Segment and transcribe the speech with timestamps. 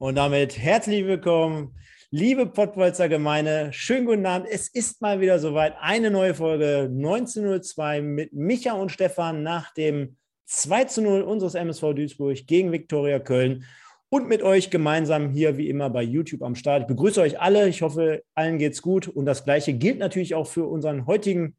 [0.00, 1.74] Und damit herzlich willkommen,
[2.10, 3.68] liebe Pottbolzer Gemeinde.
[3.74, 4.48] Schönen guten Abend.
[4.50, 5.74] Es ist mal wieder soweit.
[5.78, 10.16] Eine neue Folge 1902 mit Micha und Stefan nach dem
[10.46, 13.66] 2 zu 0 unseres MSV Duisburg gegen Viktoria Köln.
[14.08, 16.84] Und mit euch gemeinsam hier wie immer bei YouTube am Start.
[16.84, 17.68] Ich begrüße euch alle.
[17.68, 19.06] Ich hoffe, allen geht's gut.
[19.06, 21.56] Und das Gleiche gilt natürlich auch für unseren heutigen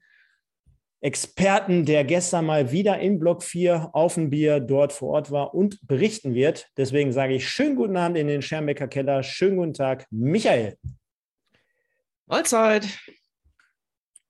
[1.02, 5.56] Experten, der gestern mal wieder in Block 4 auf dem Bier dort vor Ort war
[5.56, 6.70] und berichten wird.
[6.78, 9.24] Deswegen sage ich schönen guten Abend in den Schermbecker Keller.
[9.24, 10.78] Schönen guten Tag, Michael.
[12.28, 12.88] Mahlzeit.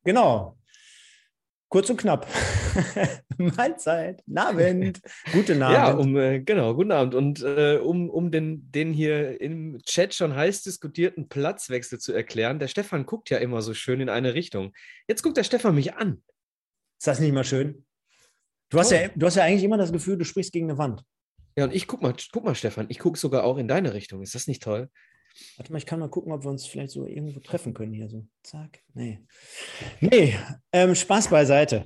[0.05, 0.57] Genau.
[1.67, 2.25] Kurz und knapp.
[3.37, 4.23] Mahlzeit.
[4.33, 5.01] Abend.
[5.33, 5.77] Guten Abend.
[5.77, 7.15] Ja, um, äh, genau, guten Abend.
[7.15, 12.59] Und äh, um, um den, den hier im Chat schon heiß diskutierten Platzwechsel zu erklären,
[12.59, 14.73] der Stefan guckt ja immer so schön in eine Richtung.
[15.07, 16.21] Jetzt guckt der Stefan mich an.
[17.01, 17.83] Ist das nicht mal schön?
[18.69, 21.01] Du hast, ja, du hast ja eigentlich immer das Gefühl, du sprichst gegen eine Wand.
[21.57, 24.21] Ja, und ich guck mal, guck mal, Stefan, ich gucke sogar auch in deine Richtung.
[24.21, 24.87] Ist das nicht toll?
[25.57, 28.07] Warte mal, ich kann mal gucken, ob wir uns vielleicht so irgendwo treffen können hier.
[28.07, 28.83] So, zack.
[28.93, 29.19] Nee.
[29.99, 30.37] Nee,
[30.71, 31.85] ähm, Spaß beiseite.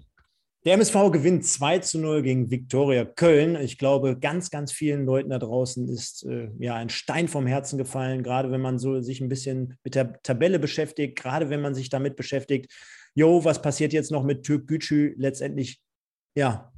[0.66, 3.56] Der MSV gewinnt 2 zu 0 gegen Viktoria Köln.
[3.56, 7.78] Ich glaube, ganz, ganz vielen Leuten da draußen ist äh, ja ein Stein vom Herzen
[7.78, 11.74] gefallen, gerade wenn man so sich ein bisschen mit der Tabelle beschäftigt, gerade wenn man
[11.74, 12.74] sich damit beschäftigt,
[13.16, 15.16] jo, was passiert jetzt noch mit Türk Gücü?
[15.18, 15.82] Letztendlich,
[16.36, 16.72] ja,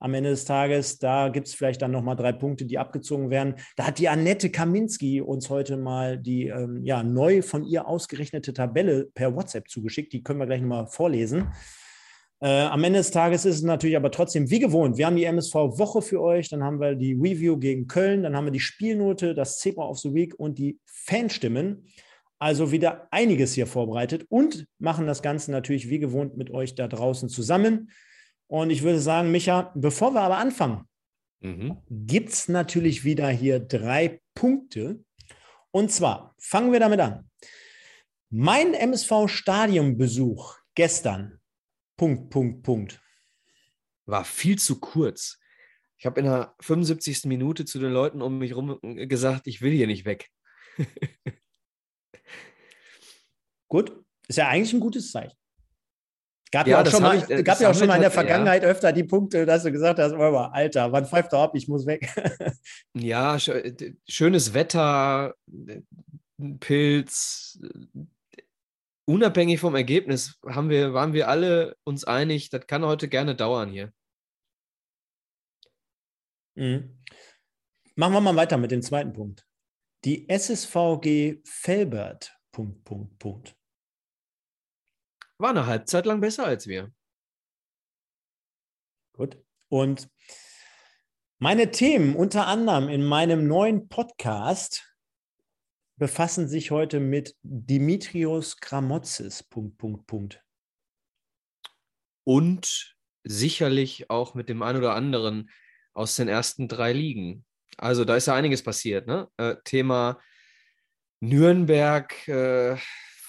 [0.00, 3.54] am Ende des Tages, da gibt es vielleicht dann nochmal drei Punkte, die abgezogen werden.
[3.76, 8.52] Da hat die Annette Kaminski uns heute mal die ähm, ja, neu von ihr ausgerechnete
[8.52, 10.12] Tabelle per WhatsApp zugeschickt.
[10.12, 11.52] Die können wir gleich nochmal vorlesen.
[12.40, 14.98] Äh, am Ende des Tages ist es natürlich aber trotzdem wie gewohnt.
[14.98, 18.44] Wir haben die MSV-Woche für euch, dann haben wir die Review gegen Köln, dann haben
[18.44, 21.86] wir die Spielnote, das Zebra of the Week und die Fanstimmen
[22.44, 26.88] also wieder einiges hier vorbereitet und machen das Ganze natürlich wie gewohnt mit euch da
[26.88, 27.90] draußen zusammen.
[28.48, 30.86] Und ich würde sagen, Micha, bevor wir aber anfangen,
[31.40, 31.78] mhm.
[31.88, 35.02] gibt es natürlich wieder hier drei Punkte.
[35.70, 37.30] Und zwar fangen wir damit an.
[38.28, 41.40] Mein MSV-Stadionbesuch gestern,
[41.96, 43.00] Punkt, Punkt, Punkt.
[44.04, 45.40] War viel zu kurz.
[45.96, 47.24] Ich habe in der 75.
[47.24, 50.28] Minute zu den Leuten um mich herum gesagt, ich will hier nicht weg.
[53.68, 55.36] Gut, ist ja eigentlich ein gutes Zeichen.
[56.50, 58.12] Gab ja, ja auch schon mal, ich, äh, gab ja auch schon mal in der
[58.12, 58.68] Vergangenheit ja.
[58.68, 61.84] öfter die Punkte, dass du gesagt hast, oh, Alter, wann pfeift er ab, ich muss
[61.84, 62.08] weg.
[62.94, 63.38] ja,
[64.06, 65.34] schönes Wetter,
[66.60, 67.58] Pilz,
[69.04, 73.70] unabhängig vom Ergebnis haben wir, waren wir alle uns einig, das kann heute gerne dauern
[73.70, 73.92] hier.
[76.56, 77.02] Mhm.
[77.96, 79.44] Machen wir mal weiter mit dem zweiten Punkt.
[80.04, 83.56] Die SSVG Felbert Punkt, Punkt, Punkt.
[85.38, 86.92] War eine Halbzeit lang besser als wir.
[89.12, 89.44] Gut.
[89.68, 90.08] Und
[91.40, 94.96] meine Themen unter anderem in meinem neuen Podcast
[95.96, 99.42] befassen sich heute mit Dimitrios Gramotzes.
[99.42, 100.44] Punkt, Punkt, Punkt.
[102.22, 105.50] Und sicherlich auch mit dem einen oder anderen
[105.92, 107.44] aus den ersten drei Ligen.
[107.78, 109.08] Also da ist ja einiges passiert.
[109.08, 109.28] Ne?
[109.38, 110.20] Äh, Thema
[111.28, 112.76] Nürnberg, äh,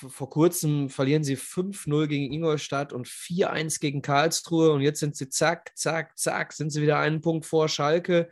[0.10, 5.30] vor kurzem verlieren sie 5-0 gegen Ingolstadt und 4-1 gegen Karlsruhe und jetzt sind sie
[5.30, 8.30] zack, zack, zack, sind sie wieder einen Punkt vor Schalke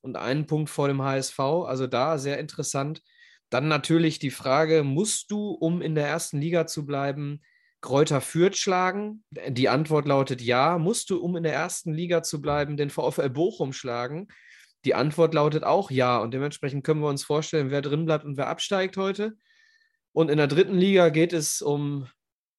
[0.00, 1.38] und einen Punkt vor dem HSV.
[1.38, 3.02] Also da sehr interessant.
[3.50, 7.40] Dann natürlich die Frage, musst du, um in der ersten Liga zu bleiben,
[7.80, 9.24] Kräuter Fürth schlagen?
[9.30, 10.78] Die Antwort lautet ja.
[10.78, 14.28] Musst du, um in der ersten Liga zu bleiben, den VfL Bochum schlagen?
[14.84, 16.18] Die Antwort lautet auch ja.
[16.18, 19.36] Und dementsprechend können wir uns vorstellen, wer drin bleibt und wer absteigt heute.
[20.12, 22.08] Und in der dritten Liga geht es um.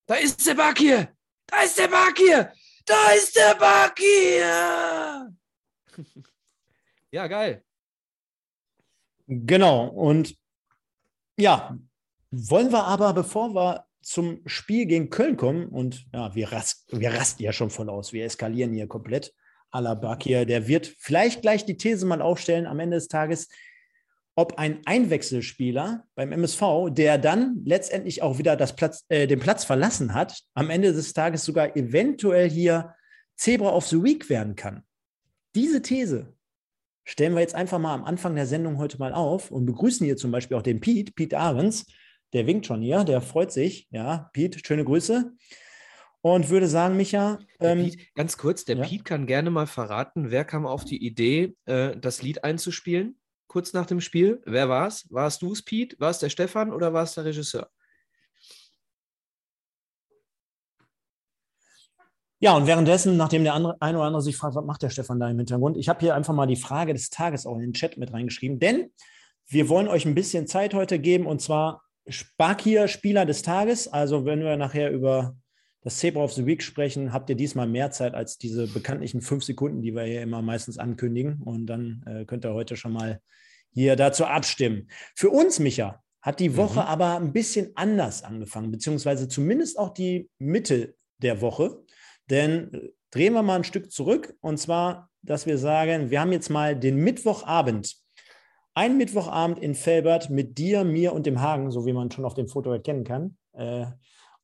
[0.08, 1.10] Da ist der Bakir!
[1.48, 2.52] Da ist der Bakir!
[2.86, 5.34] Da ist der Bakir!
[7.12, 7.64] ja, geil.
[9.28, 9.88] Genau.
[9.88, 10.36] Und
[11.38, 11.78] ja,
[12.32, 17.14] wollen wir aber, bevor wir zum Spiel gegen Köln kommen, und ja, wir, rast, wir
[17.14, 19.34] rasten ja schon voll aus, wir eskalieren hier komplett.
[19.76, 23.50] Alabakir, der wird vielleicht gleich die These mal aufstellen am Ende des Tages,
[24.36, 29.64] ob ein Einwechselspieler beim MSV, der dann letztendlich auch wieder das Platz, äh, den Platz
[29.64, 32.96] verlassen hat, am Ende des Tages sogar eventuell hier
[33.38, 34.84] Zebra of the Week werden kann.
[35.56, 36.34] Diese These
[37.06, 40.18] stellen wir jetzt einfach mal am Anfang der Sendung heute mal auf und begrüßen hier
[40.18, 41.86] zum Beispiel auch den Pete, Pete Ahrens.
[42.34, 43.88] Der winkt schon hier, der freut sich.
[43.92, 45.32] Ja, Pete, schöne Grüße.
[46.26, 47.38] Und würde sagen, Micha.
[47.60, 48.84] Ähm, Pete, ganz kurz, der ja?
[48.84, 53.74] Pete kann gerne mal verraten, wer kam auf die Idee, äh, das Lied einzuspielen, kurz
[53.74, 54.42] nach dem Spiel.
[54.44, 55.06] Wer war es?
[55.12, 55.96] Warst du es, Pete?
[56.00, 57.70] War es der Stefan oder war es der Regisseur?
[62.40, 65.20] Ja, und währenddessen, nachdem der andere, ein oder andere sich fragt, was macht der Stefan
[65.20, 67.74] da im Hintergrund, ich habe hier einfach mal die Frage des Tages auch in den
[67.74, 68.92] Chat mit reingeschrieben, denn
[69.46, 73.88] wir wollen euch ein bisschen Zeit heute geben und zwar Sparkier Spieler des Tages.
[73.88, 75.36] Also, wenn wir nachher über
[75.86, 79.44] das Zebra of the Week sprechen, habt ihr diesmal mehr Zeit als diese bekanntlichen fünf
[79.44, 81.44] Sekunden, die wir hier immer meistens ankündigen.
[81.44, 83.22] Und dann äh, könnt ihr heute schon mal
[83.72, 84.88] hier dazu abstimmen.
[85.16, 86.88] Für uns, Micha, hat die Woche mhm.
[86.88, 91.84] aber ein bisschen anders angefangen, beziehungsweise zumindest auch die Mitte der Woche.
[92.32, 96.32] Denn äh, drehen wir mal ein Stück zurück und zwar, dass wir sagen, wir haben
[96.32, 97.96] jetzt mal den Mittwochabend.
[98.74, 102.34] Ein Mittwochabend in Felbert mit dir, mir und dem Hagen, so wie man schon auf
[102.34, 103.38] dem Foto erkennen kann.
[103.54, 103.86] Äh,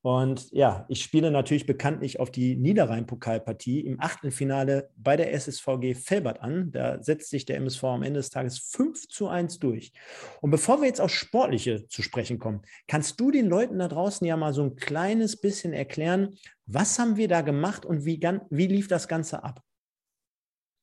[0.04, 6.42] und ja, ich spiele natürlich bekanntlich auf die Niederrhein-Pokalpartie im Achtelfinale bei der SSVG Felbert
[6.42, 6.72] an.
[6.72, 9.94] Da setzt sich der MSV am Ende des Tages 5 zu 1 durch.
[10.42, 14.26] Und bevor wir jetzt auf Sportliche zu sprechen kommen, kannst du den Leuten da draußen
[14.26, 18.20] ja mal so ein kleines bisschen erklären, was haben wir da gemacht und wie,
[18.50, 19.62] wie lief das Ganze ab?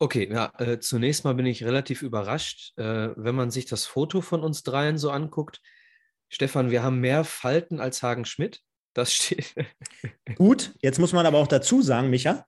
[0.01, 4.21] Okay, ja, äh, zunächst mal bin ich relativ überrascht, äh, wenn man sich das Foto
[4.21, 5.61] von uns dreien so anguckt.
[6.29, 8.63] Stefan, wir haben mehr Falten als Hagen Schmidt.
[8.99, 9.55] Das steht.
[10.35, 12.45] Gut, jetzt muss man aber auch dazu sagen, Micha,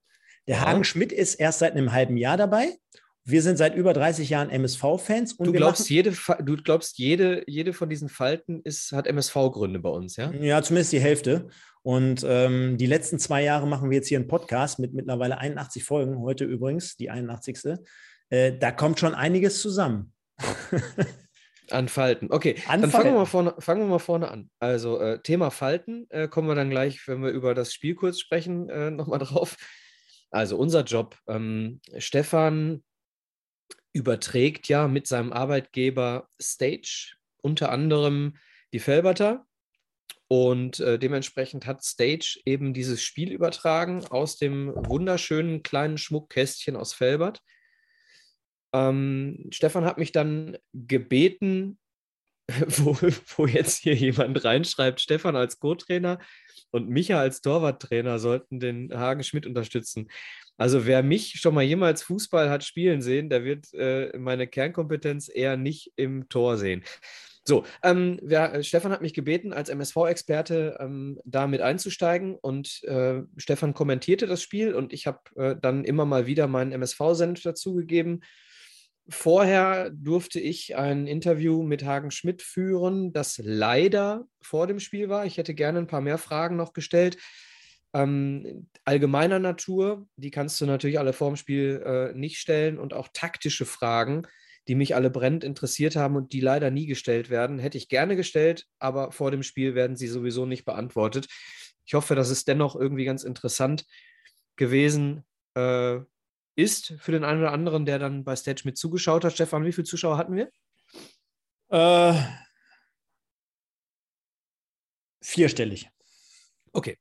[0.49, 0.63] der ja.
[0.63, 2.77] Hagen Schmidt ist erst seit einem halben Jahr dabei.
[3.25, 5.37] Wir sind seit über 30 Jahren MSV-Fans.
[5.37, 6.13] Du glaubst, jede,
[6.43, 10.33] du glaubst jede, jede von diesen Falten ist, hat MSV-Gründe bei uns, ja?
[10.33, 11.51] Ja, zumindest die Hälfte.
[11.83, 15.85] Und ähm, die letzten zwei Jahre machen wir jetzt hier einen Podcast mit mittlerweile 81
[15.85, 17.79] Folgen, heute übrigens die 81.
[18.31, 20.13] Äh, da kommt schon einiges zusammen.
[21.71, 22.29] An Falten.
[22.31, 22.91] Okay, an dann.
[22.91, 24.51] Fangen, wir mal vorne, fangen wir mal vorne an.
[24.59, 28.21] Also äh, Thema Falten äh, kommen wir dann gleich, wenn wir über das Spiel kurz
[28.21, 29.57] sprechen, äh, nochmal drauf.
[30.31, 31.17] Also unser Job.
[31.27, 32.83] Ähm, Stefan
[33.93, 38.37] überträgt ja mit seinem Arbeitgeber Stage unter anderem
[38.73, 39.47] die Felberter.
[40.29, 46.93] Und äh, dementsprechend hat Stage eben dieses Spiel übertragen aus dem wunderschönen kleinen Schmuckkästchen aus
[46.95, 47.43] Felbert.
[48.73, 51.79] Ähm, Stefan hat mich dann gebeten,
[52.67, 52.97] wo,
[53.37, 56.19] wo jetzt hier jemand reinschreibt, Stefan als Co-Trainer
[56.71, 60.09] und Micha als Torwarttrainer sollten den Hagen Schmidt unterstützen.
[60.57, 65.31] Also wer mich schon mal jemals Fußball hat spielen sehen, der wird äh, meine Kernkompetenz
[65.33, 66.85] eher nicht im Tor sehen.
[67.45, 73.23] So, ähm, wer, Stefan hat mich gebeten, als MSV-Experte ähm, da mit einzusteigen und äh,
[73.39, 78.23] Stefan kommentierte das Spiel und ich habe äh, dann immer mal wieder meinen MSV-Senf dazugegeben
[79.11, 85.27] Vorher durfte ich ein Interview mit Hagen Schmidt führen, das leider vor dem Spiel war.
[85.27, 87.19] Ich hätte gerne ein paar mehr Fragen noch gestellt.
[87.93, 92.95] Ähm, allgemeiner Natur, die kannst du natürlich alle vor dem Spiel äh, nicht stellen und
[92.95, 94.23] auch taktische Fragen,
[94.69, 98.15] die mich alle brennend interessiert haben und die leider nie gestellt werden, hätte ich gerne
[98.15, 101.27] gestellt, aber vor dem Spiel werden sie sowieso nicht beantwortet.
[101.85, 103.87] Ich hoffe, das ist dennoch irgendwie ganz interessant
[104.55, 105.25] gewesen,
[105.55, 105.99] äh,
[106.57, 109.33] ist für den einen oder anderen, der dann bei Stage mit zugeschaut hat.
[109.33, 110.51] Stefan, wie viele Zuschauer hatten wir?
[111.69, 112.21] Äh,
[115.23, 115.89] vierstellig.
[116.73, 116.99] Okay.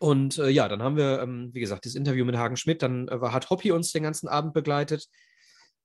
[0.00, 2.82] Und äh, ja, dann haben wir, ähm, wie gesagt, das Interview mit Hagen Schmidt.
[2.82, 5.08] Dann äh, hat Hoppy uns den ganzen Abend begleitet.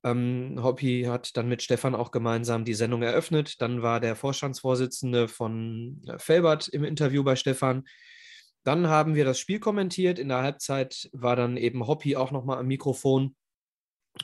[0.04, 3.62] Ähm, Hoppy hat dann mit Stefan auch gemeinsam die Sendung eröffnet.
[3.62, 7.86] Dann war der Vorstandsvorsitzende von äh, Felbert im Interview bei Stefan.
[8.64, 10.20] Dann haben wir das Spiel kommentiert.
[10.20, 13.36] In der Halbzeit war dann eben Hoppy auch nochmal am Mikrofon.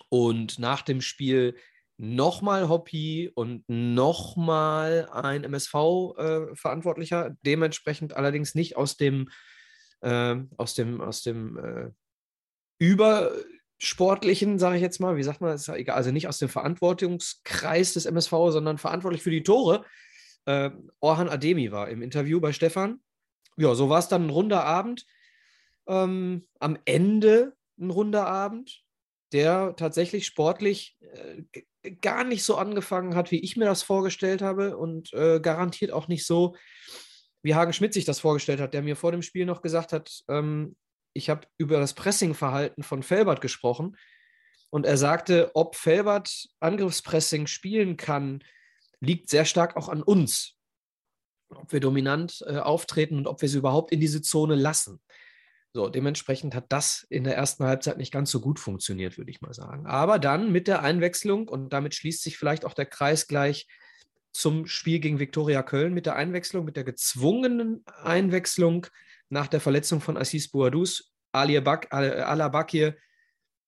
[0.09, 1.55] Und nach dem Spiel
[1.97, 9.29] nochmal Hoppy und nochmal ein MSV-Verantwortlicher, äh, dementsprechend allerdings nicht aus dem,
[10.01, 11.91] äh, aus dem, aus dem äh,
[12.79, 16.49] übersportlichen, sage ich jetzt mal, wie sagt man, ist ja egal, also nicht aus dem
[16.49, 19.85] Verantwortungskreis des MSV, sondern verantwortlich für die Tore.
[20.45, 22.99] Äh, Orhan Ademi war im Interview bei Stefan
[23.57, 25.05] ja, so war es dann ein runder Abend.
[25.87, 28.83] Ähm, am Ende ein runder Abend,
[29.31, 34.77] der tatsächlich sportlich äh, gar nicht so angefangen hat, wie ich mir das vorgestellt habe
[34.77, 36.55] und äh, garantiert auch nicht so,
[37.43, 40.23] wie Hagen Schmidt sich das vorgestellt hat, der mir vor dem Spiel noch gesagt hat,
[40.27, 40.75] ähm,
[41.13, 43.95] ich habe über das Pressingverhalten von Felbert gesprochen
[44.69, 48.43] und er sagte, ob Felbert Angriffspressing spielen kann,
[48.99, 50.55] liegt sehr stark auch an uns
[51.55, 54.99] ob wir dominant äh, auftreten und ob wir sie überhaupt in diese Zone lassen.
[55.73, 59.41] So, dementsprechend hat das in der ersten Halbzeit nicht ganz so gut funktioniert, würde ich
[59.41, 59.85] mal sagen.
[59.87, 63.67] Aber dann mit der Einwechslung, und damit schließt sich vielleicht auch der Kreis gleich
[64.31, 68.87] zum Spiel gegen Viktoria Köln, mit der Einwechslung, mit der gezwungenen Einwechslung
[69.29, 72.95] nach der Verletzung von Assis Bouadous, Ali Alabakir,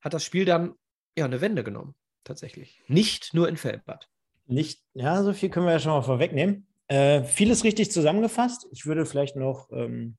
[0.01, 0.75] hat das Spiel dann
[1.17, 2.81] ja eine Wende genommen, tatsächlich.
[2.87, 4.07] Nicht nur in Feldbad.
[4.45, 6.66] Nicht, ja, so viel können wir ja schon mal vorwegnehmen.
[6.87, 8.67] Äh, vieles richtig zusammengefasst.
[8.71, 10.17] Ich würde vielleicht noch ähm,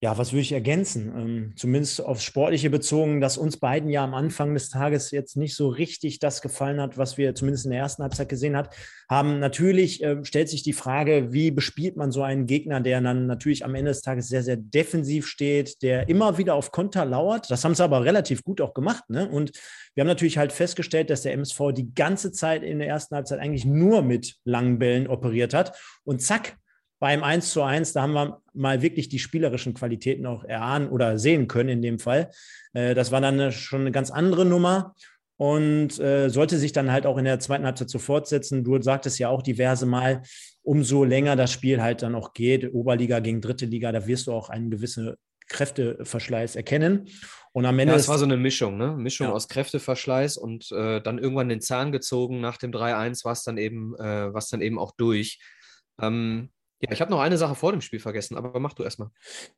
[0.00, 1.12] ja, was würde ich ergänzen?
[1.16, 5.56] Ähm, zumindest aufs Sportliche bezogen, dass uns beiden ja am Anfang des Tages jetzt nicht
[5.56, 8.72] so richtig das gefallen hat, was wir zumindest in der ersten Halbzeit gesehen hat,
[9.10, 9.40] haben.
[9.40, 13.64] Natürlich äh, stellt sich die Frage, wie bespielt man so einen Gegner, der dann natürlich
[13.64, 17.50] am Ende des Tages sehr, sehr defensiv steht, der immer wieder auf Konter lauert.
[17.50, 19.02] Das haben sie aber relativ gut auch gemacht.
[19.10, 19.28] Ne?
[19.28, 19.50] Und
[19.94, 23.40] wir haben natürlich halt festgestellt, dass der MSV die ganze Zeit in der ersten Halbzeit
[23.40, 25.76] eigentlich nur mit langen Bällen operiert hat.
[26.04, 26.56] Und zack,
[26.98, 31.18] beim 1 zu 1, da haben wir mal wirklich die spielerischen Qualitäten auch erahnen oder
[31.18, 32.30] sehen können in dem Fall.
[32.72, 34.94] Äh, das war dann schon eine ganz andere Nummer
[35.36, 38.64] und äh, sollte sich dann halt auch in der zweiten Halbzeit so fortsetzen.
[38.64, 40.22] Du sagtest ja auch diverse Mal,
[40.62, 44.32] umso länger das Spiel halt dann auch geht, Oberliga gegen dritte Liga, da wirst du
[44.32, 45.14] auch einen gewissen
[45.48, 47.08] Kräfteverschleiß erkennen.
[47.52, 47.94] Und am Ende.
[47.94, 48.94] Ja, es war so eine Mischung, ne?
[48.96, 49.32] Mischung ja.
[49.32, 52.40] aus Kräfteverschleiß und äh, dann irgendwann den Zahn gezogen.
[52.40, 55.40] Nach dem 3-1 war es dann eben, äh, was dann eben auch durch.
[56.00, 59.10] Ähm, ja, ich habe noch eine Sache vor dem Spiel vergessen, aber mach du erstmal.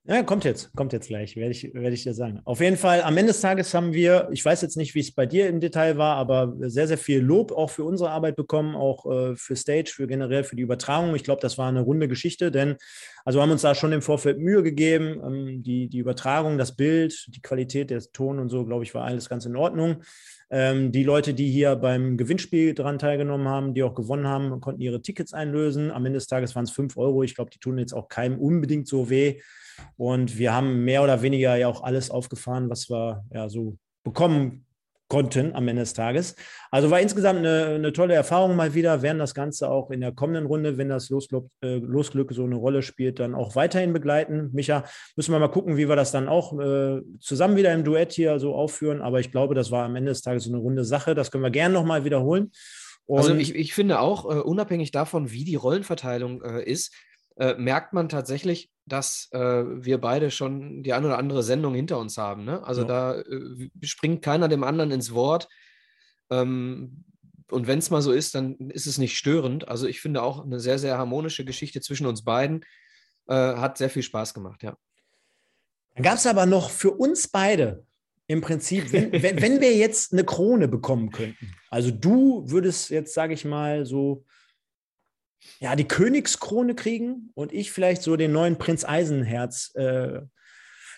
[0.04, 2.40] Ja, kommt jetzt, kommt jetzt gleich, werde ich, werd ich dir sagen.
[2.44, 5.12] Auf jeden Fall, am Ende des Tages haben wir, ich weiß jetzt nicht, wie es
[5.12, 8.74] bei dir im Detail war, aber sehr, sehr viel Lob auch für unsere Arbeit bekommen,
[8.74, 11.14] auch äh, für Stage, für generell für die Übertragung.
[11.14, 12.76] Ich glaube, das war eine runde Geschichte, denn
[13.24, 15.20] also haben uns da schon im Vorfeld Mühe gegeben.
[15.24, 19.04] Ähm, die, die Übertragung, das Bild, die Qualität, der Ton und so, glaube ich, war
[19.04, 20.02] alles ganz in Ordnung.
[20.50, 24.80] Ähm, die Leute, die hier beim Gewinnspiel daran teilgenommen haben, die auch gewonnen haben, konnten
[24.80, 25.90] ihre Tickets einlösen.
[25.90, 27.22] Am Ende des Tages waren es 5 Euro.
[27.22, 29.40] Ich glaube, die tun jetzt auch keinem unbedingt so weh.
[29.96, 34.66] Und wir haben mehr oder weniger ja auch alles aufgefahren, was wir ja so bekommen
[35.11, 36.37] konnten am Ende des Tages.
[36.71, 39.02] Also war insgesamt eine, eine, tolle Erfahrung mal wieder.
[39.02, 42.55] Werden das Ganze auch in der kommenden Runde, wenn das Losglück, äh, Losglück so eine
[42.55, 44.50] Rolle spielt, dann auch weiterhin begleiten.
[44.52, 44.85] Micha,
[45.17, 48.38] müssen wir mal gucken, wie wir das dann auch äh, zusammen wieder im Duett hier
[48.38, 49.02] so aufführen.
[49.02, 51.17] Aber ich glaube, das war am Ende des Tages so eine runde Sache.
[51.17, 52.52] Das können wir gerne nochmal wiederholen.
[53.07, 56.95] Und also ich, ich finde auch, uh, unabhängig davon, wie die Rollenverteilung uh, ist,
[57.38, 62.18] uh, merkt man tatsächlich, dass wir beide schon die eine oder andere Sendung hinter uns
[62.18, 62.44] haben.
[62.44, 62.60] Ne?
[62.64, 62.88] Also ja.
[62.88, 63.22] da
[63.82, 65.46] springt keiner dem anderen ins Wort.
[66.28, 67.04] Ähm,
[67.52, 69.68] und wenn es mal so ist, dann ist es nicht störend.
[69.68, 72.64] Also ich finde auch eine sehr, sehr harmonische Geschichte zwischen uns beiden.
[73.28, 74.76] hat sehr viel Spaß gemacht, ja.
[75.94, 77.84] Dann gab es aber noch für uns beide
[78.26, 83.12] im Prinzip, wenn, wenn, wenn, wir jetzt eine Krone bekommen könnten, also du würdest jetzt,
[83.12, 84.25] sage ich mal, so
[85.59, 90.20] ja, die Königskrone kriegen und ich vielleicht so den neuen Prinz Eisenherz äh,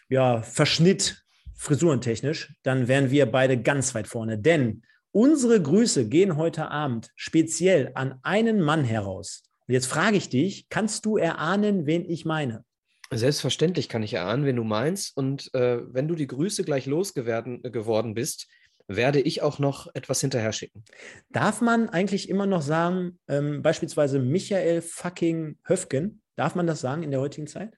[0.09, 1.23] ja, Verschnitt
[1.55, 4.39] frisurentechnisch, dann wären wir beide ganz weit vorne.
[4.39, 4.83] Denn
[5.13, 9.45] unsere Grüße gehen heute Abend speziell an einen Mann heraus.
[9.69, 12.65] Und jetzt frage ich dich, kannst du erahnen, wen ich meine?
[13.11, 15.17] Selbstverständlich kann ich erahnen, wen du meinst.
[15.17, 18.49] Und äh, wenn du die Grüße gleich losgeworden bist,
[18.97, 20.85] werde ich auch noch etwas hinterher schicken.
[21.31, 27.03] Darf man eigentlich immer noch sagen, ähm, beispielsweise Michael fucking Höfgen, darf man das sagen
[27.03, 27.77] in der heutigen Zeit?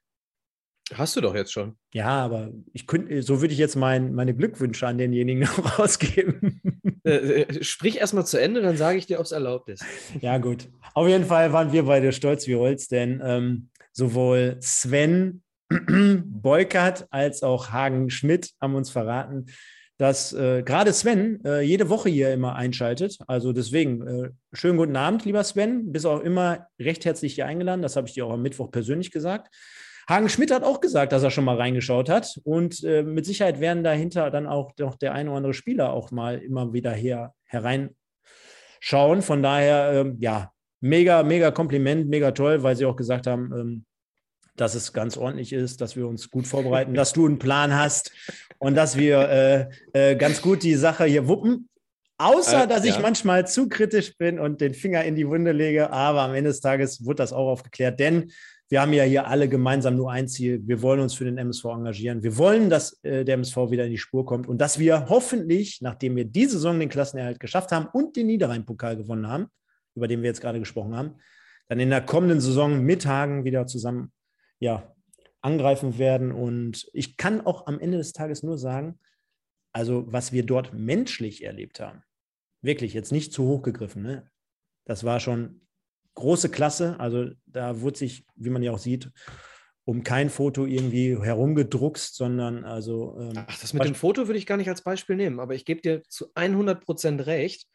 [0.93, 1.79] Hast du doch jetzt schon.
[1.95, 6.61] Ja, aber ich könnte, so würde ich jetzt mein, meine Glückwünsche an denjenigen noch rausgeben.
[7.05, 9.85] Äh, äh, sprich erstmal zu Ende, dann sage ich dir, ob es erlaubt ist.
[10.21, 10.69] Ja, gut.
[10.93, 17.43] Auf jeden Fall waren wir beide stolz wie Holz, denn ähm, sowohl Sven Beukert als
[17.43, 19.47] auch Hagen Schmidt haben uns verraten,
[20.05, 23.17] dass äh, gerade Sven äh, jede Woche hier immer einschaltet.
[23.27, 25.93] Also deswegen, äh, schönen guten Abend, lieber Sven.
[25.93, 27.81] Bist auch immer recht herzlich hier eingeladen.
[27.81, 29.49] Das habe ich dir auch am Mittwoch persönlich gesagt.
[30.07, 32.39] Hagen Schmidt hat auch gesagt, dass er schon mal reingeschaut hat.
[32.45, 36.11] Und äh, mit Sicherheit werden dahinter dann auch noch der eine oder andere Spieler auch
[36.11, 39.23] mal immer wieder hier hereinschauen.
[39.23, 43.85] Von daher, ähm, ja, mega, mega Kompliment, mega toll, weil sie auch gesagt haben, ähm,
[44.55, 48.13] dass es ganz ordentlich ist, dass wir uns gut vorbereiten, dass du einen Plan hast
[48.65, 51.69] und dass wir äh, äh, ganz gut die Sache hier wuppen.
[52.17, 55.91] Außer, äh, dass ich manchmal zu kritisch bin und den Finger in die Wunde lege.
[55.91, 58.33] Aber am Ende des Tages wird das auch aufgeklärt, denn
[58.71, 60.63] wir haben ja hier alle gemeinsam nur ein Ziel.
[60.65, 62.23] Wir wollen uns für den MSV engagieren.
[62.23, 65.83] Wir wollen, dass äh, der MSV wieder in die Spur kommt und dass wir hoffentlich,
[65.83, 69.49] nachdem wir diese Saison den Klassenerhalt geschafft haben und den Niederrhein-Pokal gewonnen haben,
[69.95, 71.17] über den wir jetzt gerade gesprochen haben,
[71.69, 74.11] dann in der kommenden Saison mit Hagen wieder zusammen
[74.59, 74.94] ja,
[75.45, 76.33] angreifen werden.
[76.33, 78.99] Und ich kann auch am Ende des Tages nur sagen,
[79.73, 82.03] also was wir dort menschlich erlebt haben,
[82.63, 84.31] wirklich jetzt nicht zu hoch gegriffen, ne?
[84.85, 85.61] das war schon
[86.15, 86.99] große Klasse.
[86.99, 89.11] Also da wurde sich, wie man ja auch sieht,
[89.85, 93.19] um kein Foto irgendwie herumgedruckst, sondern also.
[93.21, 95.67] Ähm, Ach, das mit dem Foto würde ich gar nicht als Beispiel nehmen, aber ich
[95.67, 97.69] gebe dir zu 100 Prozent recht.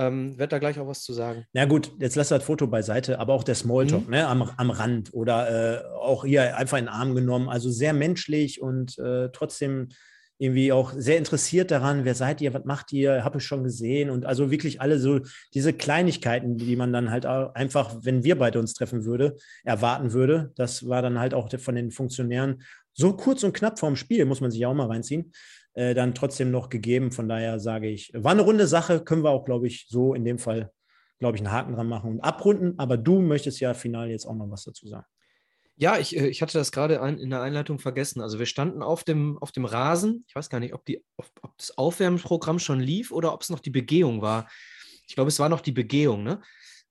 [0.00, 1.44] Ähm, Werd da gleich auch was zu sagen.
[1.52, 4.10] Na gut, jetzt lass das Foto beiseite, aber auch der Smalltalk mhm.
[4.10, 7.50] ne, am, am Rand oder äh, auch hier einfach in den Arm genommen.
[7.50, 9.88] Also sehr menschlich und äh, trotzdem
[10.38, 14.08] irgendwie auch sehr interessiert daran, wer seid ihr, was macht ihr, habe ich schon gesehen
[14.08, 15.20] und also wirklich alle so
[15.52, 20.50] diese Kleinigkeiten, die man dann halt einfach, wenn wir beide uns treffen würde, erwarten würde.
[20.56, 22.62] Das war dann halt auch von den Funktionären
[22.94, 25.30] so kurz und knapp vorm Spiel, muss man sich auch mal reinziehen,
[25.74, 27.12] äh, dann trotzdem noch gegeben.
[27.12, 30.24] Von daher sage ich, war eine runde Sache, können wir auch, glaube ich, so in
[30.24, 30.72] dem Fall,
[31.18, 32.78] glaube ich, einen Haken dran machen und abrunden.
[32.78, 35.06] Aber du möchtest ja final jetzt auch noch was dazu sagen.
[35.76, 38.20] Ja, ich, äh, ich hatte das gerade in der Einleitung vergessen.
[38.20, 40.24] Also wir standen auf dem, auf dem Rasen.
[40.28, 43.48] Ich weiß gar nicht, ob, die, ob, ob das Aufwärmprogramm schon lief oder ob es
[43.48, 44.48] noch die Begehung war.
[45.06, 46.42] Ich glaube, es war noch die Begehung, ne?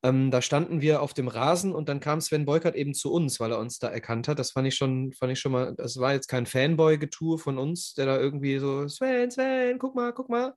[0.01, 3.39] Ähm, da standen wir auf dem Rasen und dann kam Sven Beukert eben zu uns,
[3.39, 4.39] weil er uns da erkannt hat.
[4.39, 7.95] Das fand ich schon, fand ich schon mal, das war jetzt kein Fanboy-Getue von uns,
[7.95, 10.53] der da irgendwie so, Sven, Sven, guck mal, guck mal.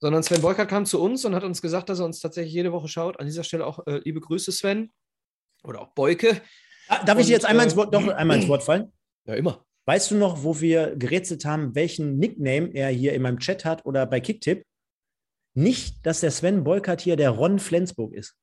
[0.00, 2.72] Sondern Sven Beukert kam zu uns und hat uns gesagt, dass er uns tatsächlich jede
[2.72, 3.20] Woche schaut.
[3.20, 4.90] An dieser Stelle auch äh, liebe Grüße, Sven.
[5.62, 6.40] Oder auch Beuke.
[6.88, 8.92] Ah, darf und, ich jetzt einmal ins, Wort, doch einmal ins Wort fallen?
[9.26, 9.64] Ja, immer.
[9.86, 13.86] Weißt du noch, wo wir gerätselt haben, welchen Nickname er hier in meinem Chat hat
[13.86, 14.64] oder bei Kicktip?
[15.54, 18.34] Nicht, dass der Sven Bolkert hier der Ron Flensburg ist.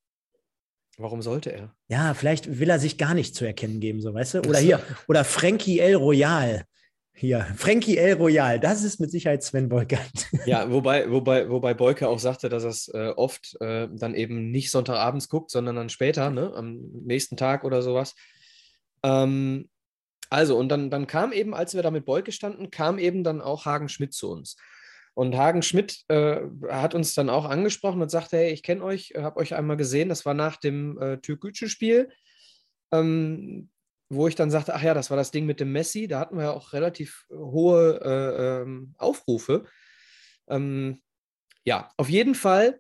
[0.98, 1.76] Warum sollte er?
[1.88, 4.40] Ja, vielleicht will er sich gar nicht zu erkennen geben, so weißt du?
[4.40, 6.66] Oder hier, oder Frankie El Royal.
[7.14, 10.28] Hier, Frankie El Royal, das ist mit Sicherheit Sven Beukert.
[10.46, 14.52] Ja, wobei, wobei, wobei Beuke auch sagte, dass er es äh, oft äh, dann eben
[14.52, 18.14] nicht Sonntagabends guckt, sondern dann später, ne, am nächsten Tag oder sowas.
[19.04, 19.70] Ähm,
[20.30, 23.42] also, und dann, dann kam eben, als wir da mit Beuke standen, kam eben dann
[23.42, 24.58] auch Hagen Schmidt zu uns.
[25.18, 29.14] Und Hagen Schmidt äh, hat uns dann auch angesprochen und sagte, hey, ich kenne euch,
[29.18, 32.12] habe euch einmal gesehen, das war nach dem äh, Türkgücü-Spiel,
[32.92, 33.72] ähm,
[34.10, 36.38] wo ich dann sagte, ach ja, das war das Ding mit dem Messi, da hatten
[36.38, 39.66] wir ja auch relativ hohe äh, ähm, Aufrufe.
[40.48, 41.02] Ähm,
[41.66, 42.80] ja, auf jeden Fall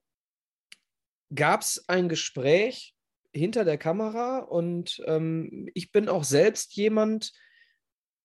[1.34, 2.94] gab es ein Gespräch
[3.34, 7.32] hinter der Kamera und ähm, ich bin auch selbst jemand,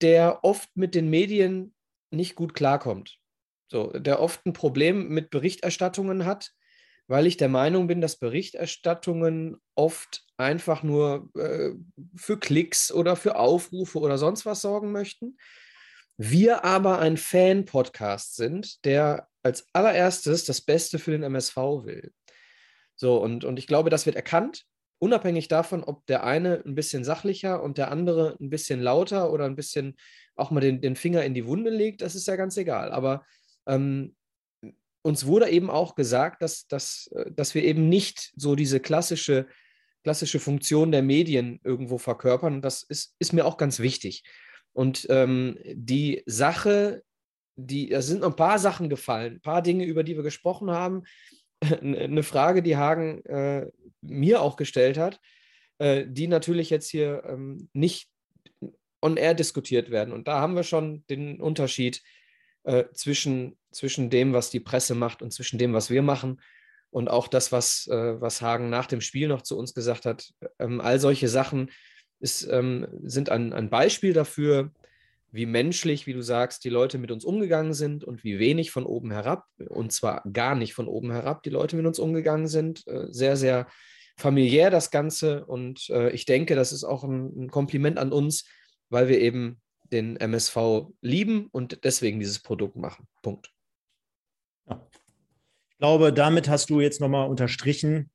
[0.01, 1.73] der oft mit den Medien
[2.11, 3.17] nicht gut klarkommt.
[3.73, 6.51] So, der oft ein Problem mit Berichterstattungen hat,
[7.07, 11.71] weil ich der Meinung bin, dass Berichterstattungen oft einfach nur äh,
[12.15, 15.37] für Klicks oder für Aufrufe oder sonst was sorgen möchten.
[16.17, 22.13] Wir aber ein Fan-Podcast sind, der als allererstes das Beste für den MSV will.
[22.93, 24.67] So, und, und ich glaube, das wird erkannt
[25.03, 29.43] unabhängig davon, ob der eine ein bisschen sachlicher und der andere ein bisschen lauter oder
[29.43, 29.97] ein bisschen
[30.35, 32.93] auch mal den, den Finger in die Wunde legt, das ist ja ganz egal.
[32.93, 33.25] Aber
[33.67, 34.15] ähm,
[35.03, 39.47] uns wurde eben auch gesagt, dass, dass, äh, dass wir eben nicht so diese klassische,
[40.03, 42.55] klassische Funktion der Medien irgendwo verkörpern.
[42.55, 44.23] Und das ist, ist mir auch ganz wichtig.
[44.73, 47.03] Und ähm, die Sache,
[47.55, 51.03] die, da sind ein paar Sachen gefallen, ein paar Dinge, über die wir gesprochen haben,
[51.81, 53.69] eine Frage, die Hagen äh,
[54.01, 55.19] mir auch gestellt hat,
[55.77, 58.09] äh, die natürlich jetzt hier ähm, nicht
[59.01, 60.13] on air diskutiert werden.
[60.13, 62.01] Und da haben wir schon den Unterschied
[62.63, 66.41] äh, zwischen, zwischen dem, was die Presse macht und zwischen dem, was wir machen.
[66.89, 70.31] Und auch das, was, äh, was Hagen nach dem Spiel noch zu uns gesagt hat.
[70.59, 71.71] Ähm, all solche Sachen
[72.19, 74.71] ist, ähm, sind ein, ein Beispiel dafür,
[75.33, 78.85] wie menschlich, wie du sagst, die Leute mit uns umgegangen sind und wie wenig von
[78.85, 82.85] oben herab, und zwar gar nicht von oben herab, die Leute mit uns umgegangen sind.
[82.87, 83.67] Äh, sehr, sehr
[84.15, 88.45] familiär das Ganze und äh, ich denke, das ist auch ein, Kompliment an uns,
[88.89, 89.59] weil wir eben
[89.91, 93.07] den MSV lieben und deswegen dieses Produkt machen.
[93.21, 93.51] Punkt.
[94.67, 94.85] Ja.
[95.69, 98.09] Ich glaube, damit hast du jetzt nochmal unterstrichen,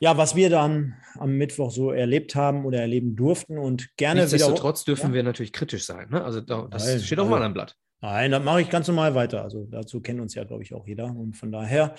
[0.00, 4.30] ja, was wir dann am Mittwoch so erlebt haben oder erleben durften und gerne wieder.
[4.30, 5.14] Nichtsdestotrotz dürfen ja?
[5.14, 6.08] wir natürlich kritisch sein.
[6.10, 6.24] Ne?
[6.24, 7.76] Also da, das Nein, steht auf also, einem Blatt.
[8.00, 9.42] Nein, das mache ich ganz normal weiter.
[9.42, 11.04] Also dazu kennt uns ja, glaube ich, auch jeder.
[11.04, 11.94] Und von daher,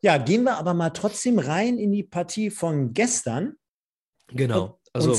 [0.00, 3.56] ja, gehen wir aber mal trotzdem rein in die Partie von gestern.
[4.28, 4.80] Genau.
[4.94, 5.14] Also,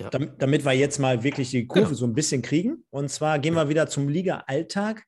[0.00, 0.10] ja.
[0.10, 1.98] damit, damit, wir jetzt mal wirklich die Kurve genau.
[1.98, 2.84] so ein bisschen kriegen.
[2.90, 5.04] Und zwar gehen wir wieder zum Liga-Alltag.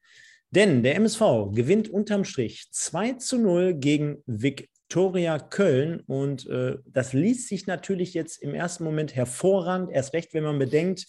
[0.50, 6.00] Denn der MSV gewinnt unterm Strich 2 zu 0 gegen Viktoria Köln.
[6.06, 10.58] Und äh, das liest sich natürlich jetzt im ersten Moment hervorragend, erst recht, wenn man
[10.58, 11.06] bedenkt,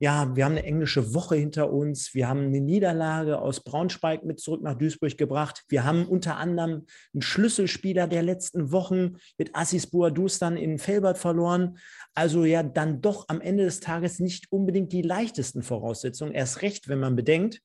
[0.00, 4.38] ja, wir haben eine englische Woche hinter uns, wir haben eine Niederlage aus Braunschweig mit
[4.38, 9.88] zurück nach Duisburg gebracht, wir haben unter anderem einen Schlüsselspieler der letzten Wochen mit Assis
[9.88, 11.78] Boadus dann in Felbert verloren.
[12.18, 16.88] Also ja, dann doch am Ende des Tages nicht unbedingt die leichtesten Voraussetzungen, erst recht,
[16.88, 17.62] wenn man bedenkt,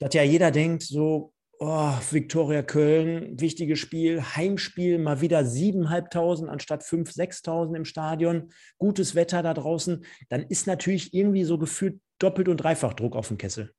[0.00, 6.84] dass ja jeder denkt, so, Oh, Viktoria Köln, wichtiges Spiel, Heimspiel, mal wieder 7.500 anstatt
[6.84, 12.48] 5.000, 6.000 im Stadion, gutes Wetter da draußen, dann ist natürlich irgendwie so gefühlt doppelt
[12.48, 13.74] und dreifach Druck auf dem Kessel.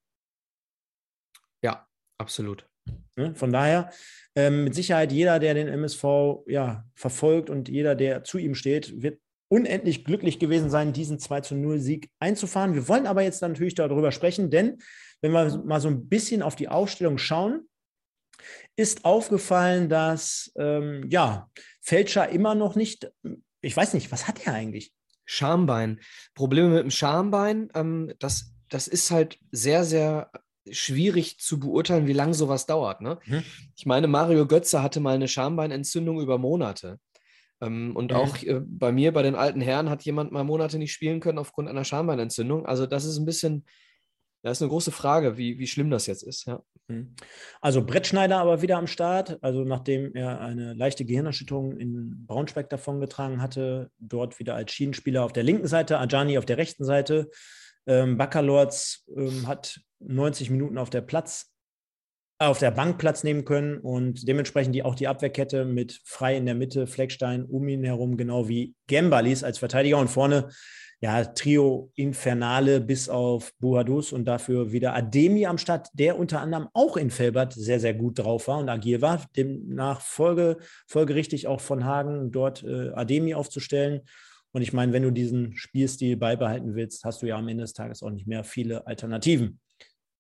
[1.64, 1.88] Ja,
[2.20, 2.68] absolut.
[3.16, 3.90] Ne, von daher,
[4.36, 9.02] ähm, mit Sicherheit jeder, der den MSV ja, verfolgt und jeder, der zu ihm steht,
[9.02, 12.76] wird unendlich glücklich gewesen sein, diesen 2 zu 0 Sieg einzufahren.
[12.76, 14.78] Wir wollen aber jetzt natürlich darüber sprechen, denn
[15.22, 17.68] wenn wir mal so ein bisschen auf die Aufstellung schauen,
[18.76, 21.50] ist aufgefallen, dass ähm, ja,
[21.82, 23.12] Fälscher immer noch nicht,
[23.62, 24.94] ich weiß nicht, was hat er eigentlich?
[25.26, 26.00] Schambein.
[26.34, 30.32] Probleme mit dem Schambein, ähm, das, das ist halt sehr, sehr
[30.72, 33.02] schwierig zu beurteilen, wie lange sowas dauert.
[33.02, 33.20] Ne?
[33.26, 33.44] Mhm.
[33.76, 37.00] Ich meine, Mario Götze hatte mal eine Schambeinentzündung über Monate.
[37.62, 38.18] Ähm, und mhm.
[38.18, 41.38] auch äh, bei mir, bei den alten Herren, hat jemand mal Monate nicht spielen können
[41.38, 42.66] aufgrund einer Schambeinentzündung.
[42.66, 43.66] Also das ist ein bisschen,
[44.42, 46.46] das ist eine große Frage, wie, wie schlimm das jetzt ist.
[46.46, 46.62] Ja.
[46.88, 47.16] Mhm.
[47.62, 49.38] Also Brettschneider aber wieder am Start.
[49.42, 55.34] Also nachdem er eine leichte Gehirnerschütterung in Braunschweig davongetragen hatte, dort wieder als Schienenspieler auf
[55.34, 57.30] der linken Seite, Ajani auf der rechten Seite.
[57.86, 61.52] Ähm, Baccalords ähm, hat 90 Minuten auf der Platz,
[62.40, 66.46] auf der Bank Platz nehmen können und dementsprechend die, auch die Abwehrkette mit frei in
[66.46, 70.50] der Mitte, Fleckstein um ihn herum, genau wie Gembalis als Verteidiger und vorne
[71.02, 76.68] ja, Trio Infernale bis auf Buhadus und dafür wieder Ademi am Start, der unter anderem
[76.74, 79.26] auch in Felbert sehr, sehr gut drauf war und agil war.
[79.36, 84.02] Demnach Folge, folgerichtig auch von Hagen dort äh, Ademi aufzustellen.
[84.52, 87.74] Und ich meine, wenn du diesen Spielstil beibehalten willst, hast du ja am Ende des
[87.74, 89.60] Tages auch nicht mehr viele Alternativen.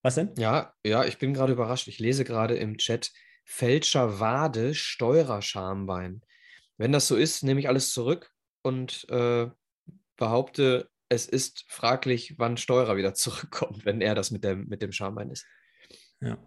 [0.01, 0.33] Was denn?
[0.37, 1.87] Ja, ja, ich bin gerade überrascht.
[1.87, 3.11] Ich lese gerade im Chat
[3.43, 6.21] Fälscher Wade, Steurer Schambein.
[6.77, 8.31] Wenn das so ist, nehme ich alles zurück
[8.61, 9.47] und äh,
[10.15, 14.91] behaupte, es ist fraglich, wann Steurer wieder zurückkommt, wenn er das mit dem, mit dem
[14.91, 15.45] Schambein ist.
[16.21, 16.37] Ja.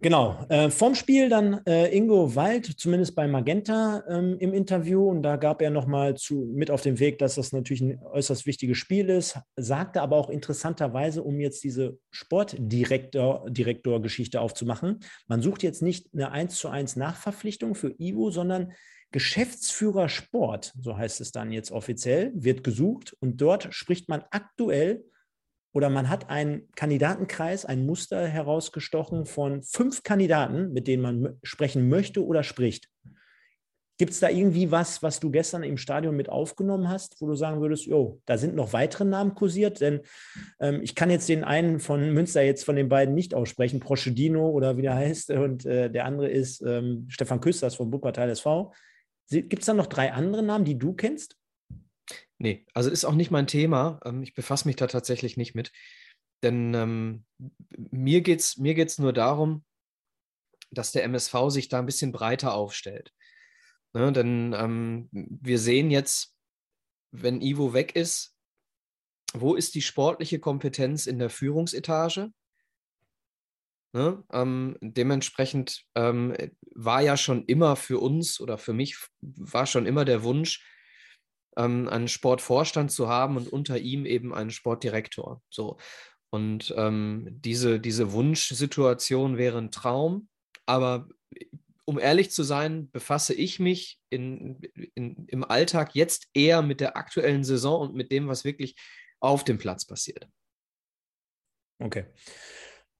[0.00, 0.44] Genau.
[0.50, 5.08] Äh, vom Spiel dann äh, Ingo Wald, zumindest bei Magenta ähm, im Interview.
[5.08, 8.76] Und da gab er nochmal mit auf den Weg, dass das natürlich ein äußerst wichtiges
[8.76, 9.38] Spiel ist.
[9.56, 16.56] Sagte aber auch interessanterweise, um jetzt diese Sportdirektor-Geschichte aufzumachen, man sucht jetzt nicht eine 1
[16.56, 18.74] zu 1 Nachverpflichtung für Ivo, sondern
[19.14, 25.04] Geschäftsführer Sport, so heißt es dann jetzt offiziell, wird gesucht und dort spricht man aktuell
[25.74, 31.88] oder man hat einen Kandidatenkreis, ein Muster herausgestochen von fünf Kandidaten, mit denen man sprechen
[31.88, 32.88] möchte oder spricht.
[33.98, 37.34] Gibt es da irgendwie was, was du gestern im Stadion mit aufgenommen hast, wo du
[37.34, 39.80] sagen würdest, jo, da sind noch weitere Namen kursiert?
[39.80, 40.00] Denn
[40.60, 44.48] ähm, ich kann jetzt den einen von Münster jetzt von den beiden nicht aussprechen, Proschedino
[44.50, 48.72] oder wie der heißt, und äh, der andere ist ähm, Stefan Küsters vom Wuppertal SV.
[49.30, 51.36] Gibt es da noch drei andere Namen, die du kennst?
[52.38, 54.00] Nee, also ist auch nicht mein Thema.
[54.04, 55.72] Ähm, ich befasse mich da tatsächlich nicht mit.
[56.42, 57.24] Denn ähm,
[57.70, 59.64] mir geht es mir geht's nur darum,
[60.70, 63.12] dass der MSV sich da ein bisschen breiter aufstellt.
[63.94, 66.36] Ne, denn ähm, wir sehen jetzt,
[67.12, 68.36] wenn Ivo weg ist,
[69.32, 72.32] wo ist die sportliche Kompetenz in der Führungsetage?
[73.92, 74.24] Ne?
[74.32, 76.36] Ähm, dementsprechend ähm,
[76.74, 80.64] war ja schon immer für uns oder für mich war schon immer der Wunsch,
[81.56, 85.42] ähm, einen Sportvorstand zu haben und unter ihm eben einen Sportdirektor.
[85.50, 85.78] So.
[86.30, 90.28] Und ähm, diese, diese Wunschsituation wäre ein Traum,
[90.66, 91.08] aber
[91.84, 94.60] um ehrlich zu sein, befasse ich mich in,
[94.94, 98.74] in, im Alltag jetzt eher mit der aktuellen Saison und mit dem, was wirklich
[99.20, 100.26] auf dem Platz passiert.
[101.78, 102.06] Okay.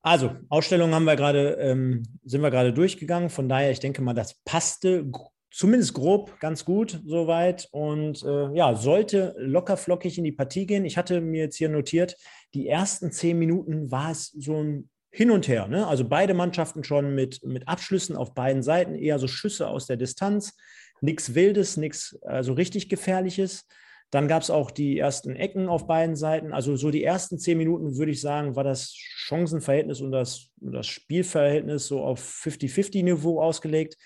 [0.03, 3.31] Also, Ausstellung haben wir gerade, ähm, sind wir gerade durchgegangen.
[3.31, 5.11] Von daher, ich denke mal, das passte
[5.55, 10.85] zumindest grob ganz gut soweit und äh, ja, sollte locker flockig in die Partie gehen.
[10.85, 12.17] Ich hatte mir jetzt hier notiert,
[12.55, 15.69] die ersten zehn Minuten war es so ein Hin und Her.
[15.69, 15.87] Ne?
[15.87, 19.97] Also beide Mannschaften schon mit, mit Abschlüssen auf beiden Seiten, eher so Schüsse aus der
[19.97, 20.57] Distanz.
[21.01, 23.69] Nichts Wildes, nichts also richtig Gefährliches.
[24.11, 26.53] Dann gab es auch die ersten Ecken auf beiden Seiten.
[26.53, 30.89] Also so die ersten zehn Minuten, würde ich sagen, war das Chancenverhältnis und das, das
[30.89, 33.97] Spielverhältnis so auf 50-50-Niveau ausgelegt.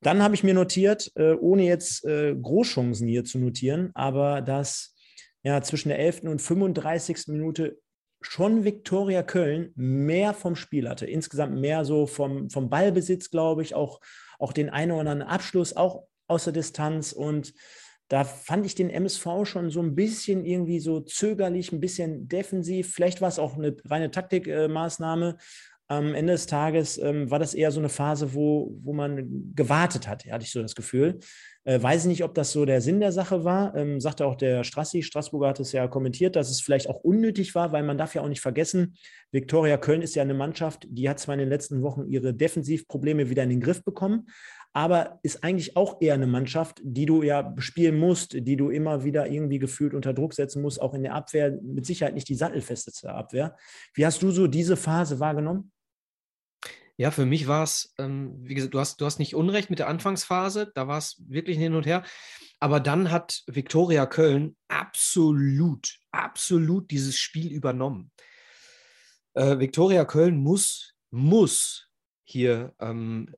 [0.00, 4.94] Dann habe ich mir notiert, äh, ohne jetzt äh, Großchancen hier zu notieren, aber dass
[5.42, 6.22] ja, zwischen der 11.
[6.24, 7.28] und 35.
[7.28, 7.78] Minute
[8.20, 11.06] schon Viktoria Köln mehr vom Spiel hatte.
[11.06, 14.00] Insgesamt mehr so vom, vom Ballbesitz, glaube ich, auch,
[14.38, 17.54] auch den einen oder anderen Abschluss, auch aus der Distanz und
[18.08, 22.94] da fand ich den MSV schon so ein bisschen irgendwie so zögerlich, ein bisschen defensiv.
[22.94, 25.36] Vielleicht war es auch eine reine Taktikmaßnahme.
[25.90, 30.06] Am Ende des Tages ähm, war das eher so eine Phase, wo, wo man gewartet
[30.06, 31.18] hat, hatte ich so das Gefühl.
[31.64, 33.74] Äh, weiß nicht, ob das so der Sinn der Sache war.
[33.74, 37.54] Ähm, sagte auch der Strassi, Straßburger hat es ja kommentiert, dass es vielleicht auch unnötig
[37.54, 38.96] war, weil man darf ja auch nicht vergessen,
[39.32, 43.30] Viktoria Köln ist ja eine Mannschaft, die hat zwar in den letzten Wochen ihre Defensivprobleme
[43.30, 44.28] wieder in den Griff bekommen,
[44.74, 49.04] aber ist eigentlich auch eher eine Mannschaft, die du ja spielen musst, die du immer
[49.04, 52.34] wieder irgendwie gefühlt unter Druck setzen musst, auch in der Abwehr, mit Sicherheit nicht die
[52.34, 53.56] sattelfesteste Abwehr.
[53.94, 55.72] Wie hast du so diese Phase wahrgenommen?
[57.00, 59.78] Ja, für mich war es, ähm, wie gesagt, du hast, du hast nicht Unrecht mit
[59.78, 62.02] der Anfangsphase, da war es wirklich hin und her.
[62.58, 68.10] Aber dann hat Viktoria Köln absolut, absolut dieses Spiel übernommen.
[69.34, 71.88] Äh, Viktoria Köln muss, muss
[72.24, 73.32] hier ähm,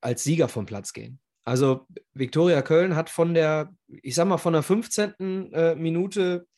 [0.00, 1.20] als Sieger vom Platz gehen.
[1.44, 5.52] Also Viktoria Köln hat von der, ich sag mal, von der 15.
[5.52, 6.48] Äh, Minute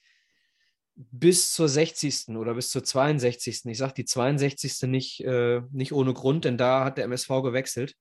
[0.96, 2.28] bis zur 60.
[2.36, 3.64] oder bis zur 62.
[3.66, 4.82] Ich sage die 62.
[4.82, 7.96] nicht, äh, nicht ohne Grund, denn da hat der MSV gewechselt.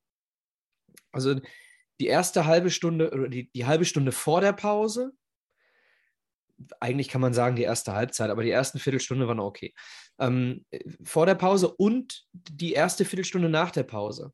[1.12, 1.40] Also
[2.00, 5.12] die erste halbe Stunde oder die, die halbe Stunde vor der Pause,
[6.78, 9.74] eigentlich kann man sagen die erste Halbzeit, aber die ersten Viertelstunde waren okay.
[10.18, 10.64] Ähm,
[11.04, 14.32] vor der Pause und die erste Viertelstunde nach der Pause.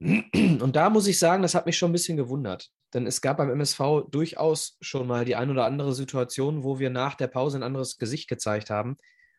[0.00, 2.70] Und da muss ich sagen, das hat mich schon ein bisschen gewundert.
[2.94, 6.90] Denn es gab beim MSV durchaus schon mal die ein oder andere Situation, wo wir
[6.90, 8.96] nach der Pause ein anderes Gesicht gezeigt haben.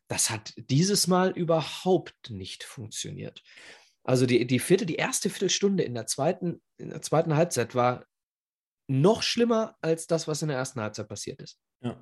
[0.07, 3.41] Das hat dieses Mal überhaupt nicht funktioniert.
[4.03, 8.05] Also die, die vierte, die erste Viertelstunde in der zweiten, in der zweiten Halbzeit war
[8.87, 11.59] noch schlimmer als das, was in der ersten Halbzeit passiert ist.
[11.81, 11.97] Ja.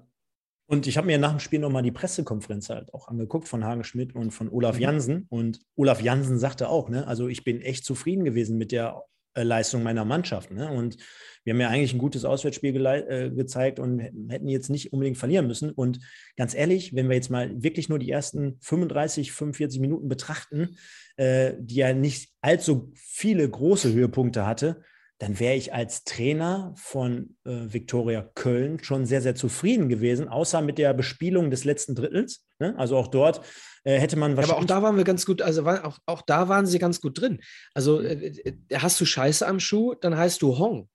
[0.65, 3.83] Und ich habe mir nach dem Spiel nochmal die Pressekonferenz halt auch angeguckt von Hagen
[3.83, 4.81] Schmidt und von Olaf mhm.
[4.81, 5.27] Jansen.
[5.29, 9.03] Und Olaf Jansen sagte auch, ne, also ich bin echt zufrieden gewesen mit der
[9.41, 10.51] Leistung meiner Mannschaft.
[10.51, 10.69] Ne?
[10.69, 10.97] Und
[11.43, 15.47] wir haben ja eigentlich ein gutes Auswärtsspiel äh, gezeigt und hätten jetzt nicht unbedingt verlieren
[15.47, 15.71] müssen.
[15.71, 15.99] Und
[16.37, 20.77] ganz ehrlich, wenn wir jetzt mal wirklich nur die ersten 35, 45 Minuten betrachten,
[21.17, 24.81] äh, die ja nicht allzu viele große Höhepunkte hatte,
[25.19, 30.61] dann wäre ich als Trainer von äh, Viktoria Köln schon sehr, sehr zufrieden gewesen, außer
[30.61, 32.45] mit der Bespielung des letzten Drittels.
[32.59, 32.77] Ne?
[32.77, 33.41] Also auch dort
[33.83, 34.49] äh, hätte man wahrscheinlich.
[34.49, 36.79] Ja, aber auch da waren wir ganz gut, also war, auch, auch da waren sie
[36.79, 37.41] ganz gut drin.
[37.73, 40.89] Also äh, äh, hast du Scheiße am Schuh, dann heißt du Hong.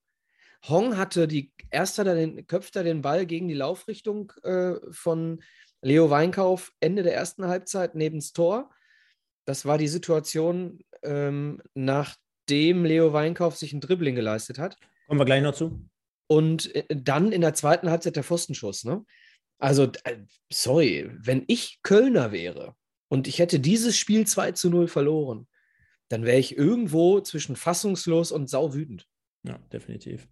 [0.67, 4.75] Hong hatte die, erst hat er den, köpft er den Ball gegen die Laufrichtung äh,
[4.91, 5.43] von
[5.83, 8.71] Leo Weinkauf Ende der ersten Halbzeit neben das Tor.
[9.45, 14.77] Das war die Situation, ähm, nachdem Leo Weinkauf sich ein Dribbling geleistet hat.
[15.07, 15.89] Kommen wir gleich noch zu.
[16.27, 18.85] Und äh, dann in der zweiten Halbzeit der Pfostenschuss.
[18.85, 19.05] Ne?
[19.59, 20.19] Also, äh,
[20.51, 22.75] sorry, wenn ich Kölner wäre
[23.09, 25.47] und ich hätte dieses Spiel 2 zu 0 verloren,
[26.09, 29.07] dann wäre ich irgendwo zwischen fassungslos und sauwütend.
[29.45, 30.29] Ja, definitiv.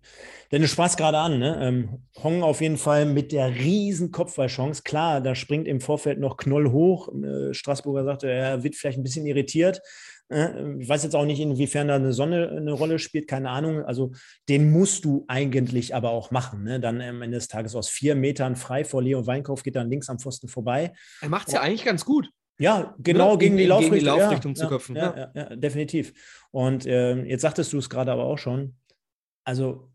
[0.50, 1.58] Denn du sprachst gerade an, ne?
[1.62, 4.82] Ähm, Hong auf jeden Fall mit der riesen Kopfballchance.
[4.82, 7.08] Klar, da springt im Vorfeld noch Knoll hoch.
[7.14, 9.80] Äh, Straßburger sagte, er wird vielleicht ein bisschen irritiert.
[10.28, 13.84] Äh, ich weiß jetzt auch nicht, inwiefern da eine Sonne eine Rolle spielt, keine Ahnung.
[13.84, 14.12] Also
[14.48, 16.64] den musst du eigentlich aber auch machen.
[16.64, 16.80] Ne?
[16.80, 20.08] Dann am Ende des Tages aus vier Metern frei vor Leo Weinkauf geht dann links
[20.08, 20.92] am Pfosten vorbei.
[21.20, 22.28] Er macht es ja eigentlich ganz gut.
[22.58, 23.38] Ja, genau, Oder?
[23.38, 24.96] gegen, die Laufrichtung, gegen die Laufrichtung ja, zu köpfen.
[24.96, 25.30] Ja, ja.
[25.34, 26.46] ja, definitiv.
[26.50, 28.76] Und äh, jetzt sagtest du es gerade aber auch schon.
[29.44, 29.90] Also,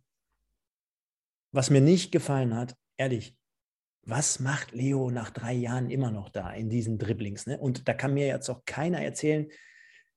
[1.51, 3.35] was mir nicht gefallen hat, ehrlich,
[4.03, 7.47] was macht Leo nach drei Jahren immer noch da in diesen Dribblings?
[7.47, 7.57] Ne?
[7.57, 9.47] Und da kann mir jetzt auch keiner erzählen,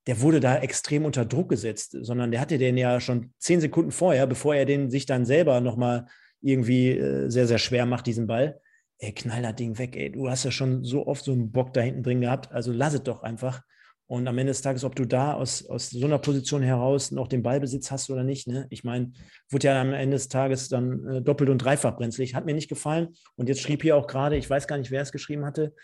[0.06, 3.90] der wurde da extrem unter Druck gesetzt, sondern der hatte den ja schon zehn Sekunden
[3.90, 6.06] vorher, bevor er den sich dann selber nochmal
[6.42, 8.60] irgendwie äh, sehr, sehr schwer macht, diesen Ball.
[9.04, 10.10] Ey, knall das Ding weg, ey.
[10.10, 12.94] Du hast ja schon so oft so einen Bock da hinten drin gehabt, also lass
[12.94, 13.60] es doch einfach.
[14.06, 17.28] Und am Ende des Tages, ob du da aus, aus so einer Position heraus noch
[17.28, 18.66] den Ballbesitz hast oder nicht, ne?
[18.70, 19.12] Ich meine,
[19.50, 22.34] wurde ja am Ende des Tages dann äh, doppelt und dreifach brenzlig.
[22.34, 23.08] Hat mir nicht gefallen.
[23.36, 25.74] Und jetzt schrieb hier auch gerade, ich weiß gar nicht, wer es geschrieben hatte,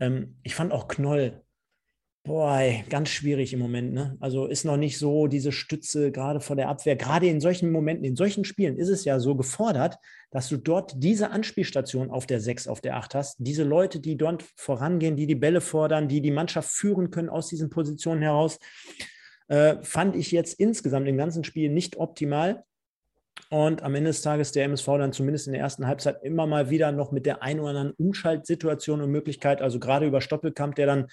[0.00, 1.42] ähm, ich fand auch Knoll
[2.24, 3.92] Boah, ganz schwierig im Moment.
[3.92, 4.16] Ne?
[4.20, 6.94] Also ist noch nicht so diese Stütze gerade vor der Abwehr.
[6.94, 9.98] Gerade in solchen Momenten, in solchen Spielen ist es ja so gefordert,
[10.30, 13.36] dass du dort diese Anspielstation auf der 6, auf der 8 hast.
[13.40, 17.48] Diese Leute, die dort vorangehen, die die Bälle fordern, die die Mannschaft führen können aus
[17.48, 18.60] diesen Positionen heraus,
[19.48, 22.62] äh, fand ich jetzt insgesamt im ganzen Spiel nicht optimal.
[23.50, 26.70] Und am Ende des Tages der MSV dann zumindest in der ersten Halbzeit immer mal
[26.70, 30.86] wieder noch mit der ein oder anderen Umschaltsituation und Möglichkeit, also gerade über Stoppelkamp, der
[30.86, 31.06] dann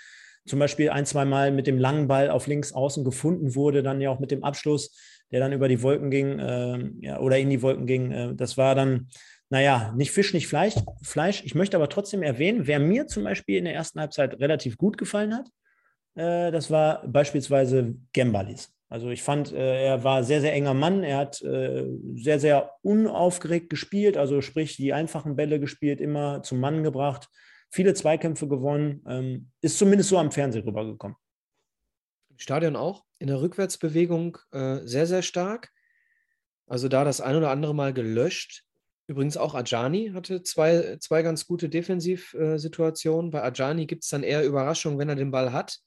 [0.49, 4.01] zum Beispiel ein, zwei Mal mit dem langen Ball auf links außen gefunden wurde, dann
[4.01, 4.97] ja auch mit dem Abschluss,
[5.31, 8.11] der dann über die Wolken ging äh, ja, oder in die Wolken ging.
[8.11, 9.09] Äh, das war dann,
[9.49, 11.43] naja, nicht Fisch, nicht Fleisch, Fleisch.
[11.45, 14.97] Ich möchte aber trotzdem erwähnen, wer mir zum Beispiel in der ersten Halbzeit relativ gut
[14.97, 15.47] gefallen hat,
[16.15, 18.73] äh, das war beispielsweise Gembalis.
[18.89, 21.03] Also ich fand, äh, er war sehr, sehr enger Mann.
[21.03, 21.85] Er hat äh,
[22.15, 27.29] sehr, sehr unaufgeregt gespielt, also sprich die einfachen Bälle gespielt, immer zum Mann gebracht
[27.69, 31.17] viele Zweikämpfe gewonnen, ähm, ist zumindest so am Fernsehen rübergekommen.
[32.29, 35.71] Im Stadion auch, in der Rückwärtsbewegung äh, sehr, sehr stark.
[36.67, 38.63] Also da das ein oder andere Mal gelöscht.
[39.07, 43.31] Übrigens auch Ajani hatte zwei, zwei ganz gute Defensivsituationen.
[43.31, 45.79] Bei Ajani gibt es dann eher Überraschungen, wenn er den Ball hat.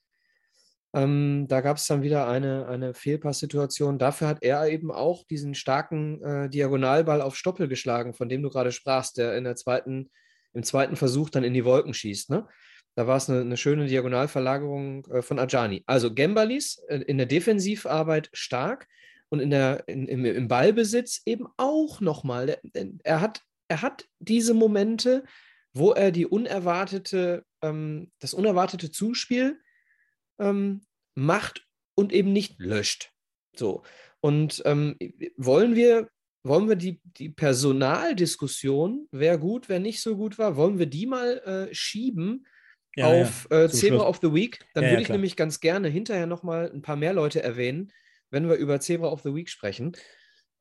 [0.94, 3.98] Ähm, da gab es dann wieder eine, eine Fehlpasssituation.
[3.98, 8.50] Dafür hat er eben auch diesen starken äh, Diagonalball auf Stoppel geschlagen, von dem du
[8.50, 10.10] gerade sprachst, der in der zweiten,
[10.54, 12.30] im zweiten Versuch dann in die Wolken schießt.
[12.30, 12.46] Ne?
[12.94, 15.82] Da war es eine, eine, schöne Diagonalverlagerung äh, von Ajani.
[15.86, 18.86] Also Gembalis äh, in der Defensivarbeit stark
[19.28, 22.58] und in der, in, im, im Ballbesitz eben auch nochmal.
[23.02, 25.24] Er hat, er hat diese Momente,
[25.72, 29.58] wo er die unerwartete, ähm, das unerwartete Zuspiel
[30.38, 30.82] ähm,
[31.14, 33.12] macht und eben nicht löscht.
[33.56, 33.82] So.
[34.20, 34.98] Und ähm,
[35.36, 36.10] wollen wir,
[36.42, 41.06] wollen wir die, die Personaldiskussion, wer gut, wer nicht so gut war, wollen wir die
[41.06, 41.38] mal
[41.70, 42.46] äh, schieben
[42.96, 44.58] ja, auf ja, äh, Zebra of the Week?
[44.74, 47.92] Dann ja, würde ich nämlich ganz gerne hinterher nochmal ein paar mehr Leute erwähnen,
[48.30, 49.92] wenn wir über Zebra of the Week sprechen.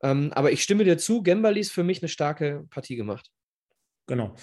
[0.04, 3.30] Ähm, aber ich stimme dir zu, Gemberli ist für mich eine starke Partie gemacht.
[4.08, 4.36] Genau.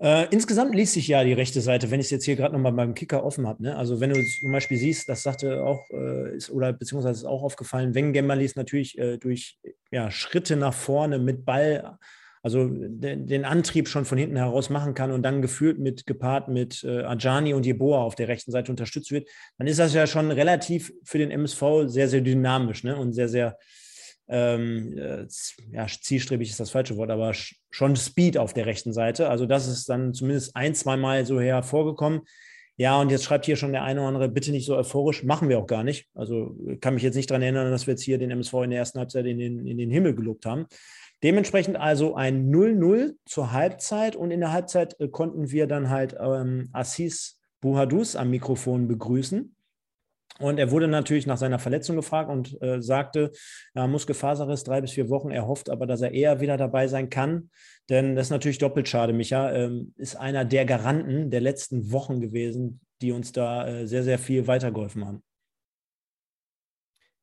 [0.00, 2.72] Äh, insgesamt liest sich ja die rechte Seite, wenn ich es jetzt hier gerade nochmal
[2.72, 3.64] beim Kicker offen habe.
[3.64, 3.76] Ne?
[3.76, 7.42] Also wenn du zum Beispiel siehst, das sagte auch, äh, ist, oder beziehungsweise ist auch
[7.42, 9.58] aufgefallen, wenn Gemberlis natürlich äh, durch
[9.90, 11.98] ja, Schritte nach vorne mit Ball,
[12.44, 16.46] also den, den, Antrieb schon von hinten heraus machen kann und dann geführt mit, gepaart
[16.46, 20.06] mit äh, Ajani und Jeboa auf der rechten Seite unterstützt wird, dann ist das ja
[20.06, 22.96] schon relativ für den MSV sehr, sehr dynamisch ne?
[22.96, 23.58] und sehr, sehr
[24.28, 25.26] ähm, äh,
[25.72, 27.32] ja, zielstrebig ist das falsche Wort, aber
[27.70, 29.28] schon Speed auf der rechten Seite.
[29.28, 32.22] Also das ist dann zumindest ein, zwei Mal so hervorgekommen.
[32.76, 35.48] Ja, und jetzt schreibt hier schon der eine oder andere, bitte nicht so euphorisch, machen
[35.48, 36.06] wir auch gar nicht.
[36.14, 38.78] Also kann mich jetzt nicht daran erinnern, dass wir jetzt hier den MSV in der
[38.78, 40.66] ersten Halbzeit in den, in den Himmel gelobt haben.
[41.24, 46.16] Dementsprechend also ein 0-0 zur Halbzeit und in der Halbzeit äh, konnten wir dann halt
[46.20, 49.56] ähm, Assis Buhadus am Mikrofon begrüßen.
[50.40, 53.32] Und er wurde natürlich nach seiner Verletzung gefragt und äh, sagte,
[53.74, 55.30] ja, Muskelfaserriss drei bis vier Wochen.
[55.30, 57.50] Er hofft aber, dass er eher wieder dabei sein kann.
[57.88, 59.12] Denn das ist natürlich doppelt schade.
[59.12, 64.04] Micha ähm, ist einer der Garanten der letzten Wochen gewesen, die uns da äh, sehr,
[64.04, 65.24] sehr viel weitergeholfen haben.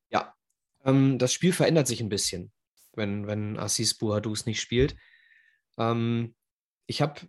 [0.09, 0.33] Ja,
[0.83, 2.51] ähm, das Spiel verändert sich ein bisschen,
[2.95, 4.95] wenn, wenn Assis Buhadus nicht spielt.
[5.77, 6.35] Ähm,
[6.85, 7.21] ich habe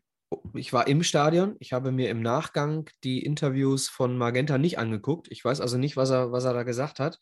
[0.54, 5.28] ich war im Stadion, ich habe mir im Nachgang die Interviews von Magenta nicht angeguckt.
[5.30, 7.18] Ich weiß also nicht, was er, was er da gesagt hat.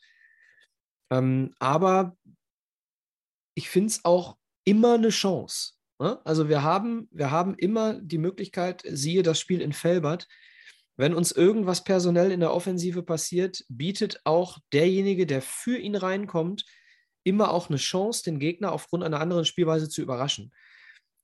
[1.10, 2.16] Ähm, aber
[3.54, 5.72] ich finde es auch immer eine Chance.
[5.98, 6.20] Ne?
[6.24, 10.28] Also wir haben, wir haben immer die Möglichkeit, siehe das Spiel in Felbert,
[10.96, 16.64] wenn uns irgendwas personell in der Offensive passiert, bietet auch derjenige, der für ihn reinkommt,
[17.24, 20.52] immer auch eine Chance, den Gegner aufgrund einer anderen Spielweise zu überraschen.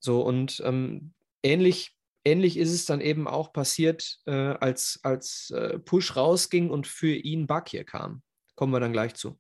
[0.01, 5.79] So, und ähm, ähnlich, ähnlich ist es dann eben auch passiert, äh, als, als äh,
[5.79, 8.23] Push rausging und für ihn Bakir kam.
[8.55, 9.39] Kommen wir dann gleich zu.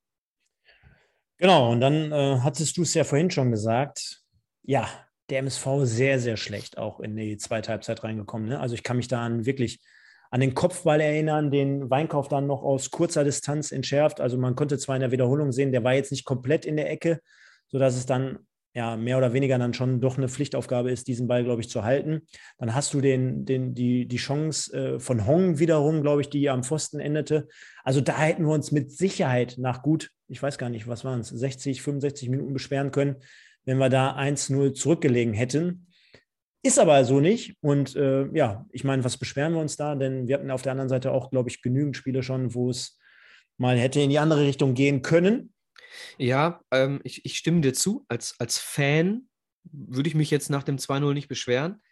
[1.38, 4.22] Genau, und dann äh, hattest du es ja vorhin schon gesagt.
[4.62, 4.88] Ja,
[5.30, 8.48] der MSV sehr, sehr schlecht auch in die zweite Halbzeit reingekommen.
[8.48, 8.60] Ne?
[8.60, 9.80] Also ich kann mich da an wirklich
[10.30, 14.20] an den Kopfball erinnern, den Weinkauf dann noch aus kurzer Distanz entschärft.
[14.20, 16.90] Also man konnte zwar in der Wiederholung sehen, der war jetzt nicht komplett in der
[16.90, 17.20] Ecke,
[17.68, 21.42] sodass es dann ja, mehr oder weniger dann schon doch eine Pflichtaufgabe ist, diesen Ball,
[21.42, 22.22] glaube ich, zu halten.
[22.59, 26.48] Dann hast du den, den, die, die Chance äh, von Hong wiederum, glaube ich, die
[26.48, 27.48] am Pfosten endete.
[27.83, 31.20] Also da hätten wir uns mit Sicherheit nach gut, ich weiß gar nicht, was waren
[31.20, 33.16] es, 60, 65 Minuten beschweren können,
[33.64, 35.87] wenn wir da 1-0 zurückgelegen hätten.
[36.62, 37.56] Ist aber so nicht.
[37.62, 39.94] Und äh, ja, ich meine, was beschweren wir uns da?
[39.94, 42.98] Denn wir hatten auf der anderen Seite auch, glaube ich, genügend Spiele schon, wo es
[43.56, 45.52] mal hätte in die andere Richtung gehen können.
[46.18, 48.05] Ja, ähm, ich, ich stimme dir zu.
[48.09, 49.29] Als, als Fan
[49.64, 51.83] würde ich mich jetzt nach dem 2-0 nicht beschweren.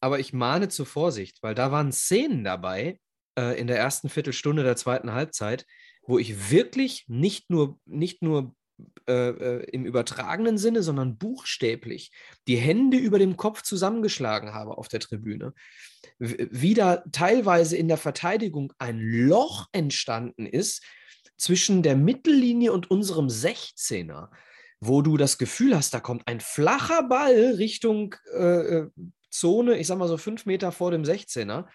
[0.00, 3.00] Aber ich mahne zur Vorsicht, weil da waren Szenen dabei
[3.38, 5.66] äh, in der ersten Viertelstunde der zweiten Halbzeit,
[6.06, 8.54] wo ich wirklich nicht nur, nicht nur
[9.06, 12.10] äh, äh, im übertragenen Sinne, sondern buchstäblich
[12.48, 15.54] die Hände über dem Kopf zusammengeschlagen habe auf der Tribüne.
[16.18, 20.82] Wie da teilweise in der Verteidigung ein Loch entstanden ist,
[21.36, 24.28] zwischen der Mittellinie und unserem 16er,
[24.80, 28.90] wo du das Gefühl hast, da kommt ein flacher Ball Richtung äh, äh
[29.30, 31.66] Zone, ich sag mal so fünf Meter vor dem 16er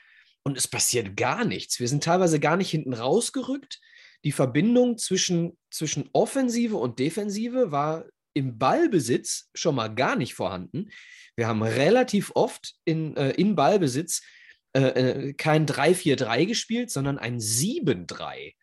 [0.44, 1.80] und es passiert gar nichts.
[1.80, 3.82] Wir sind teilweise gar nicht hinten rausgerückt.
[4.24, 10.90] Die Verbindung zwischen, zwischen Offensive und Defensive war im Ballbesitz schon mal gar nicht vorhanden.
[11.36, 14.22] Wir haben relativ oft in, äh, in Ballbesitz
[14.74, 18.54] äh, äh kein 3-4-3 gespielt, sondern ein 7-3.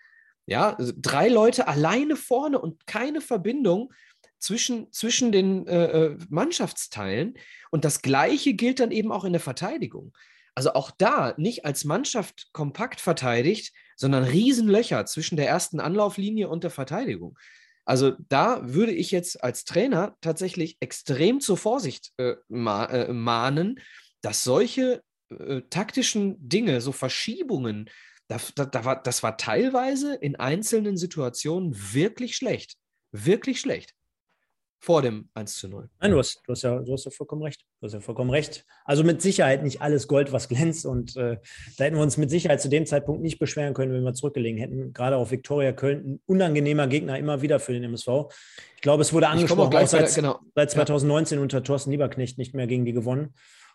[0.47, 3.93] Ja, drei Leute alleine vorne und keine Verbindung
[4.39, 7.35] zwischen, zwischen den äh, äh, Mannschaftsteilen.
[7.71, 10.17] Und das Gleiche gilt dann eben auch in der Verteidigung.
[10.55, 16.65] Also auch da nicht als Mannschaft kompakt verteidigt, sondern Riesenlöcher zwischen der ersten Anlauflinie und
[16.65, 17.39] der Verteidigung.
[17.85, 23.81] Also da würde ich jetzt als Trainer tatsächlich extrem zur Vorsicht äh, ma äh, mahnen,
[24.23, 27.91] dass solche äh, taktischen Dinge, so Verschiebungen,
[28.29, 32.77] da, da, da war, das war teilweise in einzelnen Situationen wirklich schlecht.
[33.13, 33.97] Wirklich schlecht
[34.79, 35.89] vor dem 1 zu 0.
[36.01, 37.65] Nein, du hast, du hast, ja, du hast ja vollkommen recht.
[37.81, 38.65] Du hast ja vollkommen recht.
[38.85, 40.87] Also mit Sicherheit nicht alles Gold, was glänzt.
[40.87, 41.39] Und äh,
[41.77, 44.61] da hätten wir uns mit Sicherheit zu dem Zeitpunkt nicht beschweren können, wenn wir zurückgelegen
[44.61, 44.93] hätten.
[44.93, 48.09] Gerade auf Viktoria Köln, ein unangenehmer Gegner immer wieder für den MSV.
[48.77, 50.39] Ich glaube, es wurde angesprochen, auch, auch seit, genau.
[50.55, 51.43] seit 2019 ja.
[51.43, 53.35] unter Thorsten Lieberknecht nicht mehr gegen die gewonnen.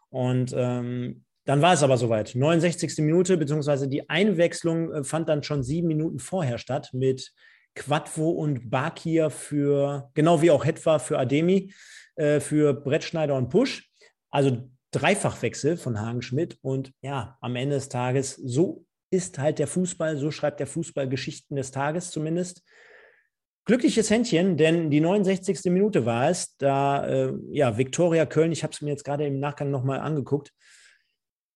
[0.09, 2.35] Und ähm, dann war es aber soweit.
[2.35, 2.99] 69.
[2.99, 7.33] Minute, beziehungsweise die Einwechslung äh, fand dann schon sieben Minuten vorher statt mit
[7.75, 11.73] Quadvo und Bakir für, genau wie auch Hetwa für Ademi,
[12.15, 13.89] äh, für Brettschneider und Push.
[14.29, 16.57] Also Dreifachwechsel von Hagen Schmidt.
[16.61, 21.07] Und ja, am Ende des Tages, so ist halt der Fußball, so schreibt der Fußball
[21.07, 22.63] Geschichten des Tages zumindest.
[23.65, 25.71] Glückliches Händchen, denn die 69.
[25.71, 29.39] Minute war es, da äh, ja Viktoria Köln, ich habe es mir jetzt gerade im
[29.39, 30.51] Nachgang nochmal angeguckt,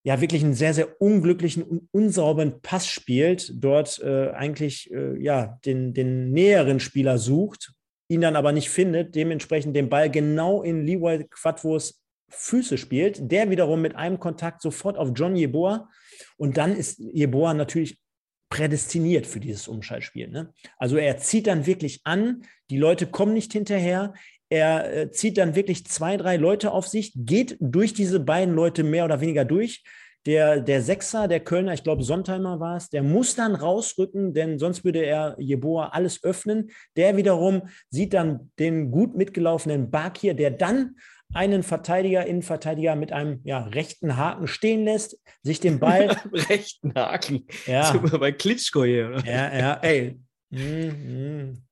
[0.05, 5.59] ja wirklich einen sehr, sehr unglücklichen und unsauberen Pass spielt, dort äh, eigentlich äh, ja
[5.65, 7.73] den, den näheren Spieler sucht,
[8.07, 13.49] ihn dann aber nicht findet, dementsprechend den Ball genau in Leroy Quadvos Füße spielt, der
[13.49, 15.89] wiederum mit einem Kontakt sofort auf John Jeboa
[16.37, 17.99] und dann ist Jeboa natürlich
[18.49, 20.27] prädestiniert für dieses Umschaltspiel.
[20.27, 20.53] Ne?
[20.77, 24.13] Also er zieht dann wirklich an, die Leute kommen nicht hinterher,
[24.49, 28.83] er äh, zieht dann wirklich zwei, drei Leute auf sich, geht durch diese beiden Leute
[28.83, 29.83] mehr oder weniger durch.
[30.25, 34.57] Der, der Sechser, der Kölner, ich glaube Sontheimer war es, der muss dann rausrücken, denn
[34.57, 36.71] sonst würde er Jeboa alles öffnen.
[36.95, 40.95] Der wiederum sieht dann den gut mitgelaufenen Bakir, der dann
[41.33, 46.17] einen Verteidiger, Innenverteidiger mit einem ja, rechten Haken stehen lässt, sich den Ball.
[46.33, 47.45] rechten Haken.
[47.67, 47.91] Ja.
[47.91, 49.25] Sind bei Klitschko hier, oder?
[49.25, 50.19] Ja, ja, ey.
[50.49, 51.64] Mm, mm.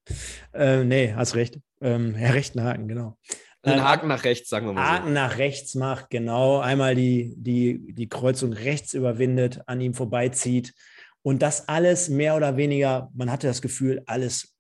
[0.53, 1.59] Äh, nee, hast recht.
[1.81, 3.17] Ähm, ja, rechten Haken, genau.
[3.63, 4.87] Einen äh, Haken nach rechts, sagen wir mal.
[4.87, 5.13] Haken so.
[5.13, 6.59] nach rechts macht, genau.
[6.59, 10.73] Einmal die, die, die Kreuzung rechts überwindet, an ihm vorbeizieht.
[11.21, 14.53] Und das alles mehr oder weniger, man hatte das Gefühl, alles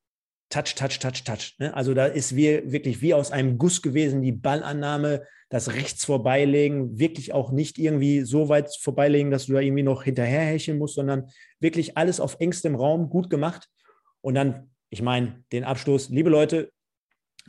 [0.49, 1.55] touch, touch, touch, touch.
[1.59, 1.73] Ne?
[1.75, 6.97] Also da ist wie, wirklich wie aus einem Guss gewesen, die Ballannahme, das rechts vorbeilegen,
[6.97, 11.27] wirklich auch nicht irgendwie so weit vorbeilegen, dass du da irgendwie noch hinterherhecheln musst, sondern
[11.59, 13.67] wirklich alles auf engstem Raum gut gemacht.
[14.21, 16.71] Und dann, ich meine, den Abschluss, liebe Leute,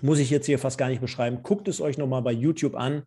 [0.01, 1.43] muss ich jetzt hier fast gar nicht beschreiben.
[1.43, 3.03] Guckt es euch nochmal bei YouTube an.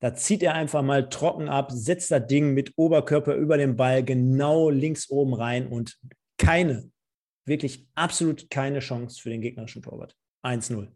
[0.00, 4.04] Da zieht er einfach mal trocken ab, setzt das Ding mit Oberkörper über den Ball
[4.04, 5.98] genau links oben rein und
[6.36, 6.90] keine,
[7.46, 10.14] wirklich absolut keine Chance für den gegnerischen Torwart.
[10.42, 10.88] 1-0.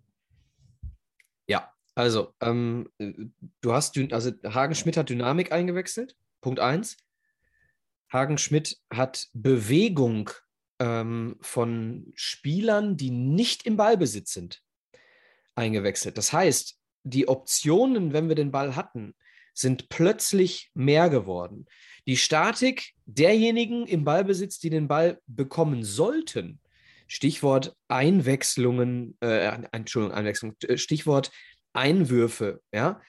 [1.49, 6.99] Ja, also ähm, du hast, also Hagen Schmidt hat Dynamik eingewechselt, Punkt 1.
[8.12, 10.28] Hagen Schmidt hat Bewegung
[10.83, 14.62] ähm, von Spielern, die nicht im Ballbesitz sind
[15.55, 16.18] eingewechselt.
[16.18, 19.14] Das heißt, die Optionen, wenn wir den Ball hatten,
[19.55, 21.66] sind plötzlich mehr geworden.
[22.07, 26.59] Die Statik derjenigen im Ballbesitz, die den Ball bekommen sollten,
[27.07, 31.30] Stichwort Einwechslungen, äh, Entschuldigung, Einwechslung, äh, Stichwort
[31.74, 33.01] Einwürfe, ja,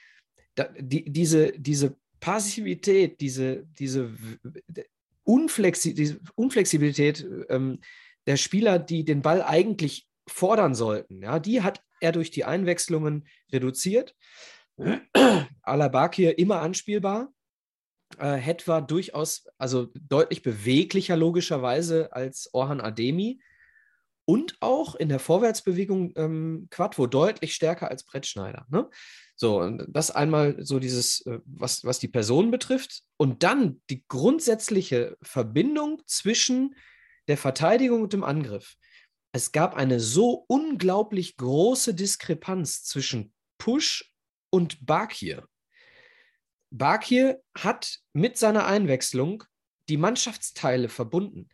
[0.55, 4.13] da, die, diese, diese Passivität, diese, diese,
[5.24, 7.80] Unflexi diese Unflexibilität ähm,
[8.28, 13.28] der Spieler, die den Ball eigentlich fordern sollten, ja, die hat er durch die Einwechslungen
[13.51, 14.15] reduziert.
[15.61, 17.34] Alabakir immer anspielbar.
[18.17, 23.41] Äh, Het war durchaus, also deutlich beweglicher logischerweise als Orhan Ademi
[24.26, 28.65] und auch in der Vorwärtsbewegung ähm, Quadvo deutlich stärker als Brettschneider.
[28.69, 28.89] Ne?
[29.43, 33.01] So, das einmal so dieses, äh, was, was die Person betrifft.
[33.17, 36.75] Und dann die grundsätzliche Verbindung zwischen
[37.27, 38.75] der Verteidigung und dem Angriff
[39.33, 44.13] es gab eine so unglaublich große Diskrepanz zwischen Push
[44.51, 45.47] und Bakir.
[46.69, 49.43] Bakir hat mit seiner Einwechslung
[49.89, 51.49] die Mannschaftsteile verbunden.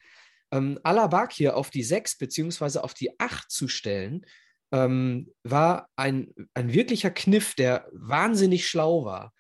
[0.52, 2.80] Ähm, Bakir auf die 6 bzw.
[2.80, 4.26] auf die 8 zu stellen,
[4.72, 9.34] ähm, war ein, ein wirklicher Kniff, der wahnsinnig schlau war.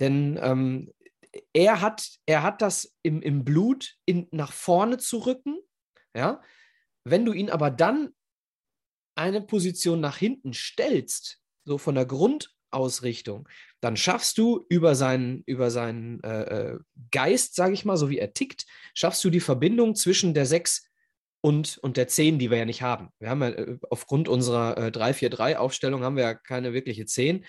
[0.00, 0.92] Denn ähm,
[1.52, 5.58] er, hat, er hat das im, im Blut in, nach vorne zu rücken,
[6.16, 6.42] ja,
[7.04, 8.10] wenn du ihn aber dann
[9.16, 13.48] eine Position nach hinten stellst, so von der Grundausrichtung,
[13.80, 16.78] dann schaffst du über seinen, über seinen äh, äh
[17.10, 20.88] Geist, sage ich mal, so wie er tickt, schaffst du die Verbindung zwischen der 6
[21.44, 23.10] und, und der 10, die wir ja nicht haben.
[23.18, 27.44] Wir haben ja äh, aufgrund unserer äh, 3-4-3-Aufstellung haben wir ja keine wirkliche 10.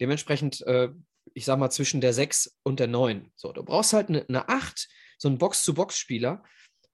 [0.00, 0.90] Dementsprechend, äh,
[1.34, 3.32] ich sage mal, zwischen der 6 und der 9.
[3.34, 4.88] So, du brauchst halt eine, eine 8,
[5.18, 6.44] so einen Box-zu-Box-Spieler,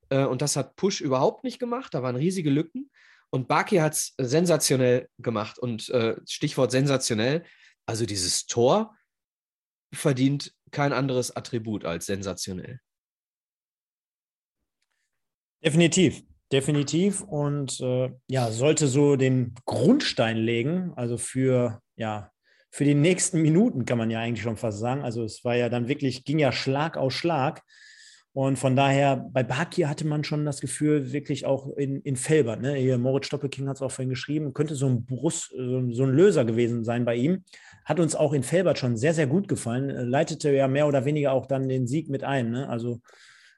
[0.09, 1.93] äh, und das hat Push überhaupt nicht gemacht.
[1.93, 2.89] Da waren riesige Lücken.
[3.29, 5.59] Und Baki hat es sensationell gemacht.
[5.59, 7.45] Und äh, Stichwort sensationell,
[7.85, 8.97] also dieses Tor
[9.93, 12.79] verdient kein anderes Attribut als sensationell.
[15.63, 17.21] Definitiv, definitiv.
[17.21, 22.31] Und äh, ja, sollte so den Grundstein legen, also für, ja,
[22.71, 25.03] für die nächsten Minuten kann man ja eigentlich schon fast sagen.
[25.03, 27.63] Also es war ja dann wirklich, ging ja Schlag auf Schlag.
[28.33, 32.61] Und von daher, bei Bakir hatte man schon das Gefühl, wirklich auch in, in Felbert,
[32.61, 32.75] ne?
[32.75, 36.45] Hier Moritz Stoppelking hat es auch vorhin geschrieben, könnte so ein Brust, so ein Löser
[36.45, 37.43] gewesen sein bei ihm.
[37.83, 39.89] Hat uns auch in Felbert schon sehr, sehr gut gefallen.
[39.89, 42.51] Leitete ja mehr oder weniger auch dann den Sieg mit ein.
[42.51, 42.69] Ne?
[42.69, 43.01] Also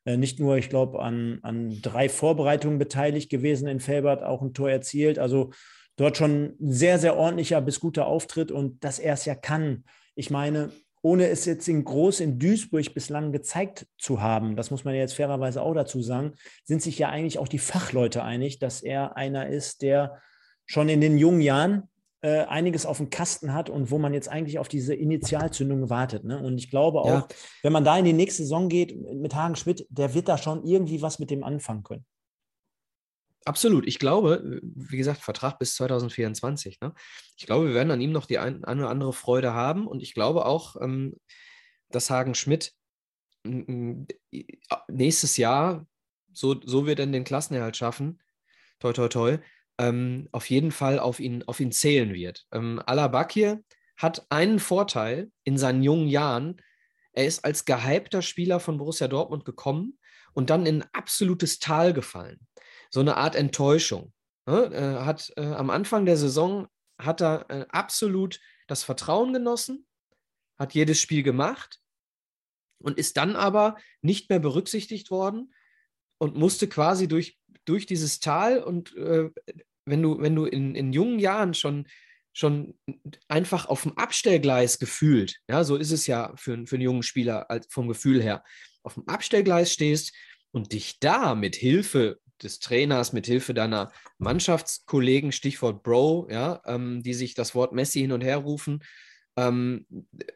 [0.05, 4.69] nicht nur, ich glaube, an, an drei Vorbereitungen beteiligt gewesen in Felbert, auch ein Tor
[4.69, 5.19] erzielt.
[5.19, 5.51] Also
[5.95, 9.83] dort schon sehr, sehr ordentlicher bis guter Auftritt und dass er es ja kann.
[10.15, 10.71] Ich meine,
[11.01, 15.13] ohne es jetzt in groß in Duisburg bislang gezeigt zu haben, das muss man jetzt
[15.13, 16.33] fairerweise auch dazu sagen,
[16.65, 20.21] sind sich ja eigentlich auch die Fachleute einig, dass er einer ist, der
[20.65, 21.83] schon in den jungen Jahren
[22.21, 26.25] äh, einiges auf dem Kasten hat und wo man jetzt eigentlich auf diese Initialzündung wartet.
[26.25, 26.37] Ne?
[26.37, 27.27] Und ich glaube auch, ja.
[27.63, 30.63] wenn man da in die nächste Saison geht mit Hagen Schmidt, der wird da schon
[30.65, 32.05] irgendwie was mit dem anfangen können.
[33.45, 33.87] Absolut.
[33.87, 36.81] Ich glaube, wie gesagt, Vertrag bis 2024.
[36.81, 36.93] Ne?
[37.37, 39.87] Ich glaube, wir werden an ihm noch die ein, eine oder andere Freude haben.
[39.87, 41.15] Und ich glaube auch, ähm,
[41.89, 42.73] dass Hagen Schmidt
[44.87, 45.87] nächstes Jahr,
[46.33, 48.21] so, so wir denn den Klassenerhalt schaffen,
[48.79, 49.37] toi, toi, toi,
[49.79, 52.45] ähm, auf jeden Fall auf ihn, auf ihn zählen wird.
[52.51, 53.63] Ähm, Alabakir
[53.97, 56.61] hat einen Vorteil in seinen jungen Jahren.
[57.13, 59.97] Er ist als gehypter Spieler von Borussia Dortmund gekommen
[60.33, 62.39] und dann in ein absolutes Tal gefallen
[62.89, 64.13] so eine Art Enttäuschung.
[64.45, 64.65] Ne?
[64.73, 66.67] Äh, hat äh, am Anfang der Saison
[66.99, 69.87] hat er äh, absolut das Vertrauen genossen,
[70.57, 71.79] hat jedes Spiel gemacht
[72.79, 75.53] und ist dann aber nicht mehr berücksichtigt worden
[76.17, 79.29] und musste quasi durch, durch dieses Tal und äh,
[79.85, 81.87] wenn du, wenn du in, in jungen Jahren schon,
[82.33, 82.77] schon
[83.27, 87.49] einfach auf dem Abstellgleis gefühlt, ja, so ist es ja für, für einen jungen Spieler
[87.49, 88.43] als, vom Gefühl her,
[88.83, 90.13] auf dem Abstellgleis stehst
[90.51, 97.03] und dich da mit Hilfe des Trainers, mit Hilfe deiner Mannschaftskollegen, Stichwort Bro, ja, ähm,
[97.03, 98.83] die sich das Wort Messi hin und her rufen,
[99.35, 99.85] ähm,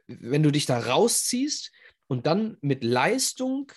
[0.07, 1.71] wenn du dich da rausziehst
[2.07, 3.71] und dann mit Leistung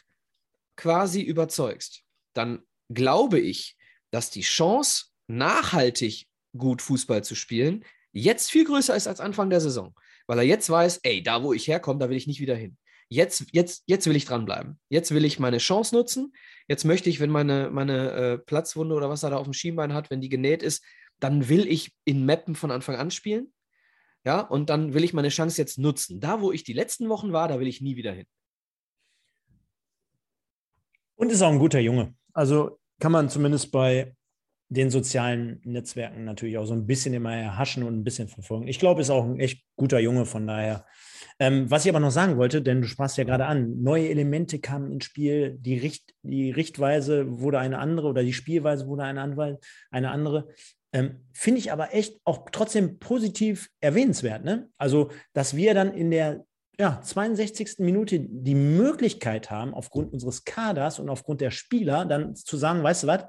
[0.77, 2.03] quasi überzeugst,
[2.35, 3.77] dann glaube ich,
[4.11, 9.61] dass die Chance, nachhaltig gut Fußball zu spielen, jetzt viel größer ist als Anfang der
[9.61, 9.95] Saison.
[10.27, 12.77] Weil er jetzt weiß, ey, da wo ich herkomme, da will ich nicht wieder hin
[13.09, 14.79] jetzt, jetzt, jetzt will ich dranbleiben.
[14.89, 16.35] Jetzt will ich meine Chance nutzen.
[16.69, 19.95] Jetzt möchte ich, wenn meine, meine äh, Platzwunde oder was er da auf dem Schienbein
[19.95, 20.85] hat, wenn die genäht ist,
[21.21, 23.53] dann will ich in Mappen von Anfang an spielen.
[24.25, 26.21] Ja, und dann will ich meine Chance jetzt nutzen.
[26.21, 28.27] Da, wo ich die letzten Wochen war, da will ich nie wieder hin.
[31.15, 32.15] Und ist auch ein guter Junge.
[32.33, 34.16] Also kann man zumindest bei
[34.69, 38.67] den sozialen Netzwerken natürlich auch so ein bisschen immer erhaschen und ein bisschen verfolgen.
[38.67, 40.85] Ich glaube, ist auch ein echt guter Junge, von daher
[41.39, 44.59] ähm, was ich aber noch sagen wollte, denn du sprachst ja gerade an, neue Elemente
[44.59, 49.21] kamen ins Spiel, die, Richt, die Richtweise wurde eine andere oder die Spielweise wurde eine
[49.21, 49.59] andere.
[49.91, 50.49] Eine andere.
[50.93, 54.45] Ähm, Finde ich aber echt auch trotzdem positiv erwähnenswert.
[54.45, 54.71] Ne?
[54.79, 56.47] Also, dass wir dann in der
[56.79, 57.79] ja, 62.
[57.79, 63.03] Minute die Möglichkeit haben, aufgrund unseres Kaders und aufgrund der Spieler dann zu sagen, weißt
[63.03, 63.25] du was,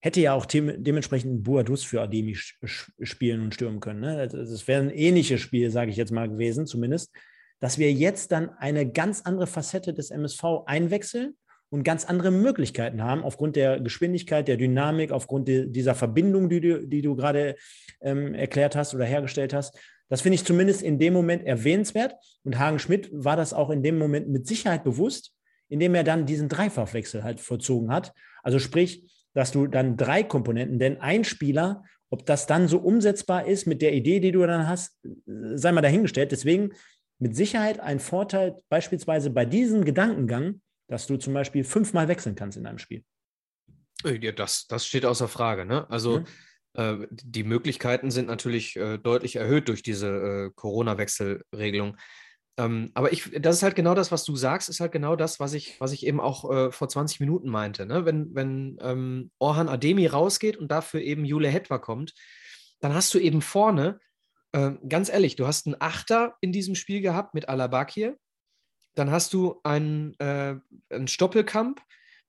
[0.00, 4.00] hätte ja auch dementsprechend Boadus für Ademi spielen und stürmen können.
[4.00, 4.28] Ne?
[4.28, 7.12] Das wäre ein ähnliches Spiel, sage ich jetzt mal gewesen, zumindest,
[7.60, 11.34] dass wir jetzt dann eine ganz andere Facette des MSV einwechseln
[11.70, 16.60] und ganz andere Möglichkeiten haben, aufgrund der Geschwindigkeit, der Dynamik, aufgrund de, dieser Verbindung, die
[16.60, 17.56] du, die du gerade
[18.00, 19.78] ähm, erklärt hast oder hergestellt hast.
[20.08, 22.14] Das finde ich zumindest in dem Moment erwähnenswert.
[22.44, 25.32] Und Hagen Schmidt war das auch in dem Moment mit Sicherheit bewusst,
[25.68, 28.12] indem er dann diesen Dreifachwechsel halt vollzogen hat.
[28.44, 29.04] Also sprich,
[29.36, 33.82] dass du dann drei Komponenten, denn ein Spieler, ob das dann so umsetzbar ist mit
[33.82, 36.32] der Idee, die du dann hast, sei mal dahingestellt.
[36.32, 36.72] Deswegen
[37.18, 42.56] mit Sicherheit ein Vorteil beispielsweise bei diesem Gedankengang, dass du zum Beispiel fünfmal wechseln kannst
[42.56, 43.04] in einem Spiel.
[44.04, 45.66] Ja, das, das steht außer Frage.
[45.66, 45.86] Ne?
[45.90, 46.26] Also mhm.
[46.72, 51.98] äh, die Möglichkeiten sind natürlich äh, deutlich erhöht durch diese äh, Corona-Wechselregelung.
[52.58, 55.38] Ähm, aber ich, das ist halt genau das, was du sagst, ist halt genau das,
[55.40, 57.84] was ich, was ich eben auch äh, vor 20 Minuten meinte.
[57.84, 58.06] Ne?
[58.06, 62.14] Wenn, wenn ähm, Orhan Ademi rausgeht und dafür eben Jule Hetwa kommt,
[62.80, 64.00] dann hast du eben vorne,
[64.52, 68.16] äh, ganz ehrlich, du hast einen Achter in diesem Spiel gehabt mit Alabakir,
[68.94, 70.56] dann hast du einen, äh,
[70.88, 71.82] einen Stoppelkamp,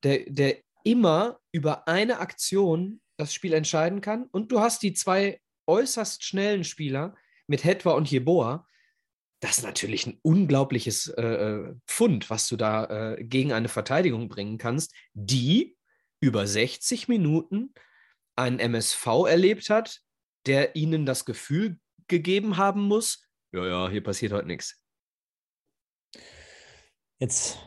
[0.03, 5.39] der, der immer über eine Aktion das Spiel entscheiden kann und du hast die zwei
[5.67, 7.15] äußerst schnellen Spieler
[7.47, 8.67] mit Hetwa und Jeboa,
[9.39, 12.85] das ist natürlich ein unglaubliches äh, äh, Pfund, was du da
[13.15, 15.77] äh, gegen eine Verteidigung bringen kannst, die
[16.19, 17.73] über 60 Minuten
[18.35, 20.01] einen MSV erlebt hat,
[20.45, 24.81] der ihnen das Gefühl gegeben haben muss, ja, ja, hier passiert heute nichts.
[27.19, 27.59] Jetzt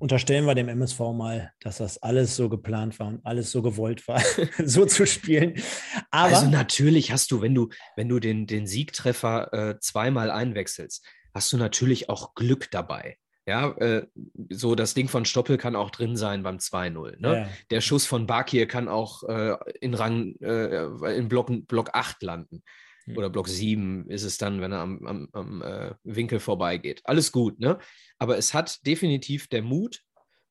[0.00, 4.08] unterstellen wir dem MSV mal, dass das alles so geplant war und alles so gewollt
[4.08, 4.20] war,
[4.64, 5.62] so zu spielen.
[6.10, 11.06] Aber also natürlich hast du, wenn du, wenn du den, den Siegtreffer äh, zweimal einwechselst,
[11.34, 13.18] hast du natürlich auch Glück dabei.
[13.46, 14.06] Ja, äh,
[14.48, 17.20] so das Ding von Stoppel kann auch drin sein beim 2-0.
[17.20, 17.36] Ne?
[17.36, 17.48] Ja.
[17.70, 22.62] Der Schuss von Bakir kann auch äh, in Rang, äh, in Block, Block 8 landen.
[23.10, 23.18] Hm.
[23.18, 27.00] Oder Block 7 ist es dann, wenn er am, am, am äh, Winkel vorbeigeht.
[27.04, 27.78] Alles gut, ne?
[28.18, 30.02] Aber es hat definitiv der Mut,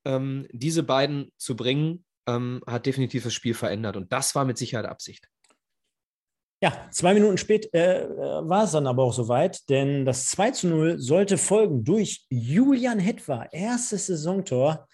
[0.05, 3.97] ähm, diese beiden zu bringen, ähm, hat definitiv das Spiel verändert.
[3.97, 5.27] Und das war mit Sicherheit Absicht.
[6.61, 10.67] Ja, zwei Minuten später äh, war es dann aber auch soweit, denn das 2 zu
[10.67, 14.85] 0 sollte folgen durch Julian Hetwa, erstes Saisontor.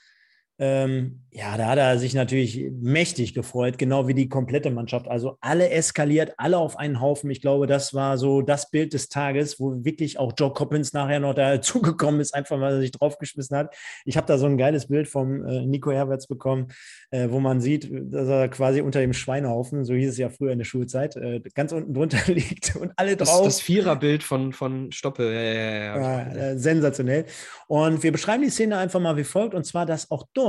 [0.58, 5.10] Ähm, ja, da hat er sich natürlich mächtig gefreut, genau wie die komplette Mannschaft.
[5.10, 7.30] Also alle eskaliert, alle auf einen Haufen.
[7.30, 11.20] Ich glaube, das war so das Bild des Tages, wo wirklich auch Joe Coppins nachher
[11.20, 13.76] noch dazugekommen ist, einfach weil er sich draufgeschmissen hat.
[14.06, 16.70] Ich habe da so ein geiles Bild vom äh, Nico Herberts bekommen,
[17.12, 20.54] äh, wo man sieht, dass er quasi unter dem Schweinehaufen, so hieß es ja früher
[20.54, 23.44] in der Schulzeit, äh, ganz unten drunter liegt und alle drauf.
[23.44, 25.34] Das, das Viererbild von, von Stoppel.
[25.34, 26.36] Ja, ja, ja, ja.
[26.52, 27.26] Äh, sensationell.
[27.68, 30.45] Und wir beschreiben die Szene einfach mal wie folgt, und zwar, dass auch dort,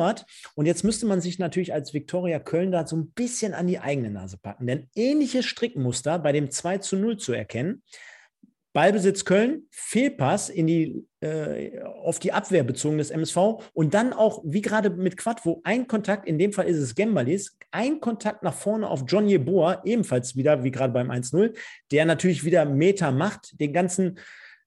[0.54, 3.78] und jetzt müsste man sich natürlich als Viktoria Köln da so ein bisschen an die
[3.78, 4.66] eigene Nase packen.
[4.66, 7.82] Denn ähnliches Strickmuster bei dem 2 zu 0 zu erkennen.
[8.76, 14.42] Ballbesitz Köln, Fehlpass in die, äh, auf die Abwehr bezogen des MSV und dann auch,
[14.44, 18.42] wie gerade mit Quad, wo ein Kontakt, in dem Fall ist es Gembalis, ein Kontakt
[18.42, 21.56] nach vorne auf John Jeboa, ebenfalls wieder, wie gerade beim 1-0,
[21.90, 24.18] der natürlich wieder Meter macht, den ganzen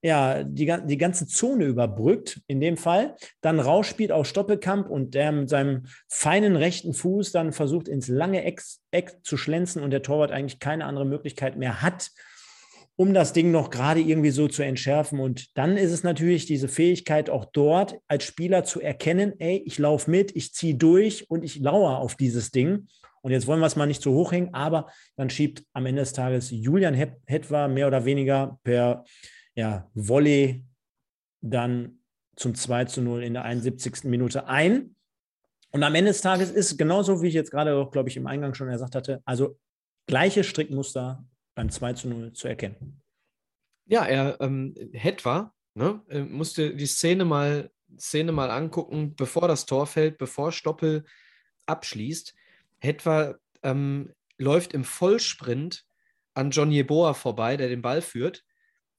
[0.02, 5.32] ja, die, die ganze Zone überbrückt, in dem Fall, dann rausspielt auf Stoppelkamp und der
[5.32, 10.02] mit seinem feinen rechten Fuß dann versucht, ins lange Eck, Eck zu schlänzen und der
[10.02, 12.12] Torwart eigentlich keine andere Möglichkeit mehr hat,
[12.96, 15.20] um das Ding noch gerade irgendwie so zu entschärfen.
[15.20, 19.80] Und dann ist es natürlich diese Fähigkeit auch dort als Spieler zu erkennen, ey, ich
[19.80, 22.88] laufe mit, ich ziehe durch und ich lauere auf dieses Ding.
[23.22, 24.88] Und jetzt wollen wir es mal nicht zu hoch hängen, aber
[25.18, 29.04] dann schiebt am Ende des Tages Julian Hetwa mehr oder weniger per
[29.60, 30.66] ja, Volley
[31.42, 32.00] dann
[32.38, 34.06] zum 2 zu 0 in der 71.
[34.06, 34.96] Minute ein.
[35.72, 38.26] Und am Ende des Tages ist genauso, wie ich jetzt gerade auch, glaube ich, im
[38.26, 39.60] Eingang schon gesagt hatte, also
[40.08, 43.02] gleiche Strickmuster beim 2 zu 0 zu erkennen.
[43.86, 49.66] Ja, er ähm, Hetwa ne, äh, musste die Szene mal, Szene mal angucken, bevor das
[49.66, 51.04] Tor fällt, bevor Stoppel
[51.66, 52.34] abschließt.
[52.80, 55.86] Hetwa ähm, läuft im Vollsprint
[56.34, 58.46] an John Jeboa vorbei, der den Ball führt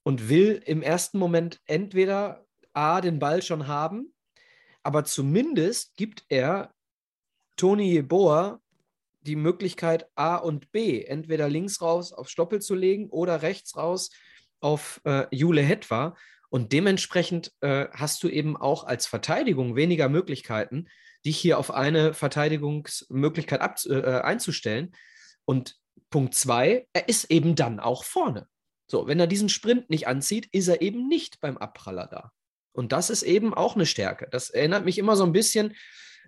[0.03, 4.13] und will im ersten Moment entweder A, den Ball schon haben,
[4.83, 6.73] aber zumindest gibt er
[7.57, 8.59] Toni Jeboa
[9.21, 14.09] die Möglichkeit A und B, entweder links raus auf Stoppel zu legen oder rechts raus
[14.59, 16.15] auf äh, Jule Hetwa.
[16.49, 20.87] Und dementsprechend äh, hast du eben auch als Verteidigung weniger Möglichkeiten,
[21.23, 24.93] dich hier auf eine Verteidigungsmöglichkeit ab, äh, einzustellen.
[25.45, 25.77] Und
[26.09, 28.47] Punkt zwei, er ist eben dann auch vorne.
[28.91, 32.33] So, wenn er diesen Sprint nicht anzieht, ist er eben nicht beim Abpraller da.
[32.73, 34.27] Und das ist eben auch eine Stärke.
[34.31, 35.77] Das erinnert mich immer so ein bisschen,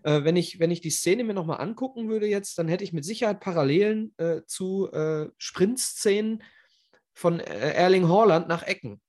[0.04, 2.94] äh, wenn, ich, wenn ich die Szene mir nochmal angucken würde jetzt, dann hätte ich
[2.94, 6.42] mit Sicherheit Parallelen äh, zu äh, Sprintszenen
[7.14, 9.02] von äh, Erling Haaland nach Ecken.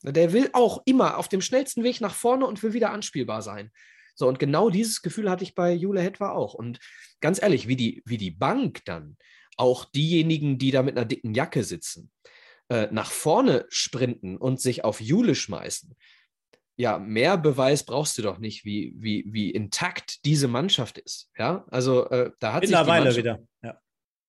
[0.00, 3.72] Der will auch immer auf dem schnellsten Weg nach vorne und will wieder anspielbar sein.
[4.14, 6.54] So, und genau dieses Gefühl hatte ich bei Jule Hetwa auch.
[6.54, 6.78] Und
[7.20, 9.18] ganz ehrlich, wie die, wie die Bank dann,
[9.58, 12.10] auch diejenigen, die da mit einer dicken Jacke sitzen,
[12.68, 15.96] äh, nach vorne sprinten und sich auf Jule schmeißen,
[16.76, 21.30] ja, mehr Beweis brauchst du doch nicht, wie, wie, wie intakt diese Mannschaft ist.
[21.36, 23.40] Ja, also äh, da hat Mittlerweile wieder.
[23.62, 23.78] Ja,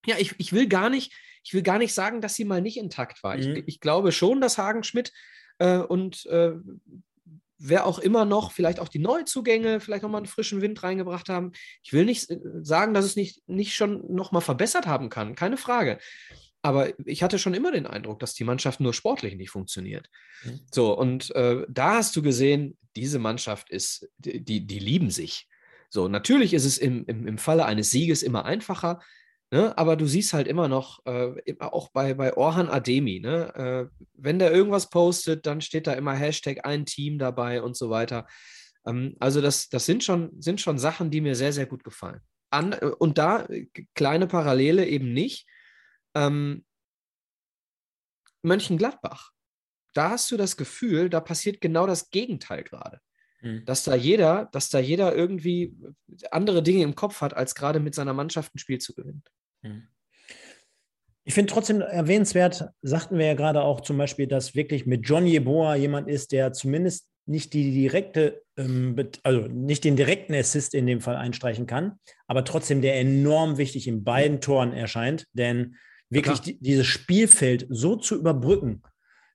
[0.06, 1.12] ja ich, ich will gar nicht,
[1.42, 3.36] ich will gar nicht sagen, dass sie mal nicht intakt war.
[3.36, 3.56] Mhm.
[3.56, 5.12] Ich, ich glaube schon, dass Hagen Schmidt
[5.58, 6.52] äh, und äh,
[7.58, 11.52] wer auch immer noch, vielleicht auch die Neuzugänge, vielleicht nochmal einen frischen Wind reingebracht haben.
[11.82, 15.56] Ich will nicht äh, sagen, dass es nicht, nicht schon nochmal verbessert haben kann, keine
[15.56, 15.98] Frage.
[16.64, 20.08] Aber ich hatte schon immer den Eindruck, dass die Mannschaft nur sportlich nicht funktioniert.
[20.44, 20.60] Mhm.
[20.72, 25.46] So, und äh, da hast du gesehen, diese Mannschaft ist, die, die lieben sich.
[25.90, 29.02] So, natürlich ist es im, im, im Falle eines Sieges immer einfacher,
[29.50, 29.76] ne?
[29.76, 33.90] aber du siehst halt immer noch, äh, auch bei, bei Orhan Ademi, ne?
[33.92, 37.90] Äh, wenn der irgendwas postet, dann steht da immer Hashtag ein Team dabei und so
[37.90, 38.26] weiter.
[38.86, 42.22] Ähm, also, das, das sind, schon, sind schon Sachen, die mir sehr, sehr gut gefallen.
[42.48, 45.46] An, äh, und da äh, kleine Parallele eben nicht
[46.14, 46.64] ähm,
[48.42, 49.32] Mönchengladbach.
[49.94, 53.00] Da hast du das Gefühl, da passiert genau das Gegenteil gerade.
[53.42, 53.64] Mhm.
[53.64, 55.76] Dass da jeder, dass da jeder irgendwie
[56.30, 59.22] andere Dinge im Kopf hat, als gerade mit seiner Mannschaft ein Spiel zu gewinnen.
[59.62, 59.88] Mhm.
[61.26, 65.26] Ich finde trotzdem erwähnenswert, sagten wir ja gerade auch zum Beispiel, dass wirklich mit John
[65.26, 70.86] Yeboah jemand ist, der zumindest nicht die direkte, ähm, also nicht den direkten Assist in
[70.86, 75.76] dem Fall einstreichen kann, aber trotzdem der enorm wichtig in beiden Toren erscheint, denn
[76.14, 78.82] wirklich die, dieses Spielfeld so zu überbrücken,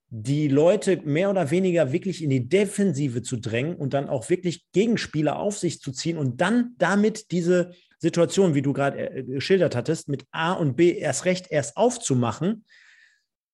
[0.10, 4.66] die Leute mehr oder weniger wirklich in die Defensive zu drängen und dann auch wirklich
[4.72, 9.76] Gegenspieler auf sich zu ziehen und dann damit diese Situation, wie du gerade äh, geschildert
[9.76, 12.66] hattest, mit A und B erst recht erst aufzumachen,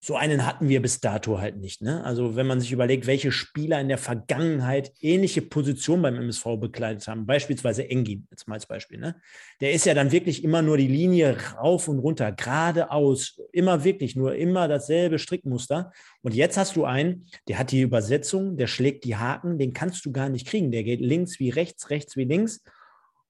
[0.05, 1.81] so einen hatten wir bis dato halt nicht.
[1.81, 2.03] Ne?
[2.03, 7.07] Also wenn man sich überlegt, welche Spieler in der Vergangenheit ähnliche Positionen beim MSV bekleidet
[7.07, 9.15] haben, beispielsweise Engin, jetzt mal als Beispiel, ne?
[9.61, 14.15] der ist ja dann wirklich immer nur die Linie rauf und runter, geradeaus, immer wirklich
[14.15, 15.91] nur immer dasselbe Strickmuster.
[16.21, 20.05] Und jetzt hast du einen, der hat die Übersetzung, der schlägt die Haken, den kannst
[20.05, 20.69] du gar nicht kriegen.
[20.69, 22.61] Der geht links wie rechts, rechts wie links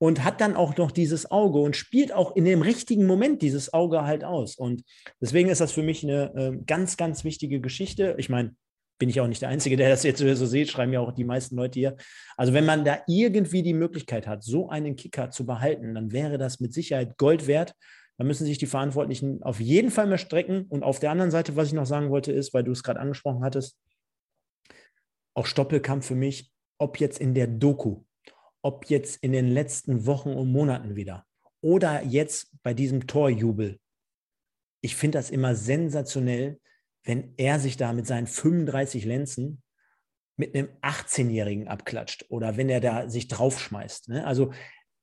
[0.05, 3.73] und hat dann auch noch dieses Auge und spielt auch in dem richtigen Moment dieses
[3.73, 4.55] Auge halt aus.
[4.55, 4.83] Und
[5.19, 8.13] deswegen ist das für mich eine äh, ganz, ganz wichtige Geschichte.
[8.19, 8.55] Ich meine,
[8.99, 11.23] bin ich auch nicht der Einzige, der das jetzt so sieht, schreiben ja auch die
[11.23, 11.97] meisten Leute hier.
[12.37, 16.37] Also wenn man da irgendwie die Möglichkeit hat, so einen Kicker zu behalten, dann wäre
[16.37, 17.73] das mit Sicherheit Gold wert.
[18.17, 20.65] Da müssen sich die Verantwortlichen auf jeden Fall mehr strecken.
[20.69, 22.99] Und auf der anderen Seite, was ich noch sagen wollte, ist, weil du es gerade
[22.99, 23.77] angesprochen hattest,
[25.33, 28.04] auch Stoppelkampf für mich, ob jetzt in der Doku
[28.65, 31.27] ob jetzt in den letzten Wochen und Monaten wieder
[31.61, 33.79] oder jetzt bei diesem Torjubel.
[34.81, 36.59] Ich finde das immer sensationell,
[37.03, 39.61] wenn er sich da mit seinen 35 Lenzen
[40.35, 44.09] mit einem 18-Jährigen abklatscht oder wenn er da sich draufschmeißt.
[44.09, 44.25] Ne?
[44.25, 44.51] Also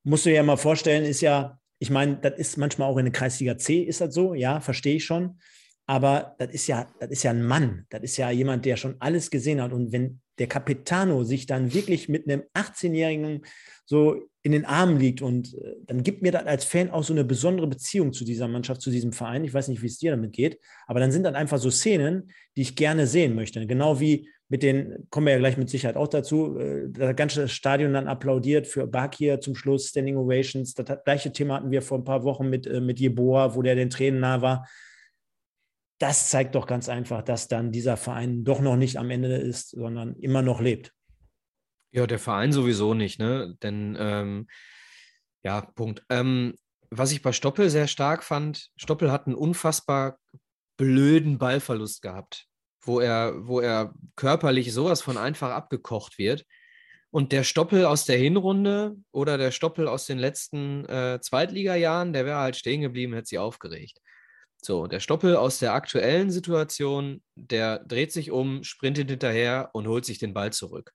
[0.02, 3.04] musst du dir ja mal vorstellen, ist ja, ich meine, das ist manchmal auch in
[3.04, 5.38] der Kreisliga C, ist das so, ja, verstehe ich schon.
[5.86, 8.96] Aber das ist ja, das ist ja ein Mann, das ist ja jemand, der schon
[8.98, 9.72] alles gesehen hat.
[9.72, 13.42] Und wenn der Capitano sich dann wirklich mit einem 18-Jährigen
[13.84, 17.12] so in den Armen liegt und äh, dann gibt mir das als Fan auch so
[17.12, 19.44] eine besondere Beziehung zu dieser Mannschaft, zu diesem Verein.
[19.44, 22.30] Ich weiß nicht, wie es dir damit geht, aber dann sind dann einfach so Szenen,
[22.56, 23.64] die ich gerne sehen möchte.
[23.66, 27.48] Genau wie mit den, kommen wir ja gleich mit Sicherheit auch dazu, äh, das ganze
[27.48, 30.74] Stadion dann applaudiert für Bakir zum Schluss, Standing Ovations.
[30.74, 33.76] Das gleiche Thema hatten wir vor ein paar Wochen mit, äh, mit Jeboa, wo der
[33.76, 34.66] den Tränen nah war
[36.02, 39.70] das zeigt doch ganz einfach, dass dann dieser Verein doch noch nicht am Ende ist,
[39.70, 40.92] sondern immer noch lebt.
[41.92, 43.56] Ja, der Verein sowieso nicht, ne?
[43.62, 44.48] Denn ähm,
[45.44, 46.02] ja, Punkt.
[46.08, 46.54] Ähm,
[46.90, 50.18] was ich bei Stoppel sehr stark fand, Stoppel hat einen unfassbar
[50.76, 52.46] blöden Ballverlust gehabt,
[52.80, 56.44] wo er, wo er körperlich sowas von einfach abgekocht wird.
[57.10, 62.26] Und der Stoppel aus der Hinrunde oder der Stoppel aus den letzten äh, Zweitligajahren, der
[62.26, 64.00] wäre halt stehen geblieben, hätte sie aufgeregt.
[64.64, 70.04] So, der Stoppel aus der aktuellen Situation, der dreht sich um, sprintet hinterher und holt
[70.04, 70.92] sich den Ball zurück.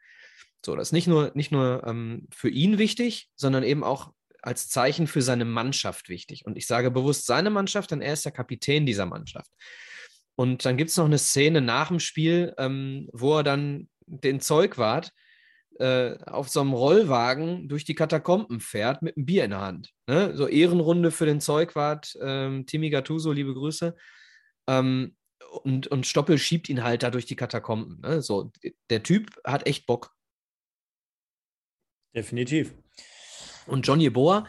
[0.66, 4.12] So, das ist nicht nur, nicht nur ähm, für ihn wichtig, sondern eben auch
[4.42, 6.46] als Zeichen für seine Mannschaft wichtig.
[6.46, 9.52] Und ich sage bewusst seine Mannschaft, denn er ist der Kapitän dieser Mannschaft.
[10.36, 14.40] Und dann gibt es noch eine Szene nach dem Spiel, ähm, wo er dann den
[14.40, 15.12] Zeugwart
[15.80, 19.94] äh, auf so einem Rollwagen durch die Katakomben fährt mit einem Bier in der Hand.
[20.08, 20.36] Ne?
[20.36, 23.96] So Ehrenrunde für den Zeugwart, ähm, Timmy Gattuso, liebe Grüße.
[24.68, 25.16] Ähm,
[25.64, 28.02] und, und Stoppel schiebt ihn halt da durch die Katakomben.
[28.02, 28.22] Ne?
[28.22, 28.52] So,
[28.90, 30.14] der Typ hat echt Bock.
[32.16, 32.74] Definitiv.
[33.66, 34.48] Und John Jeboa,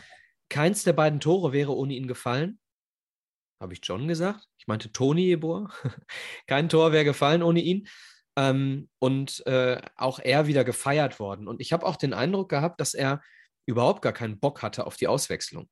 [0.49, 2.59] keins der beiden Tore wäre ohne ihn gefallen.
[3.61, 4.47] Habe ich John gesagt?
[4.59, 5.71] Ich meinte Toni Jeboa.
[6.47, 7.89] Kein Tor wäre gefallen ohne ihn.
[8.39, 11.49] Ähm, und äh, auch er wieder gefeiert worden.
[11.49, 13.21] Und ich habe auch den Eindruck gehabt, dass er
[13.67, 15.69] überhaupt gar keinen Bock hatte auf die Auswechslung.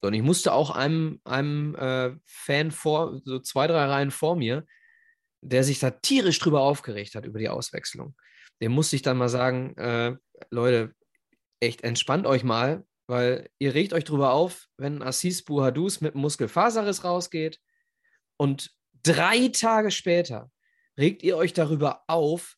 [0.00, 4.64] Und ich musste auch einem, einem äh, Fan vor, so zwei, drei Reihen vor mir,
[5.40, 8.14] der sich da tierisch drüber aufgeregt hat über die Auswechslung.
[8.62, 10.14] Dem musste ich dann mal sagen, äh,
[10.50, 10.94] Leute,
[11.58, 17.02] echt entspannt euch mal, weil ihr regt euch drüber auf, wenn Assis Buhadus mit Muskelfaserriss
[17.02, 17.58] rausgeht
[18.36, 18.70] und
[19.02, 20.52] drei Tage später
[20.98, 22.56] regt ihr euch darüber auf,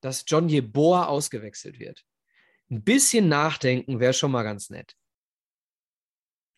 [0.00, 2.04] dass John Jeboa ausgewechselt wird.
[2.70, 4.96] Ein bisschen nachdenken wäre schon mal ganz nett.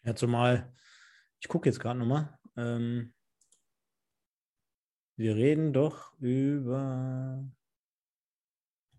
[0.05, 0.73] Ja, zumal,
[1.41, 2.39] ich gucke jetzt gerade nochmal.
[2.57, 3.13] Ähm,
[5.17, 7.45] wir reden doch über.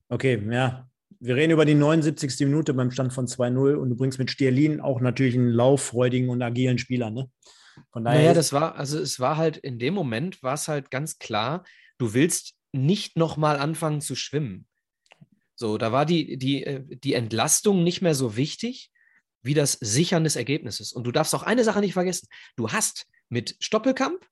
[0.10, 0.90] Okay, ja.
[1.20, 2.40] Wir reden über die 79.
[2.42, 6.42] Minute beim Stand von 2-0 und du bringst mit Stierlin auch natürlich einen lauffreudigen und
[6.42, 7.32] agilen Spieler, ne?
[7.92, 8.20] Von daher.
[8.20, 11.64] Naja, das war, also es war halt in dem Moment, war es halt ganz klar,
[11.98, 14.68] du willst nicht nochmal anfangen zu schwimmen.
[15.56, 18.92] So, da war die, die, äh, die Entlastung nicht mehr so wichtig
[19.42, 20.92] wie das Sichern des Ergebnisses.
[20.94, 22.28] Und du darfst auch eine Sache nicht vergessen.
[22.56, 24.28] Du hast mit Stoppelkamp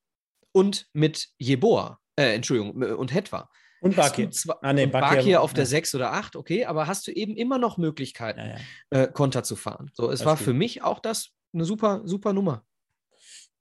[0.51, 3.49] und mit Jeboa, äh, Entschuldigung, äh, und Hetwa.
[3.81, 4.29] Und Bakir.
[4.61, 5.55] Ah, nee, Bakir, Bakir auf ja.
[5.55, 8.57] der 6 oder 8, okay, aber hast du eben immer noch Möglichkeiten, ja,
[8.91, 9.03] ja.
[9.03, 9.91] Äh, Konter zu fahren.
[9.93, 12.65] So, es das war für mich auch das eine super, super Nummer.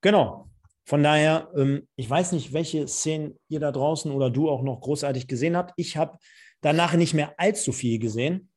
[0.00, 0.50] Genau.
[0.84, 4.80] Von daher, ähm, ich weiß nicht, welche Szenen ihr da draußen oder du auch noch
[4.80, 5.72] großartig gesehen habt.
[5.76, 6.18] Ich habe
[6.60, 8.50] danach nicht mehr allzu viel gesehen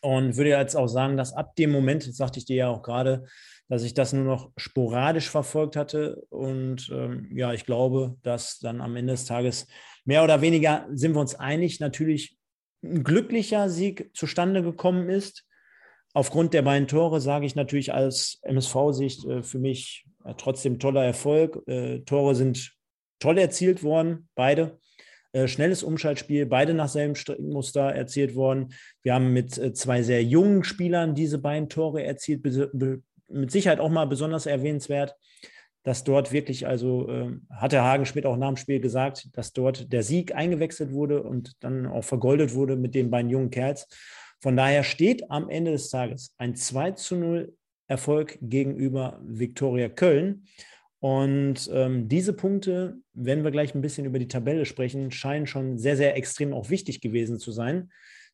[0.00, 2.82] und würde jetzt auch sagen, dass ab dem Moment, jetzt sagte ich dir ja auch
[2.82, 3.24] gerade,
[3.68, 6.24] dass ich das nur noch sporadisch verfolgt hatte.
[6.30, 9.66] Und ähm, ja, ich glaube, dass dann am Ende des Tages
[10.04, 12.38] mehr oder weniger sind wir uns einig, natürlich
[12.82, 15.46] ein glücklicher Sieg zustande gekommen ist.
[16.14, 21.04] Aufgrund der beiden Tore sage ich natürlich als MSV-Sicht äh, für mich äh, trotzdem toller
[21.04, 21.66] Erfolg.
[21.66, 22.72] Äh, Tore sind
[23.18, 24.78] toll erzielt worden, beide.
[25.32, 28.74] Äh, schnelles Umschaltspiel, beide nach selben Muster erzielt worden.
[29.02, 32.44] Wir haben mit äh, zwei sehr jungen Spielern diese beiden Tore erzielt,
[33.28, 35.14] mit Sicherheit auch mal besonders erwähnenswert,
[35.84, 39.52] dass dort wirklich, also äh, hat der Hagen Schmidt auch nach dem Spiel gesagt, dass
[39.52, 43.86] dort der Sieg eingewechselt wurde und dann auch vergoldet wurde mit den beiden jungen Kerls.
[44.40, 47.54] Von daher steht am Ende des Tages ein 2 zu 0
[47.90, 50.44] Erfolg gegenüber Viktoria Köln.
[51.00, 55.78] Und ähm, diese Punkte, wenn wir gleich ein bisschen über die Tabelle sprechen, scheinen schon
[55.78, 57.90] sehr, sehr extrem auch wichtig gewesen zu sein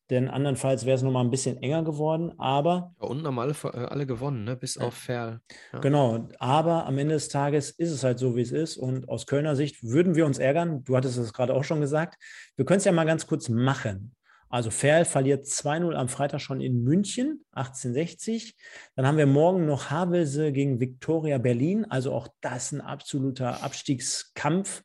[0.09, 2.31] denn andernfalls wäre es nochmal ein bisschen enger geworden.
[2.37, 2.93] Aber.
[3.01, 4.55] Ja, unten haben alle, äh, alle gewonnen, ne?
[4.55, 5.41] bis auf Ferl.
[5.73, 5.79] Ja.
[5.79, 8.77] Genau, aber am Ende des Tages ist es halt so, wie es ist.
[8.77, 10.83] Und aus Kölner Sicht würden wir uns ärgern.
[10.83, 12.17] Du hattest es gerade auch schon gesagt.
[12.55, 14.15] Wir können es ja mal ganz kurz machen.
[14.49, 18.55] Also Ferl verliert 2-0 am Freitag schon in München, 1860.
[18.95, 21.85] Dann haben wir morgen noch Havelse gegen Viktoria Berlin.
[21.85, 24.83] Also auch das ein absoluter Abstiegskampf.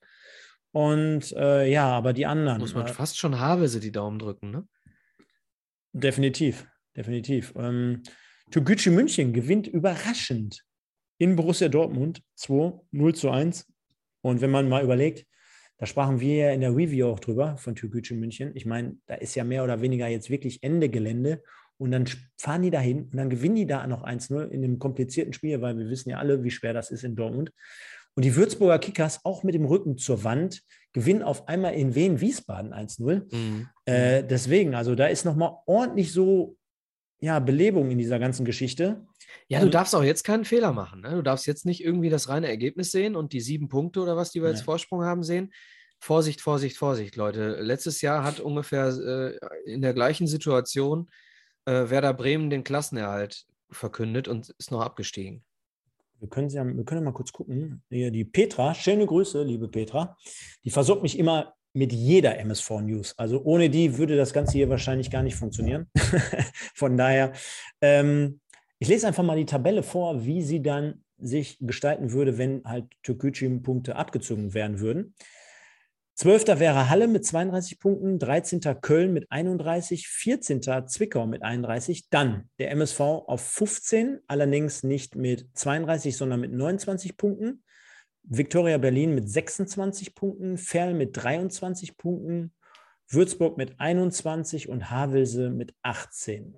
[0.72, 2.58] Und äh, ja, aber die anderen.
[2.58, 4.66] Muss man äh, fast schon Havelse die Daumen drücken, ne?
[5.92, 7.52] Definitiv, definitiv.
[7.56, 8.02] Ähm,
[8.50, 10.64] Toguchi München gewinnt überraschend
[11.18, 13.70] in Borussia Dortmund 2, 0 zu 1.
[14.22, 15.26] Und wenn man mal überlegt,
[15.82, 18.52] da sprachen wir ja in der Review auch drüber von Toguchi München.
[18.54, 21.42] Ich meine, da ist ja mehr oder weniger jetzt wirklich Ende Gelände.
[21.76, 22.04] Und dann
[22.38, 25.76] fahren die dahin und dann gewinnen die da noch 1-0 in einem komplizierten Spiel, weil
[25.76, 27.50] wir wissen ja alle, wie schwer das ist in Dortmund.
[28.14, 30.62] Und die Würzburger Kickers auch mit dem Rücken zur Wand
[30.92, 33.34] gewinnen auf einmal in Wien Wiesbaden 1-0.
[33.34, 33.68] Mhm.
[33.84, 36.56] Äh, deswegen, also da ist nochmal ordentlich so
[37.22, 39.06] ja, Belebung in dieser ganzen Geschichte.
[39.46, 41.02] Ja, du darfst auch jetzt keinen Fehler machen.
[41.02, 41.10] Ne?
[41.10, 44.32] Du darfst jetzt nicht irgendwie das reine Ergebnis sehen und die sieben Punkte oder was,
[44.32, 45.52] die wir jetzt Vorsprung haben, sehen.
[46.00, 47.60] Vorsicht, Vorsicht, Vorsicht, Leute.
[47.60, 51.08] Letztes Jahr hat ungefähr äh, in der gleichen Situation
[51.64, 55.44] äh, Werder Bremen den Klassenerhalt verkündet und ist noch abgestiegen.
[56.18, 57.82] Wir können, ja, wir können mal kurz gucken.
[57.90, 60.16] Die Petra, schöne Grüße, liebe Petra.
[60.64, 63.18] Die versorgt mich immer mit jeder MSV-News.
[63.18, 65.86] Also ohne die würde das Ganze hier wahrscheinlich gar nicht funktionieren.
[66.74, 67.32] Von daher,
[67.80, 68.40] ähm,
[68.78, 72.86] ich lese einfach mal die Tabelle vor, wie sie dann sich gestalten würde, wenn halt
[73.02, 75.14] Türkgücü-Punkte abgezogen werden würden.
[76.14, 78.60] Zwölfter wäre Halle mit 32 Punkten, 13.
[78.80, 80.60] Köln mit 31, 14.
[80.86, 87.16] Zwickau mit 31, dann der MSV auf 15, allerdings nicht mit 32, sondern mit 29
[87.16, 87.62] Punkten.
[88.24, 92.52] Viktoria Berlin mit 26 Punkten, Ferl mit 23 Punkten,
[93.08, 96.54] Würzburg mit 21 und Havelse mit 18.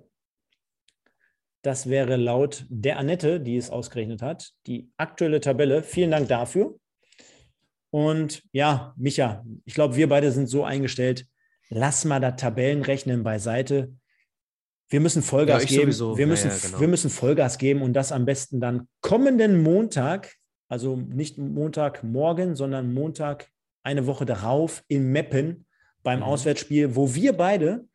[1.61, 5.81] Das wäre laut der Annette, die es ausgerechnet hat, die aktuelle Tabelle.
[5.81, 6.79] Vielen Dank dafür.
[7.89, 11.25] Und ja, Micha, ich glaube, wir beide sind so eingestellt,
[11.69, 13.93] lass mal das Tabellenrechnen beiseite.
[14.89, 15.91] Wir müssen Vollgas ja, geben.
[15.91, 16.17] Sowieso.
[16.17, 16.79] Wir müssen, ja, ja, genau.
[16.81, 20.35] wir müssen Vollgas geben und das am besten dann kommenden Montag,
[20.67, 23.47] also nicht Montagmorgen, sondern Montag
[23.83, 25.65] eine Woche darauf in Meppen
[26.03, 26.25] beim mhm.
[26.25, 27.85] Auswärtsspiel, wo wir beide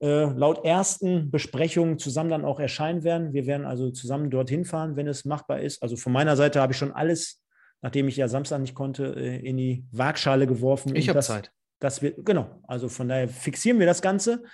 [0.00, 3.32] äh, laut ersten Besprechungen zusammen dann auch erscheinen werden.
[3.32, 5.82] Wir werden also zusammen dorthin fahren, wenn es machbar ist.
[5.82, 7.42] Also von meiner Seite habe ich schon alles
[7.82, 10.96] nachdem ich ja Samstag nicht konnte, äh, in die Waagschale geworfen.
[10.96, 11.52] Ich habe Zeit.
[11.80, 14.44] Das wird, genau, also von daher fixieren wir das Ganze.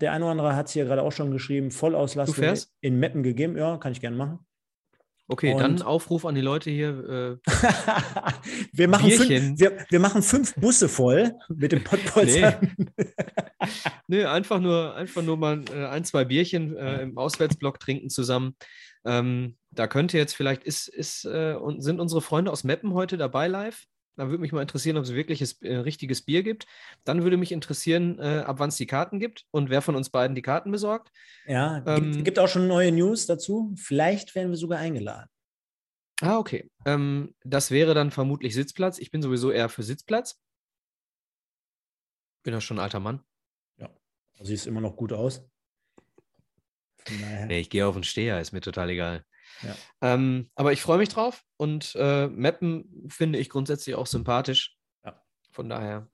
[0.00, 3.56] Der eine oder andere hat es hier gerade auch schon geschrieben, Vollauslastung in Meppen gegeben.
[3.56, 4.40] Ja, kann ich gerne machen.
[5.28, 7.38] Okay, und dann Aufruf an die Leute hier.
[7.44, 7.50] Äh,
[8.72, 12.60] wir, machen fünf, wir, wir, machen fünf Busse voll mit dem Pottpolster.
[12.60, 13.06] Nee.
[14.06, 18.54] nee, einfach nur, einfach nur mal äh, ein, zwei Bierchen äh, im Auswärtsblock trinken zusammen.
[19.04, 23.16] Ähm, da könnte jetzt vielleicht, ist, ist, äh, und sind unsere Freunde aus Meppen heute
[23.16, 23.84] dabei live?
[24.16, 26.66] Da würde mich mal interessieren, ob es wirklich ein äh, richtiges Bier gibt.
[27.04, 30.08] Dann würde mich interessieren, äh, ab wann es die Karten gibt und wer von uns
[30.08, 31.12] beiden die Karten besorgt.
[31.46, 33.74] Ja, ähm, gibt, gibt, auch schon neue News dazu.
[33.76, 35.28] Vielleicht werden wir sogar eingeladen.
[36.22, 36.70] Ah, okay.
[36.86, 38.98] Ähm, das wäre dann vermutlich Sitzplatz.
[38.98, 40.40] Ich bin sowieso eher für Sitzplatz.
[42.42, 43.22] Bin ja schon ein alter Mann.
[43.76, 43.90] Ja,
[44.40, 45.46] siehst immer noch gut aus.
[47.46, 49.24] Nee, ich gehe auf den Steher, ist mir total egal.
[49.62, 49.74] Ja.
[50.02, 54.76] Ähm, aber ich freue mich drauf und äh, Mappen finde ich grundsätzlich auch sympathisch.
[55.04, 55.20] Ja.
[55.50, 56.08] Von daher.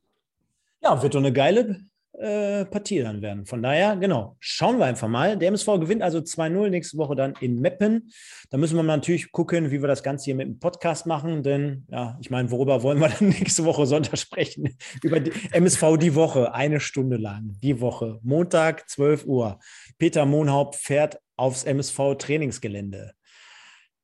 [0.83, 1.87] Ja, wird doch eine geile
[2.19, 3.47] äh, Partie dann werden.
[3.47, 5.37] Von daher, genau, schauen wir einfach mal.
[5.37, 8.13] Der MSV gewinnt also 2-0 nächste Woche dann in Meppen.
[8.51, 11.87] Da müssen wir natürlich gucken, wie wir das Ganze hier mit dem Podcast machen, denn
[11.91, 14.77] ja, ich meine, worüber wollen wir dann nächste Woche Sonntag sprechen?
[15.03, 18.19] Über die MSV die Woche, eine Stunde lang, die Woche.
[18.23, 19.59] Montag, 12 Uhr.
[19.99, 23.15] Peter Mohnhaupt fährt aufs MSV-Trainingsgelände.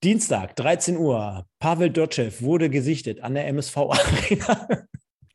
[0.04, 1.44] Dienstag, 13 Uhr.
[1.58, 4.68] Pavel Dotschew wurde gesichtet an der MSV-Arena.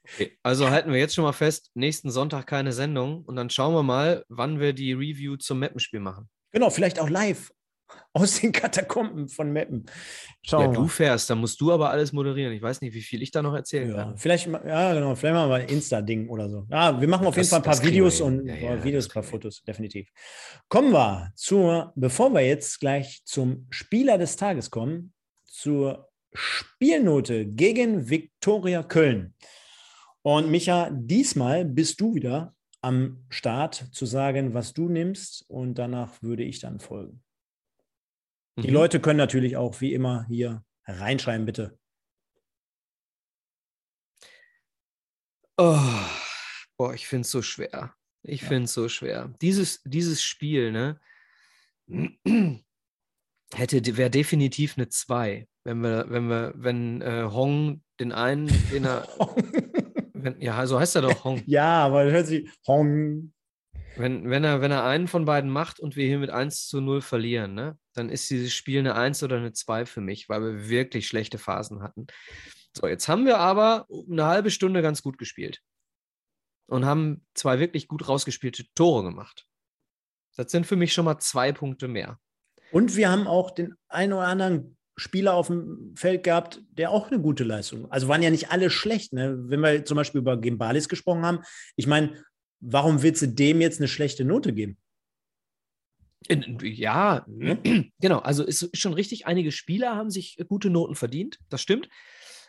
[0.05, 3.73] Okay, also halten wir jetzt schon mal fest, nächsten Sonntag keine Sendung und dann schauen
[3.73, 6.29] wir mal, wann wir die Review zum Mappenspiel machen.
[6.51, 7.51] Genau, vielleicht auch live
[8.13, 9.85] aus den Katakomben von Meppen.
[10.43, 12.53] Schauen ja, du fährst, dann musst du aber alles moderieren.
[12.53, 14.17] Ich weiß nicht, wie viel ich da noch erzählen ja, kann.
[14.17, 16.67] Vielleicht, ja, genau, vielleicht machen wir ein Insta-Ding oder so.
[16.69, 19.13] Ja, wir machen auf das, jeden Fall ein paar Videos und ja, ja, Videos, ein
[19.13, 20.09] paar Fotos, definitiv.
[20.69, 25.13] Kommen wir zur, bevor wir jetzt gleich zum Spieler des Tages kommen,
[25.45, 29.33] zur Spielnote gegen Viktoria Köln.
[30.21, 36.21] Und Micha, diesmal bist du wieder am Start zu sagen, was du nimmst und danach
[36.21, 37.22] würde ich dann folgen.
[38.57, 38.73] Die mhm.
[38.73, 41.77] Leute können natürlich auch wie immer hier reinschreiben, bitte.
[45.57, 45.79] Oh,
[46.77, 47.93] boah, ich finde es so schwer.
[48.23, 48.47] Ich ja.
[48.47, 49.33] finde es so schwer.
[49.41, 50.99] Dieses, dieses Spiel, ne,
[53.53, 58.85] hätte, wäre definitiv eine 2, wenn wir, wenn wir, wenn äh, Hong den einen, den
[58.85, 59.07] er
[60.23, 61.43] Wenn, ja, so heißt er doch Hong.
[61.45, 63.33] ja, aber hört sich Hong.
[63.95, 66.81] Wenn, wenn, er, wenn er einen von beiden macht und wir hier mit 1 zu
[66.81, 70.41] 0 verlieren, ne, dann ist dieses Spiel eine 1 oder eine 2 für mich, weil
[70.41, 72.07] wir wirklich schlechte Phasen hatten.
[72.75, 75.61] So, jetzt haben wir aber eine halbe Stunde ganz gut gespielt
[76.67, 79.45] und haben zwei wirklich gut rausgespielte Tore gemacht.
[80.35, 82.19] Das sind für mich schon mal zwei Punkte mehr.
[82.71, 87.11] Und wir haben auch den einen oder anderen Spieler auf dem Feld gehabt, der auch
[87.11, 87.91] eine gute Leistung.
[87.91, 89.13] Also waren ja nicht alle schlecht.
[89.13, 89.35] Ne?
[89.49, 91.39] Wenn wir zum Beispiel über Gimbalis gesprochen haben,
[91.75, 92.23] ich meine,
[92.63, 94.77] warum willst du dem jetzt eine schlechte Note geben?
[96.29, 97.25] Ja,
[97.99, 98.19] genau.
[98.19, 101.89] Also ist schon richtig, einige Spieler haben sich gute Noten verdient, das stimmt.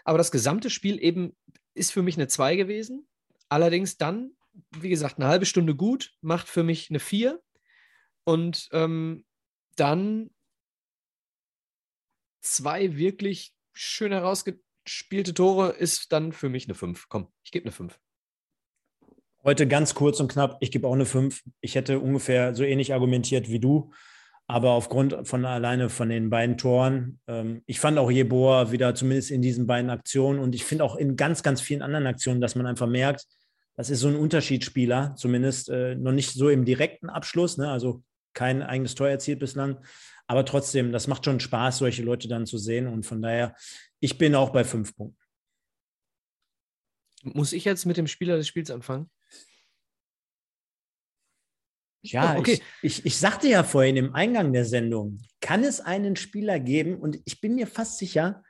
[0.04, 1.36] Aber das gesamte Spiel eben
[1.74, 3.08] ist für mich eine 2 gewesen.
[3.48, 4.30] Allerdings dann,
[4.78, 7.42] wie gesagt, eine halbe Stunde gut, macht für mich eine 4.
[8.24, 9.24] Und ähm,
[9.76, 10.30] dann
[12.40, 17.08] zwei wirklich schön herausgespielte Tore ist dann für mich eine 5.
[17.08, 17.98] Komm, ich gebe eine 5.
[19.44, 21.42] Heute ganz kurz und knapp, ich gebe auch eine 5.
[21.60, 23.92] Ich hätte ungefähr so ähnlich argumentiert wie du,
[24.46, 29.30] aber aufgrund von alleine von den beiden Toren, ähm, ich fand auch Jeboa wieder zumindest
[29.30, 32.54] in diesen beiden Aktionen und ich finde auch in ganz, ganz vielen anderen Aktionen, dass
[32.54, 33.26] man einfach merkt,
[33.76, 37.70] das ist so ein Unterschiedsspieler, zumindest äh, noch nicht so im direkten Abschluss, ne?
[37.70, 39.76] also kein eigenes Tor erzielt bislang,
[40.26, 42.86] aber trotzdem, das macht schon Spaß, solche Leute dann zu sehen.
[42.86, 43.54] Und von daher,
[44.00, 45.20] ich bin auch bei fünf Punkten.
[47.24, 49.10] Muss ich jetzt mit dem Spieler des Spiels anfangen?
[52.12, 52.60] Ja, oh, okay.
[52.82, 56.96] Ich, ich, ich sagte ja vorhin im Eingang der Sendung, kann es einen Spieler geben,
[56.96, 58.42] und ich bin mir fast sicher,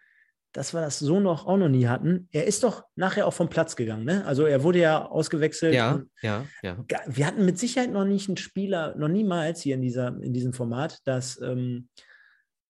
[0.53, 2.29] dass wir das so noch auch noch nie hatten.
[2.31, 4.25] Er ist doch nachher auch vom Platz gegangen, ne?
[4.25, 5.75] Also er wurde ja ausgewechselt.
[5.75, 6.85] Ja, ja, ja.
[7.07, 10.53] Wir hatten mit Sicherheit noch nicht einen Spieler, noch niemals hier in, dieser, in diesem
[10.53, 11.89] Format, dass ähm,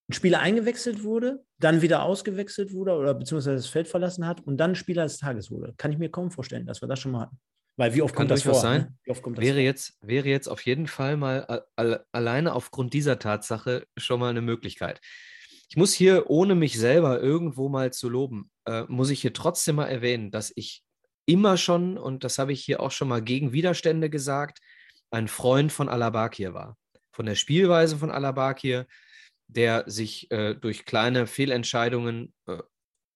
[0.09, 4.57] ein Spieler eingewechselt wurde, dann wieder ausgewechselt wurde oder beziehungsweise das Feld verlassen hat und
[4.57, 5.75] dann Spieler des Tages wurde.
[5.77, 7.39] Kann ich mir kaum vorstellen, dass wir das schon mal hatten.
[7.77, 8.55] Weil wie oft Kann kommt das vor?
[8.55, 8.83] Sein?
[8.83, 8.99] Ne?
[9.05, 9.63] Wie oft kommt das wäre, vor?
[9.63, 11.65] Jetzt, wäre jetzt auf jeden Fall mal
[12.13, 15.01] alleine aufgrund dieser Tatsache schon mal eine Möglichkeit.
[15.69, 19.77] Ich muss hier, ohne mich selber irgendwo mal zu loben, äh, muss ich hier trotzdem
[19.77, 20.85] mal erwähnen, dass ich
[21.27, 24.61] immer schon, und das habe ich hier auch schon mal gegen Widerstände gesagt,
[25.11, 26.77] ein Freund von Alabakir war.
[27.13, 28.87] Von der Spielweise von Alabakir,
[29.49, 32.59] der sich äh, durch kleine Fehlentscheidungen äh,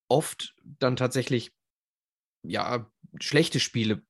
[0.08, 1.52] oft dann tatsächlich
[2.42, 2.90] ja,
[3.20, 4.02] schlechte Spiele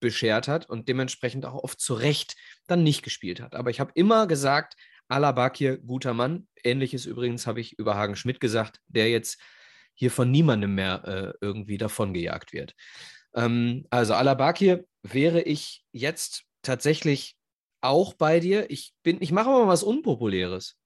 [0.00, 2.36] beschert hat und dementsprechend auch oft zu Recht
[2.66, 3.54] dann nicht gespielt hat.
[3.54, 4.76] Aber ich habe immer gesagt,
[5.08, 6.48] Alabakir, guter Mann.
[6.64, 9.40] Ähnliches übrigens habe ich über Hagen Schmidt gesagt, der jetzt
[9.94, 12.74] hier von niemandem mehr äh, irgendwie davongejagt wird.
[13.34, 17.36] Ähm, also Alabakir wäre ich jetzt tatsächlich
[17.80, 18.70] auch bei dir.
[18.70, 20.76] Ich bin, ich mache mal was Unpopuläres.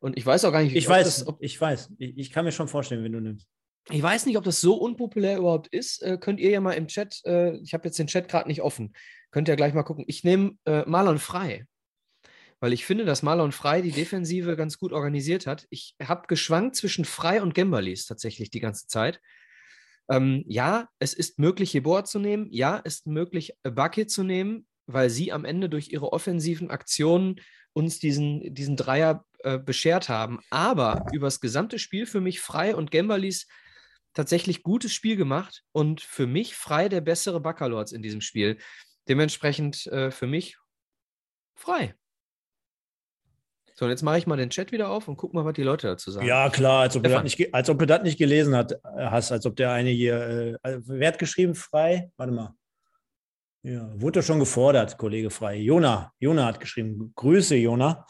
[0.00, 1.04] Und ich weiß auch gar nicht, wie ich weiß.
[1.04, 1.92] Das, ob, ich weiß.
[1.98, 3.48] Ich, ich, kann mir schon vorstellen, wenn du nimmst.
[3.90, 6.02] Ich weiß nicht, ob das so unpopulär überhaupt ist.
[6.02, 8.62] Äh, könnt ihr ja mal im Chat, äh, ich habe jetzt den Chat gerade nicht
[8.62, 8.92] offen,
[9.30, 10.04] könnt ihr gleich mal gucken.
[10.08, 11.66] Ich nehme äh, Marlon Frei
[12.60, 15.66] weil ich finde, dass Marlon Frei die Defensive ganz gut organisiert hat.
[15.70, 19.20] Ich habe geschwankt zwischen Frei und Gembalis tatsächlich die ganze Zeit.
[20.08, 22.48] Ähm, ja, es ist möglich, Jeboa zu nehmen.
[22.50, 27.40] Ja, es ist möglich, Baki zu nehmen, weil sie am Ende durch ihre offensiven Aktionen
[27.72, 30.40] uns diesen, diesen Dreier äh, beschert haben.
[30.48, 33.48] Aber übers gesamte Spiel für mich Frei und Gembalis
[34.16, 38.58] tatsächlich gutes Spiel gemacht und für mich Frei der bessere Baccalords in diesem Spiel.
[39.08, 40.56] dementsprechend äh, für mich
[41.54, 41.94] frei.
[43.74, 45.62] So, und jetzt mache ich mal den Chat wieder auf und guck mal, was die
[45.62, 46.26] Leute dazu sagen.
[46.26, 49.30] Ja, klar, als ob, du das nicht, als ob du das nicht gelesen hat, hast,
[49.30, 52.10] als ob der eine hier, äh, also, wer hat geschrieben, frei?
[52.16, 52.56] Warte mal.
[53.62, 55.56] Ja, wurde schon gefordert, Kollege Frei.
[55.56, 57.12] Jona, Jona hat geschrieben.
[57.14, 58.06] Grüße, Jona.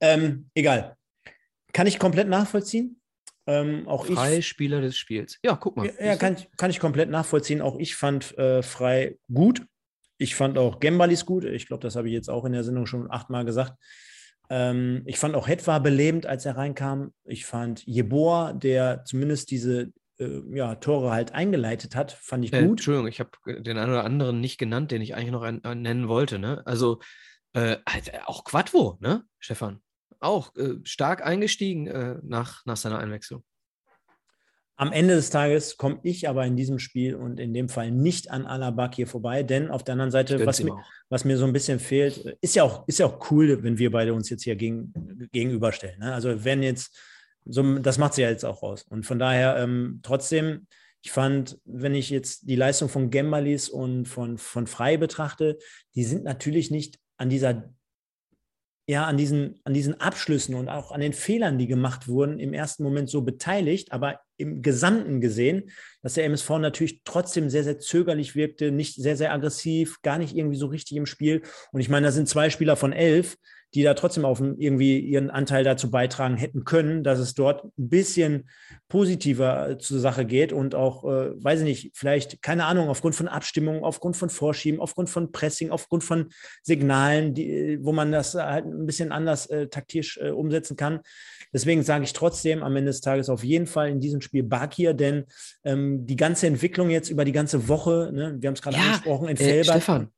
[0.00, 0.96] Ähm, egal.
[1.72, 3.01] Kann ich komplett nachvollziehen.
[3.46, 5.38] Ähm, auch Frei ich, Spieler des Spiels.
[5.42, 5.92] Ja, guck mal.
[6.00, 7.60] Ja, kann, kann ich komplett nachvollziehen.
[7.60, 9.66] Auch ich fand äh, Frei gut.
[10.18, 11.44] Ich fand auch Gembalis gut.
[11.44, 13.74] Ich glaube, das habe ich jetzt auch in der Sendung schon achtmal gesagt.
[14.48, 17.12] Ähm, ich fand auch Hetwa belebend, als er reinkam.
[17.24, 22.60] Ich fand Jeboa, der zumindest diese äh, ja, Tore halt eingeleitet hat, fand ich äh,
[22.62, 22.72] gut.
[22.72, 23.30] Entschuldigung, ich habe
[23.62, 26.38] den einen oder anderen nicht genannt, den ich eigentlich noch ein, ein nennen wollte.
[26.38, 26.62] Ne?
[26.64, 27.00] Also
[27.54, 29.80] äh, halt, auch Quadvo, ne, Stefan?
[30.22, 33.42] Auch äh, stark eingestiegen äh, nach, nach seiner Einwechslung.
[34.76, 38.30] Am Ende des Tages komme ich aber in diesem Spiel und in dem Fall nicht
[38.30, 40.76] an Alabak hier vorbei, denn auf der anderen Seite, was mir,
[41.08, 43.90] was mir, so ein bisschen fehlt, ist ja auch, ist ja auch cool, wenn wir
[43.90, 46.00] beide uns jetzt hier gegen, gegenüberstellen.
[46.00, 46.14] Ne?
[46.14, 46.98] Also wenn jetzt
[47.44, 48.84] so, das macht sie ja jetzt auch aus.
[48.84, 50.66] Und von daher ähm, trotzdem,
[51.02, 55.58] ich fand, wenn ich jetzt die Leistung von Gembalis und von, von Frei betrachte,
[55.94, 57.70] die sind natürlich nicht an dieser
[58.86, 62.52] ja, an diesen, an diesen Abschlüssen und auch an den Fehlern, die gemacht wurden, im
[62.52, 65.70] ersten Moment so beteiligt, aber im Gesamten gesehen,
[66.02, 70.36] dass der MSV natürlich trotzdem sehr, sehr zögerlich wirkte, nicht sehr, sehr aggressiv, gar nicht
[70.36, 71.42] irgendwie so richtig im Spiel.
[71.70, 73.36] Und ich meine, da sind zwei Spieler von elf,
[73.74, 77.88] die da trotzdem auf irgendwie ihren Anteil dazu beitragen hätten können, dass es dort ein
[77.88, 78.48] bisschen
[78.88, 83.14] positiver äh, zur Sache geht und auch, äh, weiß ich nicht, vielleicht, keine Ahnung, aufgrund
[83.14, 86.28] von Abstimmungen, aufgrund von Vorschieben, aufgrund von Pressing, aufgrund von
[86.62, 91.00] Signalen, die, wo man das halt ein bisschen anders äh, taktisch äh, umsetzen kann.
[91.54, 94.94] Deswegen sage ich trotzdem am Ende des Tages auf jeden Fall in diesem Spiel Bakir,
[94.94, 95.24] denn
[95.64, 98.82] ähm, die ganze Entwicklung jetzt über die ganze Woche, ne, wir haben es gerade ja,
[98.82, 99.76] angesprochen, in äh, Felbert.
[99.76, 100.08] Stefan,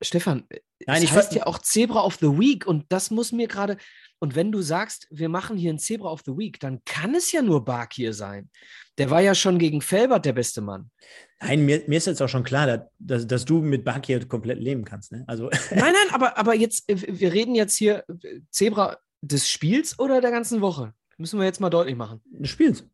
[0.00, 0.44] Stefan,
[0.86, 3.76] Nein, das heißt ja auch Zebra of the Week und das muss mir gerade.
[4.20, 7.30] Und wenn du sagst, wir machen hier ein Zebra of the Week, dann kann es
[7.30, 8.50] ja nur Bakir sein.
[8.96, 10.90] Der war ja schon gegen Felbert der beste Mann.
[11.40, 14.84] Nein, mir, mir ist jetzt auch schon klar, dass, dass du mit Bakir komplett leben
[14.84, 15.12] kannst.
[15.12, 15.24] Ne?
[15.26, 15.50] Also.
[15.70, 20.20] Nein, nein, aber, aber jetzt, äh, wir reden jetzt hier äh, Zebra des Spiels oder
[20.20, 20.94] der ganzen Woche?
[21.16, 22.20] Müssen wir jetzt mal deutlich machen.
[22.26, 22.84] Des Spiels.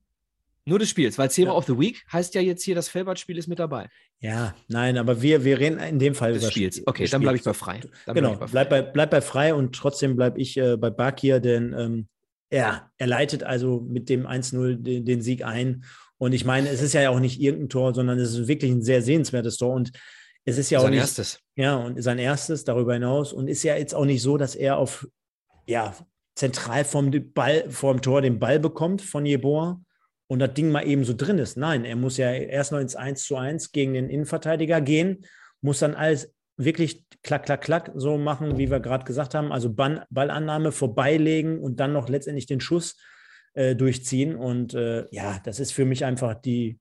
[0.66, 1.58] Nur des Spiels, weil Zebra ja.
[1.58, 3.88] of the Week heißt ja jetzt hier, das Felbert-Spiel ist mit dabei.
[4.20, 6.82] Ja, nein, aber wir, wir reden in dem Fall des über Spiels.
[6.86, 7.80] Okay, dann bleibe ich bei frei.
[8.06, 11.40] Dann genau, bleib, bleib, bei, bleib bei frei und trotzdem bleibe ich äh, bei Bakir,
[11.40, 12.08] denn ähm,
[12.48, 15.84] er, er leitet also mit dem 1-0 den, den, Sieg ein.
[16.16, 18.82] Und ich meine, es ist ja auch nicht irgendein Tor, sondern es ist wirklich ein
[18.82, 19.74] sehr sehenswertes Tor.
[19.74, 19.92] Und
[20.46, 20.92] es ist ja sein auch.
[20.92, 21.40] Sein erstes.
[21.56, 23.34] Ja, und sein erstes darüber hinaus.
[23.34, 25.06] Und ist ja jetzt auch nicht so, dass er auf,
[25.66, 25.94] ja,
[26.36, 29.80] zentral vom, Ball, vom Tor den Ball bekommt von Jeboa
[30.26, 31.56] und das Ding mal eben so drin ist.
[31.56, 35.24] Nein, er muss ja erst noch ins 1 zu 1 gegen den Innenverteidiger gehen,
[35.60, 39.52] muss dann alles wirklich klack, klack, klack so machen, wie wir gerade gesagt haben.
[39.52, 42.96] Also Ball, Ballannahme vorbeilegen und dann noch letztendlich den Schuss
[43.54, 44.36] äh, durchziehen.
[44.36, 46.78] Und äh, ja, das ist für mich einfach die,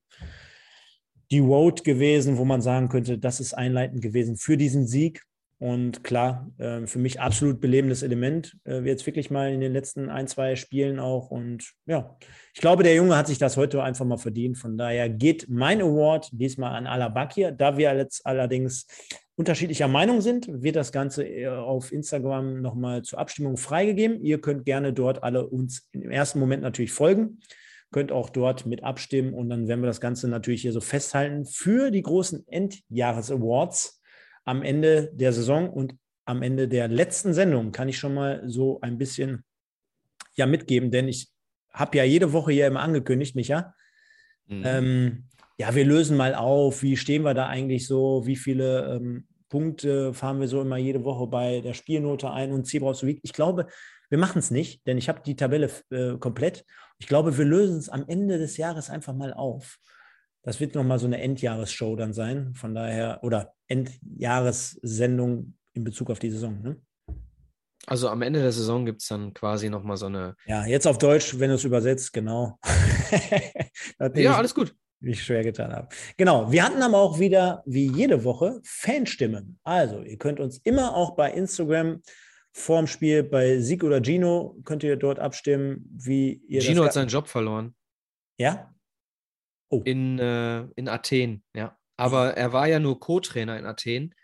[1.30, 5.22] die Road gewesen, wo man sagen könnte, das ist einleitend gewesen für diesen Sieg.
[5.64, 10.10] Und klar, äh, für mich absolut belebendes Element, äh, jetzt wirklich mal in den letzten
[10.10, 11.30] ein, zwei Spielen auch.
[11.30, 12.18] Und ja,
[12.52, 14.58] ich glaube, der Junge hat sich das heute einfach mal verdient.
[14.58, 17.50] Von daher geht mein Award diesmal an Alabakir.
[17.50, 18.86] Da wir jetzt allerdings
[19.36, 24.22] unterschiedlicher Meinung sind, wird das Ganze äh, auf Instagram nochmal zur Abstimmung freigegeben.
[24.22, 27.38] Ihr könnt gerne dort alle uns im ersten Moment natürlich folgen
[27.90, 31.46] könnt auch dort mit abstimmen und dann werden wir das Ganze natürlich hier so festhalten
[31.46, 34.00] für die großen Endjahres-Awards
[34.44, 38.80] am Ende der Saison und am Ende der letzten Sendung kann ich schon mal so
[38.80, 39.44] ein bisschen
[40.34, 41.30] ja mitgeben, denn ich
[41.72, 43.74] habe ja jede Woche hier immer angekündigt, Micha.
[44.46, 44.62] Mhm.
[44.64, 45.24] Ähm,
[45.58, 50.12] ja, wir lösen mal auf, wie stehen wir da eigentlich so, wie viele ähm, Punkte
[50.14, 53.20] fahren wir so immer jede Woche bei der Spielnote ein und Zebra Week.
[53.22, 53.66] Ich glaube,
[54.10, 56.64] wir machen es nicht, denn ich habe die Tabelle äh, komplett.
[56.98, 59.78] Ich glaube, wir lösen es am Ende des Jahres einfach mal auf.
[60.44, 62.54] Das wird nochmal so eine Endjahresshow dann sein.
[62.54, 66.60] Von daher, oder Endjahressendung in Bezug auf die Saison.
[66.62, 66.76] Ne?
[67.86, 70.36] Also am Ende der Saison gibt es dann quasi nochmal so eine.
[70.46, 72.58] Ja, jetzt auf Deutsch, wenn du es übersetzt, genau.
[74.14, 74.74] ja, alles gut.
[75.00, 75.88] Wie ich schwer getan habe.
[76.16, 79.58] Genau, wir hatten aber auch wieder, wie jede Woche, Fanstimmen.
[79.62, 82.00] Also, ihr könnt uns immer auch bei Instagram
[82.52, 87.08] vorm Spiel bei Sieg oder Gino, könnt ihr dort abstimmen, wie ihr Gino hat seinen
[87.08, 87.74] Job verloren.
[88.38, 88.73] Ja?
[89.74, 89.82] Oh.
[89.84, 91.76] In, äh, in Athen, ja.
[91.96, 94.14] Aber er war ja nur Co-Trainer in Athen.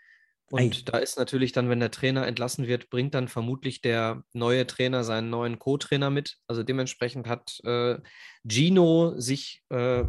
[0.49, 0.81] Und Ei.
[0.85, 5.05] da ist natürlich dann, wenn der Trainer entlassen wird, bringt dann vermutlich der neue Trainer
[5.05, 6.37] seinen neuen Co-Trainer mit.
[6.47, 7.97] Also dementsprechend hat äh,
[8.43, 10.03] Gino sich äh,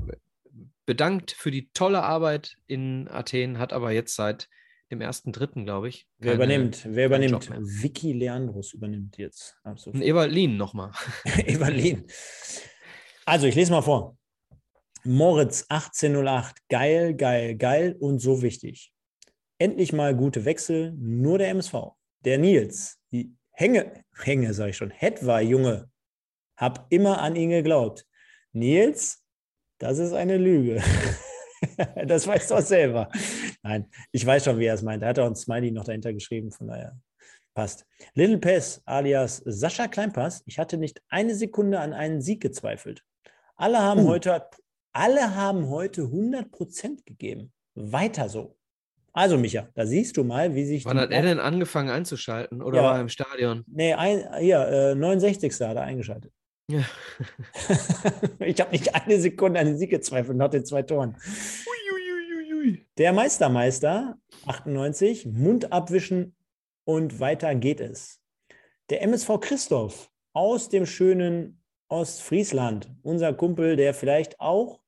[0.85, 4.48] bedankt für die tolle Arbeit in Athen, hat aber jetzt seit
[4.90, 6.06] dem ersten Dritten, glaube ich.
[6.19, 6.86] Wer übernimmt?
[6.86, 7.51] Wer übernimmt?
[7.51, 9.56] Vicky Leandros übernimmt jetzt.
[9.62, 9.94] Ab sofort.
[9.94, 10.93] Und Evalin nochmal.
[11.47, 12.05] Evalin.
[13.24, 14.19] Also, ich lese mal vor.
[15.04, 18.92] Moritz 1808, geil, geil, geil und so wichtig.
[19.58, 21.74] Endlich mal gute Wechsel, nur der MSV.
[22.24, 25.90] Der Nils, die Hänge, Hänge sage ich schon, Het war Junge,
[26.56, 28.06] hab immer an ihn geglaubt.
[28.52, 29.24] Nils,
[29.78, 30.80] das ist eine Lüge.
[32.06, 33.10] das weißt du auch selber.
[33.62, 35.02] Nein, ich weiß schon, wie er es meint.
[35.02, 36.96] Er hat auch ein Smiley noch dahinter geschrieben, von daher
[37.54, 37.84] passt.
[38.14, 43.02] Little Pess alias Sascha Kleinpass, ich hatte nicht eine Sekunde an einen Sieg gezweifelt.
[43.56, 44.08] Alle haben Uh.
[44.08, 44.48] heute,
[44.93, 47.52] alle haben heute 100% gegeben.
[47.74, 48.56] Weiter so.
[49.14, 52.62] Also, Micha, da siehst du mal, wie sich Wann hat er denn angefangen einzuschalten?
[52.62, 52.85] Oder Ja.
[52.85, 53.62] war er im Stadion?
[53.66, 55.52] Nee, ein, hier, äh, 69.
[55.69, 56.32] hat er eingeschaltet.
[56.69, 56.82] Ja.
[58.39, 61.16] ich habe nicht eine Sekunde an den Sieg gezweifelt nach den zwei Toren.
[62.98, 64.16] Der Meistermeister,
[64.47, 66.35] 98, Mund abwischen
[66.85, 68.20] und weiter geht es.
[68.90, 71.61] Der MSV Christoph aus dem schönen
[71.93, 74.81] Ostfriesland, unser Kumpel, der vielleicht auch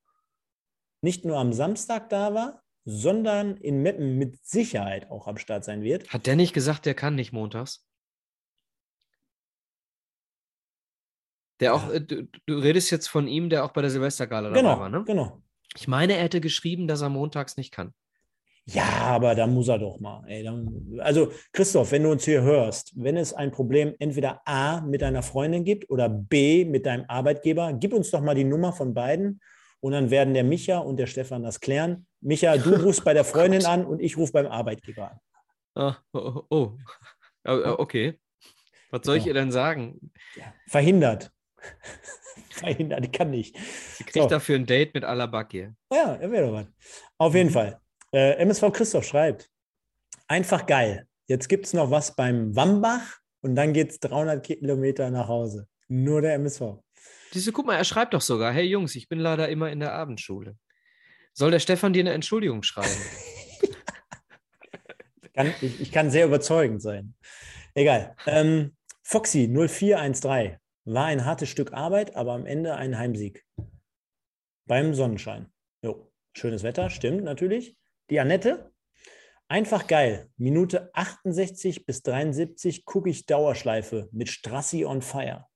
[1.03, 5.83] nicht nur am Samstag da war, sondern in Meppen mit Sicherheit auch am Start sein
[5.83, 6.09] wird.
[6.09, 7.87] Hat der nicht gesagt, der kann nicht montags?
[11.61, 11.99] Der auch, Ja.
[12.01, 15.05] du, du redest jetzt von ihm, der auch bei der Silvestergala dabei Genau, war, ne?
[15.05, 15.43] genau.
[15.77, 17.93] Ich meine, er hätte geschrieben, dass er montags nicht kann.
[18.67, 20.25] Ja, aber da muss er doch mal.
[20.27, 24.81] Ey, dann, also Christoph, wenn du uns hier hörst, wenn es ein Problem entweder A
[24.81, 28.73] mit deiner Freundin gibt oder B mit deinem Arbeitgeber, gib uns doch mal die Nummer
[28.73, 29.41] von beiden
[29.81, 32.07] und dann werden der Micha und der Stefan das klären.
[32.23, 35.19] Micha, du rufst bei der Freundin an und ich rufe beim Arbeitgeber an.
[35.75, 36.79] Ah, oh, oh,
[37.47, 37.75] oh.
[37.79, 38.19] Okay.
[38.91, 40.11] Was soll ich ihr denn sagen?
[40.69, 41.31] Verhindert.
[42.51, 43.59] Verhindert, ich kann nicht.
[43.59, 44.29] Sie kriegt So.
[44.29, 45.75] dafür ein Date mit Alabakir.
[45.93, 46.67] Ja, er wäre doch was.
[47.19, 47.53] Auf jeden Mhm.
[47.53, 47.81] Fall.
[48.15, 49.51] Äh, MSV Christoph schreibt,
[50.29, 51.09] einfach geil.
[51.27, 55.67] Jetzt gibt es noch was beim Wambach und dann geht es 300 Kilometer nach Hause.
[55.89, 56.79] Nur der MSV.
[57.33, 59.95] Diese, guck mal, er schreibt doch sogar, hey Jungs, ich bin leider immer in der
[59.95, 60.57] Abendschule.
[61.33, 62.89] Soll der Stefan dir eine Entschuldigung schreiben?
[65.35, 67.15] Kann, ich, ich kann sehr überzeugend sein.
[67.75, 68.15] Egal.
[68.27, 73.45] Ähm, Foxy 0413 war ein hartes Stück Arbeit, aber am Ende ein Heimsieg.
[74.67, 75.53] Beim Sonnenschein.
[75.83, 77.77] Jo, schönes Wetter, stimmt natürlich.
[78.11, 78.71] Die Annette,
[79.49, 80.29] einfach geil.
[80.37, 85.47] Minute 68 bis 73 gucke ich Dauerschleife mit Strassi on Fire.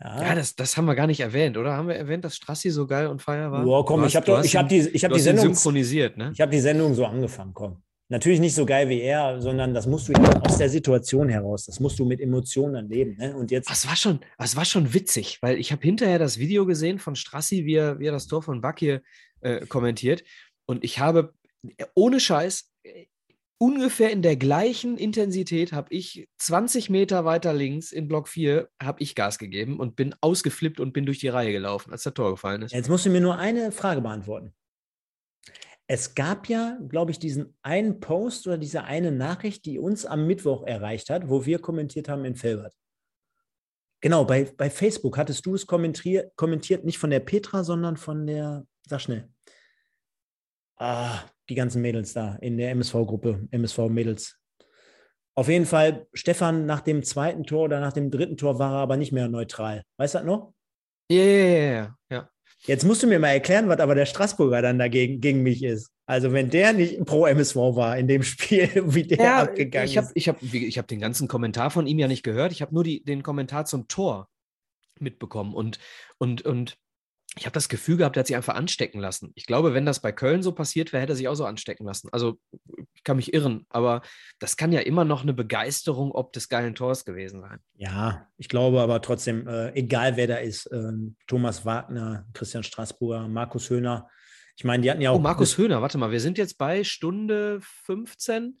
[0.00, 1.74] Ja, das, das haben wir gar nicht erwähnt, oder?
[1.76, 3.64] Haben wir erwähnt, dass Strassi so geil und feier war?
[3.64, 6.32] Wow, komm, ich hast- habe ich hab ihn- die, ich hab die Sendung synchronisiert, ne?
[6.34, 7.82] Ich habe die Sendung so angefangen, komm.
[8.10, 11.64] Natürlich nicht so geil wie er, sondern das musst du ja aus der Situation heraus.
[11.64, 13.16] Das musst du mit Emotionen erleben.
[13.16, 13.34] Ne?
[13.34, 16.66] Und jetzt, Es war schon, es war schon witzig, weil ich habe hinterher das Video
[16.66, 19.00] gesehen von Strassi, wie er, wie er das Tor von Bakir
[19.40, 20.22] äh, kommentiert.
[20.66, 21.32] Und ich habe,
[21.94, 23.06] ohne Scheiß, äh,
[23.58, 29.02] ungefähr in der gleichen Intensität habe ich 20 Meter weiter links in Block 4 habe
[29.02, 32.32] ich Gas gegeben und bin ausgeflippt und bin durch die Reihe gelaufen, als der Tor
[32.32, 32.72] gefallen ist.
[32.72, 34.54] jetzt musst du mir nur eine Frage beantworten.
[35.86, 40.26] Es gab ja, glaube ich, diesen einen Post oder diese eine Nachricht, die uns am
[40.26, 42.74] Mittwoch erreicht hat, wo wir kommentiert haben in Felbert.
[44.00, 48.26] Genau, bei, bei Facebook hattest du es kommentiert, kommentiert, nicht von der Petra, sondern von
[48.26, 49.28] der, sag schnell.
[50.76, 54.38] Ah, die ganzen Mädels da in der MSV-Gruppe, MSV-Mädels.
[55.36, 58.78] Auf jeden Fall, Stefan nach dem zweiten Tor oder nach dem dritten Tor war er
[58.78, 59.82] aber nicht mehr neutral.
[59.96, 60.54] Weißt du das noch?
[61.10, 62.30] Ja, ja, ja.
[62.66, 65.90] Jetzt musst du mir mal erklären, was aber der Straßburger dann dagegen gegen mich ist.
[66.06, 69.96] Also wenn der nicht pro MSV war in dem Spiel, wie der Ja, abgegangen ich
[69.98, 70.12] habe ist.
[70.14, 72.52] ich hab, wie- ich hab den ganzen Kommentar von ihm ja nicht gehört.
[72.52, 74.28] Ich habe nur die, den Kommentar zum Tor
[75.00, 75.52] mitbekommen.
[75.54, 75.78] Und,
[76.18, 76.78] und, und
[77.36, 79.32] ich habe das Gefühl gehabt, er hat sich einfach anstecken lassen.
[79.34, 81.84] Ich glaube, wenn das bei Köln so passiert wäre, hätte er sich auch so anstecken
[81.84, 82.08] lassen.
[82.12, 82.38] Also
[82.94, 84.02] ich kann mich irren, aber
[84.38, 87.58] das kann ja immer noch eine Begeisterung ob des geilen Tors gewesen sein.
[87.74, 93.26] Ja, ich glaube aber trotzdem, äh, egal wer da ist, ähm, Thomas Wagner, Christian Straßburger,
[93.26, 94.08] Markus Höhner.
[94.56, 95.16] Ich meine, die hatten ja auch.
[95.16, 98.60] Oh, Markus Höhner, warte mal, wir sind jetzt bei Stunde 15,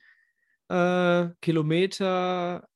[0.68, 2.66] äh, Kilometer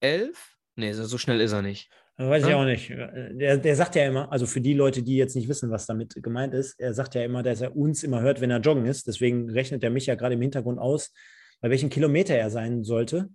[0.00, 0.56] 11?
[0.76, 1.90] Nee, so schnell ist er nicht.
[2.18, 2.56] Weiß ich Ja.
[2.56, 2.88] auch nicht.
[2.88, 6.14] Der, der sagt ja immer, also für die Leute, die jetzt nicht wissen, was damit
[6.22, 9.06] gemeint ist, er sagt ja immer, dass er uns immer hört, wenn er joggen ist.
[9.06, 11.12] Deswegen rechnet er mich ja gerade im Hintergrund aus,
[11.60, 13.28] bei welchem Kilometer er sein sollte.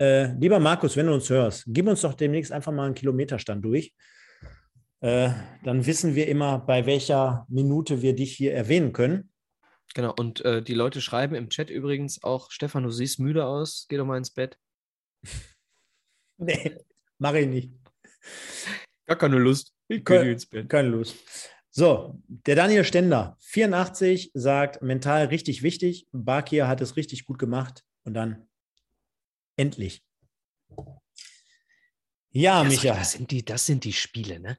[0.00, 3.64] Äh, lieber Markus, wenn du uns hörst, gib uns doch demnächst einfach mal einen Kilometerstand
[3.64, 3.94] durch.
[5.00, 5.30] Äh,
[5.64, 9.30] dann wissen wir immer, bei welcher Minute wir dich hier erwähnen können.
[9.94, 13.86] Genau, und äh, die Leute schreiben im Chat übrigens auch, Stefan, du siehst müde aus,
[13.88, 14.58] geh doch mal ins Bett.
[16.36, 16.78] Nee,
[17.18, 17.72] mach ich nicht.
[19.06, 19.72] Gar keine Lust.
[19.88, 20.68] Ich Kö- geh ins Bett.
[20.68, 21.16] Keine Lust.
[21.70, 26.06] So, der Daniel Stender, 84, sagt, mental richtig wichtig.
[26.12, 27.82] Bakir hat es richtig gut gemacht.
[28.04, 28.48] Und dann
[29.56, 30.02] endlich.
[32.30, 32.94] Ja, Ja, Micha.
[32.94, 34.58] Das sind die, das sind die Spiele, ne?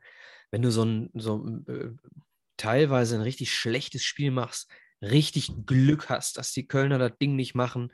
[0.52, 2.12] Wenn du so ein, so ein, äh,
[2.58, 4.70] teilweise ein richtig schlechtes Spiel machst,
[5.02, 7.92] richtig Glück hast, dass die Kölner das Ding nicht machen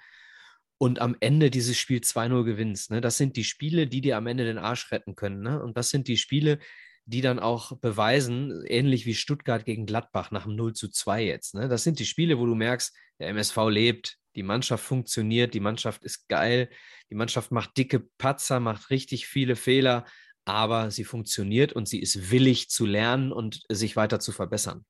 [0.82, 2.90] und am Ende dieses Spiel 2-0 gewinnst.
[2.90, 3.02] Ne?
[3.02, 5.42] Das sind die Spiele, die dir am Ende den Arsch retten können.
[5.44, 5.62] Ne?
[5.62, 6.58] Und das sind die Spiele,
[7.06, 11.54] die dann auch beweisen, ähnlich wie Stuttgart gegen Gladbach nach dem 0 zu 2 jetzt.
[11.54, 11.68] Ne?
[11.68, 16.04] Das sind die Spiele, wo du merkst, der MSV lebt, die Mannschaft funktioniert, die Mannschaft
[16.04, 16.68] ist geil,
[17.12, 20.06] die Mannschaft macht dicke Patzer, macht richtig viele Fehler,
[20.46, 24.84] aber sie funktioniert und sie ist willig zu lernen und sich weiter zu verbessern.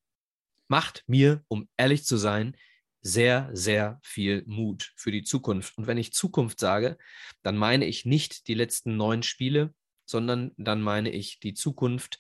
[0.70, 2.56] Macht mir, um ehrlich zu sein,
[3.02, 5.78] sehr, sehr viel Mut für die Zukunft.
[5.78, 6.98] Und wenn ich Zukunft sage,
[7.42, 9.74] dann meine ich nicht die letzten neun Spiele,
[10.06, 12.20] sondern dann meine ich die Zukunft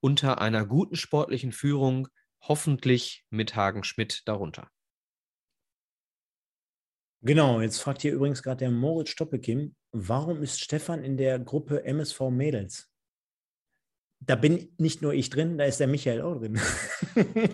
[0.00, 2.08] unter einer guten sportlichen Führung,
[2.40, 4.68] hoffentlich mit Hagen Schmidt darunter.
[7.24, 11.84] Genau, jetzt fragt hier übrigens gerade der Moritz Stoppekim, warum ist Stefan in der Gruppe
[11.84, 12.88] MSV Mädels?
[14.18, 16.60] Da bin nicht nur ich drin, da ist der Michael auch drin.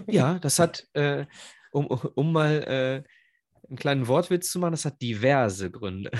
[0.06, 1.26] Ja, das hat, äh,
[1.72, 6.10] um, um mal äh, einen kleinen Wortwitz zu machen, das hat diverse Gründe.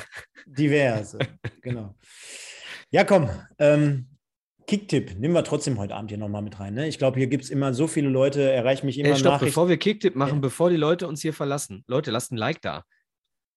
[0.47, 1.19] Diverse,
[1.63, 1.95] genau.
[2.91, 4.07] Ja, komm, ähm,
[4.67, 6.75] Kicktipp nehmen wir trotzdem heute Abend hier nochmal mit rein.
[6.75, 6.89] Ne?
[6.89, 9.47] Ich glaube, hier gibt es immer so viele Leute, erreichen mich immer Ey, stopp, Nachrichten.
[9.47, 10.41] bevor wir Kicktipp machen, Ja.
[10.41, 11.85] bevor die Leute uns hier verlassen.
[11.87, 12.85] Leute, lasst ein Like da.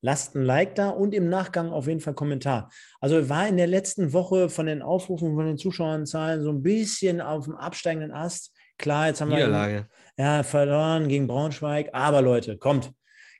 [0.01, 2.71] Lasst ein Like da und im Nachgang auf jeden Fall Kommentar.
[3.01, 7.19] Also war in der letzten Woche von den Aufrufen, von den Zuschauerzahlen so ein bisschen
[7.19, 8.55] auf dem absteigenden Ast.
[8.81, 9.87] Klar, jetzt haben wir Niederlage.
[10.17, 11.89] ja, verloren gegen Braunschweig.
[11.93, 12.91] Aber Leute, kommt,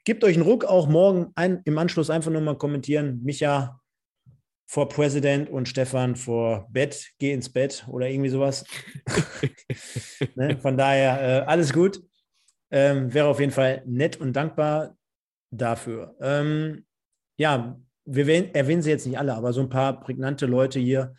[0.06, 3.22] gebt euch einen Ruck, auch morgen ein, im Anschluss einfach nur mal kommentieren.
[3.24, 3.82] Micha
[4.68, 8.64] vor Präsident und Stefan vor Bett, geh ins Bett oder irgendwie sowas.
[10.36, 10.58] ne?
[10.60, 12.02] Von daher äh, alles gut.
[12.70, 14.96] Ähm, wäre auf jeden Fall nett und dankbar
[15.50, 16.16] dafür.
[16.22, 16.86] Ähm,
[17.38, 21.16] ja, wir erwähnen sie jetzt nicht alle, aber so ein paar prägnante Leute hier.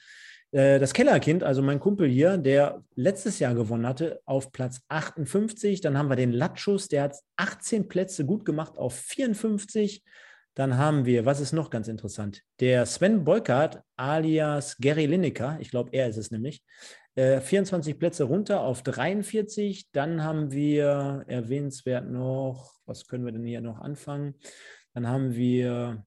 [0.53, 5.81] Äh, Das Kellerkind, also mein Kumpel hier, der letztes Jahr gewonnen hatte, auf Platz 58.
[5.81, 10.05] Dann haben wir den Latschus, der hat 18 Plätze gut gemacht auf 54.
[10.55, 12.43] Dann haben wir, was ist noch ganz interessant?
[12.61, 16.63] Der Sven Beukert alias Gary Lineker, ich glaube, er ist es nämlich,
[17.15, 19.91] äh, 24 Plätze runter auf 43.
[19.93, 24.35] Dann haben wir erwähnenswert noch, was können wir denn hier noch anfangen?
[24.93, 26.05] Dann haben wir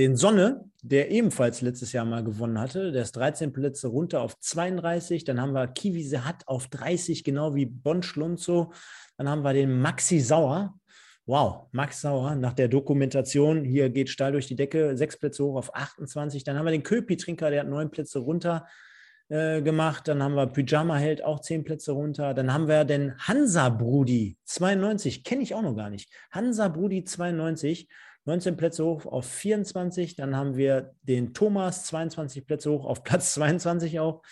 [0.00, 2.90] den Sonne, der ebenfalls letztes Jahr mal gewonnen hatte.
[2.90, 5.24] Der ist 13 Plätze runter auf 32.
[5.24, 8.72] Dann haben wir Kiwi Sehat auf 30, genau wie Bon Schlunzo.
[9.18, 10.74] Dann haben wir den Maxi Sauer.
[11.26, 15.56] Wow, Max Sauer nach der Dokumentation, hier geht steil durch die Decke, sechs Plätze hoch
[15.56, 16.42] auf 28.
[16.44, 18.66] Dann haben wir den Köpi-Trinker, der hat neun Plätze runter
[19.28, 20.08] äh, gemacht.
[20.08, 22.32] Dann haben wir Pyjama Held auch zehn Plätze runter.
[22.32, 26.10] Dann haben wir den Hansa Brudi 92, kenne ich auch noch gar nicht.
[26.30, 27.86] Hansa Brudi 92,
[28.30, 30.14] 19 Plätze hoch auf 24.
[30.14, 34.22] Dann haben wir den Thomas 22 Plätze hoch auf Platz 22 auch.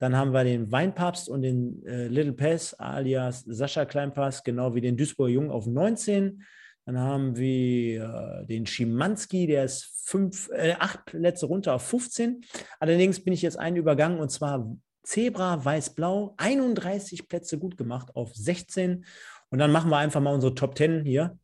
[0.00, 4.80] Dann haben wir den Weinpapst und den äh, Little Pass alias Sascha Kleinpass, genau wie
[4.80, 6.42] den Duisburger Jung auf 19.
[6.84, 12.44] Dann haben wir äh, den Schimanski, der ist fünf, äh, acht Plätze runter auf 15.
[12.80, 18.34] Allerdings bin ich jetzt einen übergangen und zwar Zebra Weiß-Blau, 31 Plätze gut gemacht auf
[18.34, 19.04] 16.
[19.50, 21.38] Und dann machen wir einfach mal unsere Top 10 hier.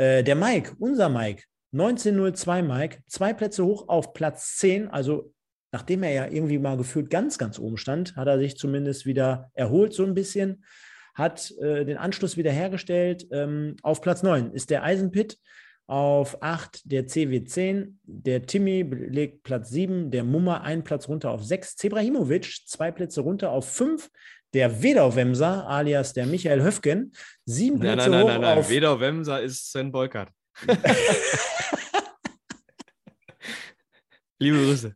[0.00, 4.88] Äh, der Mike, unser Mike, 1902 Mike, zwei Plätze hoch auf Platz 10.
[4.88, 5.32] Also
[5.72, 9.50] nachdem er ja irgendwie mal gefühlt ganz, ganz oben stand, hat er sich zumindest wieder
[9.54, 10.64] erholt so ein bisschen,
[11.14, 13.26] hat äh, den Anschluss wieder hergestellt.
[13.30, 15.38] Ähm, auf Platz 9 ist der Eisenpit,
[15.86, 21.44] auf 8 der CW10, der Timmy belegt Platz 7, der Mummer einen Platz runter auf
[21.44, 24.08] 6, Zebrahimovic zwei Plätze runter auf 5,
[24.54, 27.12] der Wedau-Wemser alias der Michael Höfgen,
[27.44, 28.58] sieben Nein, Plätze nein, nein, hoch nein, nein.
[28.58, 30.30] auf Weder Wemser ist Sven Beukert.
[34.38, 34.94] Liebe Grüße.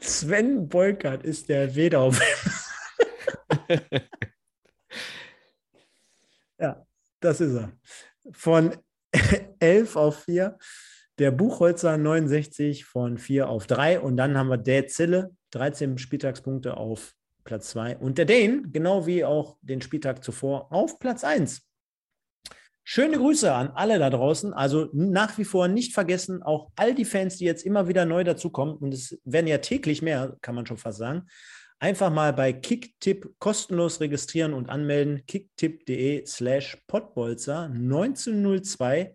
[0.00, 2.10] Sven Beukert ist der Wedau.
[6.58, 6.86] ja,
[7.20, 7.72] das ist er.
[8.32, 8.76] Von
[9.60, 10.58] 11 auf 4.
[11.18, 14.00] Der Buchholzer 69 von 4 auf 3.
[14.00, 17.14] Und dann haben wir der Zille, 13 Spieltagspunkte auf
[17.44, 17.98] Platz 2.
[17.98, 21.62] Und der Dane, genau wie auch den Spieltag zuvor, auf Platz 1.
[22.86, 24.52] Schöne Grüße an alle da draußen.
[24.52, 28.24] Also nach wie vor nicht vergessen, auch all die Fans, die jetzt immer wieder neu
[28.24, 31.22] dazukommen, und es werden ja täglich mehr, kann man schon fast sagen,
[31.78, 35.24] einfach mal bei Kicktipp kostenlos registrieren und anmelden.
[35.26, 39.14] kicktipp.de slash potbolzer 1902.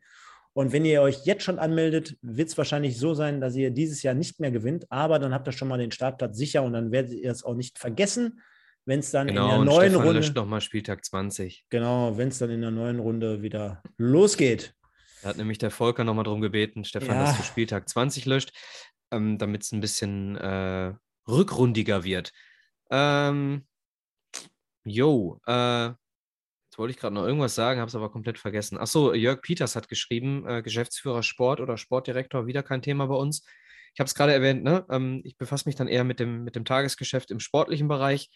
[0.54, 4.02] Und wenn ihr euch jetzt schon anmeldet, wird es wahrscheinlich so sein, dass ihr dieses
[4.02, 6.92] Jahr nicht mehr gewinnt, aber dann habt ihr schon mal den Startplatz sicher und dann
[6.92, 8.42] werdet ihr es auch nicht vergessen,
[8.90, 11.68] wenn es dann Genau, in der neuen Stefan Runde löscht nochmal Spieltag 20.
[11.70, 14.74] Genau, wenn es dann in der neuen Runde wieder losgeht.
[15.22, 17.26] Da hat nämlich der Volker nochmal darum gebeten, Stefan, ja.
[17.26, 18.52] dass du Spieltag 20 löscht,
[19.12, 20.94] ähm, damit es ein bisschen äh,
[21.28, 22.32] rückrundiger wird.
[22.90, 23.68] Ähm,
[24.84, 28.80] jo, äh, jetzt wollte ich gerade noch irgendwas sagen, habe es aber komplett vergessen.
[28.80, 33.46] Achso, Jörg Peters hat geschrieben, äh, Geschäftsführer Sport oder Sportdirektor, wieder kein Thema bei uns.
[33.94, 34.84] Ich habe es gerade erwähnt, ne?
[34.90, 38.32] Ähm, ich befasse mich dann eher mit dem, mit dem Tagesgeschäft im sportlichen Bereich.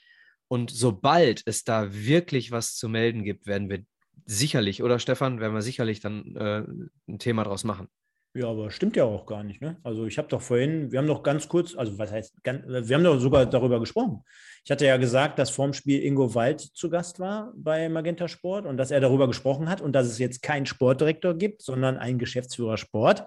[0.47, 3.83] Und sobald es da wirklich was zu melden gibt, werden wir
[4.25, 6.63] sicherlich, oder Stefan, werden wir sicherlich dann äh,
[7.07, 7.87] ein Thema draus machen.
[8.35, 9.61] Ja, aber stimmt ja auch gar nicht.
[9.61, 9.77] Ne?
[9.83, 12.95] Also ich habe doch vorhin, wir haben doch ganz kurz, also was heißt, ganz, wir
[12.95, 14.23] haben doch sogar darüber gesprochen.
[14.65, 18.65] Ich hatte ja gesagt, dass vorm Spiel Ingo Wald zu Gast war bei Magenta Sport
[18.65, 22.17] und dass er darüber gesprochen hat und dass es jetzt keinen Sportdirektor gibt, sondern einen
[22.17, 23.25] Geschäftsführer Sport,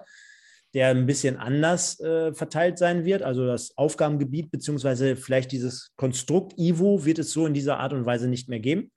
[0.77, 3.23] der ein bisschen anders äh, verteilt sein wird.
[3.23, 8.05] Also das Aufgabengebiet beziehungsweise vielleicht dieses Konstrukt Ivo wird es so in dieser Art und
[8.05, 8.91] Weise nicht mehr geben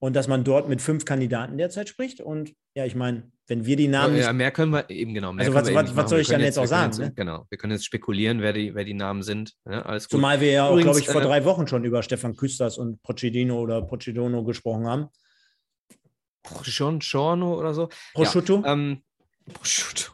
[0.00, 2.20] und dass man dort mit fünf Kandidaten derzeit spricht.
[2.20, 4.16] Und ja, ich meine, wenn wir die Namen.
[4.16, 5.32] Ja, mehr können wir eben genau.
[5.32, 6.90] also, was, was, was soll ich dann jetzt, auch sagen?
[6.90, 7.12] Jetzt, ne?
[7.14, 9.54] Genau, wir können jetzt spekulieren, wer die, wer die Namen sind.
[9.64, 10.18] Ja, alles gut.
[10.18, 13.00] Zumal wir ja auch, glaube ich, vor äh, drei Wochen schon über Stefan Küsters und
[13.04, 15.06] Pochettino oder Pochettino gesprochen haben.
[16.98, 17.88] Giorno oder so.
[18.12, 18.62] Prosciutto?
[18.64, 19.04] Ja, ähm,
[19.52, 20.10] Prosciutto.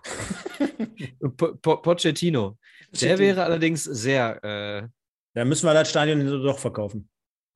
[1.37, 2.59] po, po, Pochettino.
[2.93, 4.43] Der wäre allerdings sehr.
[4.45, 4.89] Äh,
[5.35, 7.09] da müssen wir das Stadion doch verkaufen.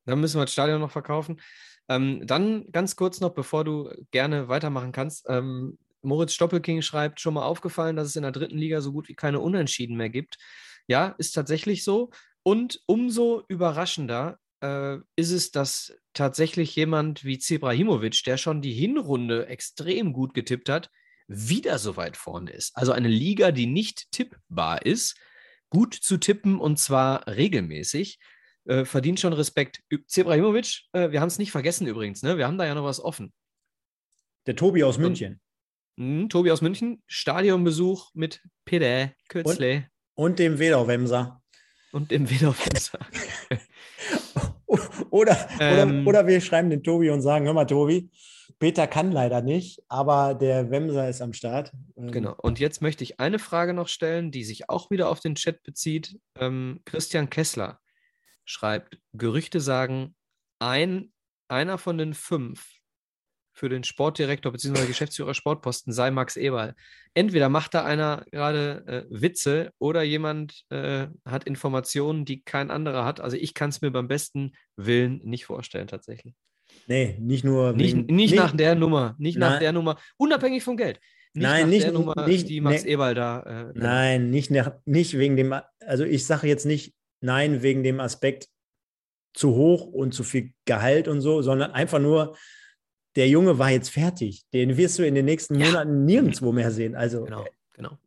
[0.05, 1.41] Da müssen wir das Stadion noch verkaufen.
[1.89, 5.25] Ähm, dann ganz kurz noch, bevor du gerne weitermachen kannst.
[5.27, 9.07] Ähm, Moritz Stoppelking schreibt, schon mal aufgefallen, dass es in der dritten Liga so gut
[9.07, 10.37] wie keine Unentschieden mehr gibt.
[10.87, 12.11] Ja, ist tatsächlich so.
[12.43, 19.47] Und umso überraschender äh, ist es, dass tatsächlich jemand wie Zebrahimovic, der schon die Hinrunde
[19.47, 20.89] extrem gut getippt hat,
[21.35, 22.75] wieder so weit vorne ist.
[22.75, 25.17] Also eine Liga, die nicht tippbar ist,
[25.69, 28.19] gut zu tippen und zwar regelmäßig
[28.65, 29.81] äh, verdient schon Respekt.
[30.07, 32.37] Zebrahimovic, äh, wir haben es nicht vergessen übrigens, ne?
[32.37, 33.33] wir haben da ja noch was offen.
[34.45, 35.41] Der Tobi aus München.
[35.97, 39.89] Und, mh, Tobi aus München, Stadionbesuch mit Peter Kürzle.
[40.15, 41.41] Und, und dem Wedau-Wemser.
[41.91, 42.99] Und dem Wedau-Wemser.
[45.09, 48.09] oder, ähm, oder, oder wir schreiben den Tobi und sagen, hör mal Tobi,
[48.59, 51.71] Peter kann leider nicht, aber der Wemser ist am Start.
[51.97, 52.35] Ähm, genau.
[52.41, 55.63] Und jetzt möchte ich eine Frage noch stellen, die sich auch wieder auf den Chat
[55.63, 56.19] bezieht.
[56.39, 57.79] Ähm, Christian Kessler
[58.45, 60.15] schreibt, Gerüchte sagen,
[60.59, 61.11] ein,
[61.47, 62.65] einer von den fünf
[63.53, 64.87] für den Sportdirektor bzw.
[64.87, 66.75] Geschäftsführer Sportposten sei Max Eberl.
[67.13, 73.05] Entweder macht da einer gerade äh, Witze oder jemand äh, hat Informationen, die kein anderer
[73.05, 73.21] hat.
[73.21, 76.35] Also ich kann es mir beim besten Willen nicht vorstellen tatsächlich.
[76.87, 77.73] Nee, nicht nur.
[77.73, 79.51] Nicht, wegen, nicht, nicht nach der Nummer, nicht nein.
[79.51, 80.99] nach der Nummer, unabhängig vom Geld.
[81.33, 83.39] Nicht nein, nicht, Nummer, nicht, die Max ne, Eberl da.
[83.41, 87.99] Äh, nein, nicht, nach, nicht wegen dem, also ich sage jetzt nicht Nein wegen dem
[87.99, 88.49] Aspekt
[89.33, 92.37] zu hoch und zu viel Gehalt und so, sondern einfach nur,
[93.15, 94.43] der Junge war jetzt fertig.
[94.53, 95.67] Den wirst du in den nächsten ja.
[95.67, 96.95] Monaten nirgendwo mehr sehen.
[96.95, 97.97] Also, genau, genau.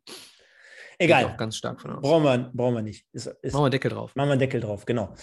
[0.99, 1.35] Egal.
[1.37, 2.01] ganz stark von aus.
[2.01, 3.05] Brauchen wir, brauchen wir nicht.
[3.11, 4.15] Ist, ist, machen wir Deckel drauf.
[4.15, 5.13] Machen wir einen Deckel drauf, genau.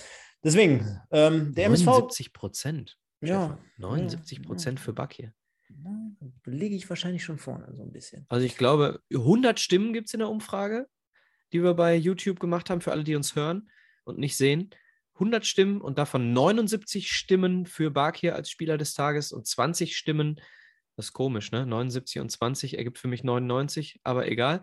[0.42, 2.98] Deswegen, ähm, der 79 Prozent.
[3.26, 3.58] Ja.
[3.78, 4.84] 79 Prozent ja.
[4.84, 5.32] für Back hier.
[6.44, 8.26] Liege ich wahrscheinlich schon vorne, so ein bisschen.
[8.28, 10.86] Also ich glaube, 100 Stimmen gibt es in der Umfrage,
[11.52, 13.70] die wir bei YouTube gemacht haben, für alle, die uns hören
[14.04, 14.70] und nicht sehen.
[15.14, 20.40] 100 Stimmen und davon 79 Stimmen für Bakir als Spieler des Tages und 20 Stimmen,
[20.96, 21.66] das ist komisch, ne?
[21.66, 24.60] 79 und 20 ergibt für mich 99, aber egal.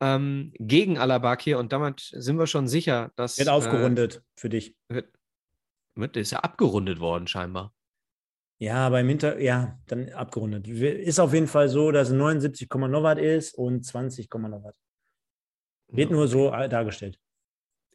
[0.00, 3.38] Ähm, gegen Alabakir und damit sind wir schon sicher, dass.
[3.38, 4.76] Wird aufgerundet äh, für dich.
[4.88, 5.12] Wird,
[5.96, 7.74] wird, ist ja abgerundet worden, scheinbar.
[8.58, 10.66] Ja, beim Hinter, ja, dann abgerundet.
[10.66, 14.74] Ist auf jeden Fall so, dass 79, Watt ist und 20, Watt.
[15.88, 16.16] Wird ja.
[16.16, 17.18] nur so dargestellt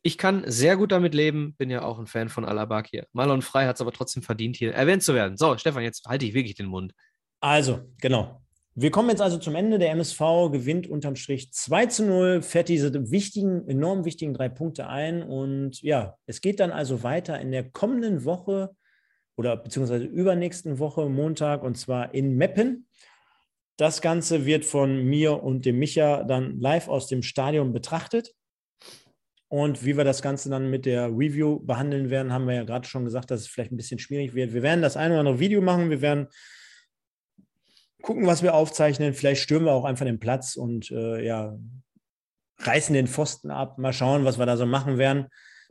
[0.03, 3.07] ich kann sehr gut damit leben, bin ja auch ein Fan von Alabak hier.
[3.13, 5.37] Marlon Frei hat es aber trotzdem verdient, hier erwähnt zu werden.
[5.37, 6.93] So, Stefan, jetzt halte ich wirklich den Mund.
[7.39, 8.41] Also, genau.
[8.75, 9.79] Wir kommen jetzt also zum Ende.
[9.79, 10.19] Der MSV
[10.51, 15.23] gewinnt unterm Strich 2 zu 0, fährt diese wichtigen, enorm wichtigen drei Punkte ein.
[15.23, 18.75] Und ja, es geht dann also weiter in der kommenden Woche
[19.35, 22.87] oder beziehungsweise übernächsten Woche, Montag, und zwar in Meppen.
[23.77, 28.33] Das Ganze wird von mir und dem Micha dann live aus dem Stadion betrachtet.
[29.47, 32.87] Und wie wir das Ganze dann mit der Review behandeln werden, haben wir ja gerade
[32.87, 34.53] schon gesagt, dass es vielleicht ein bisschen schwierig wird.
[34.53, 35.89] Wir werden das ein oder andere Video machen.
[35.89, 36.27] Wir werden
[38.01, 39.13] gucken, was wir aufzeichnen.
[39.13, 41.55] Vielleicht stürmen wir auch einfach den Platz und äh, ja,
[42.59, 43.77] reißen den Pfosten ab.
[43.77, 45.27] Mal schauen, was wir da so machen werden.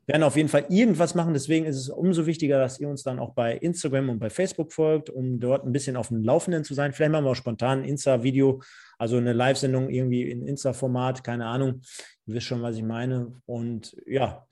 [0.07, 1.33] Werden auf jeden Fall irgendwas machen.
[1.33, 4.73] Deswegen ist es umso wichtiger, dass ihr uns dann auch bei Instagram und bei Facebook
[4.73, 6.93] folgt, um dort ein bisschen auf dem Laufenden zu sein.
[6.93, 8.61] Vielleicht machen wir auch spontan ein Insta-Video,
[8.99, 11.83] also eine Live-Sendung irgendwie in Insta-Format, keine Ahnung.
[12.27, 13.33] Ihr wisst schon, was ich meine.
[13.47, 14.47] Und ja,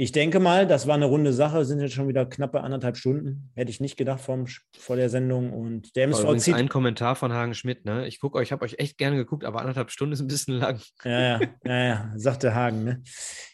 [0.00, 3.50] ich denke mal, das war eine runde Sache, sind jetzt schon wieder knappe anderthalb Stunden.
[3.56, 4.44] Hätte ich nicht gedacht vor,
[4.78, 5.52] vor der Sendung.
[5.52, 6.54] Und der MSV zieht.
[6.54, 8.06] Ein Kommentar von Hagen Schmidt, ne?
[8.06, 10.54] Ich gucke euch, ich habe euch echt gerne geguckt, aber anderthalb Stunden ist ein bisschen
[10.54, 10.80] lang.
[11.02, 13.02] Ja, ja, ja, ja sagte Hagen, ne?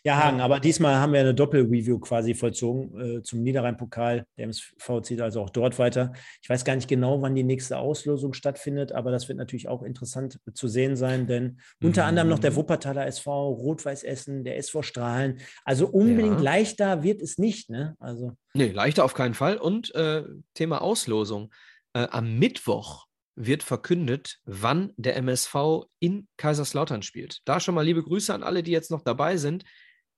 [0.05, 4.27] Ja, Hagen, aber diesmal haben wir eine Doppel-Review quasi vollzogen äh, zum Niederrhein-Pokal.
[4.37, 6.13] Der MSV zieht also auch dort weiter.
[6.43, 9.83] Ich weiß gar nicht genau, wann die nächste Auslosung stattfindet, aber das wird natürlich auch
[9.83, 12.09] interessant zu sehen sein, denn unter mhm.
[12.09, 15.39] anderem noch der Wuppertaler SV, Rot-Weiß Essen, der SV Strahlen.
[15.65, 17.97] Also unbedingt unbedingt leichter wird es nicht, ne?
[17.99, 18.37] Also.
[18.55, 19.57] Nee, leichter auf keinen Fall.
[19.57, 20.25] Und äh,
[20.55, 21.53] Thema Auslosung.
[21.93, 23.07] Äh, am Mittwoch
[23.37, 27.41] wird verkündet, wann der MSV in Kaiserslautern spielt.
[27.45, 29.65] Da schon mal liebe Grüße an alle, die jetzt noch dabei sind.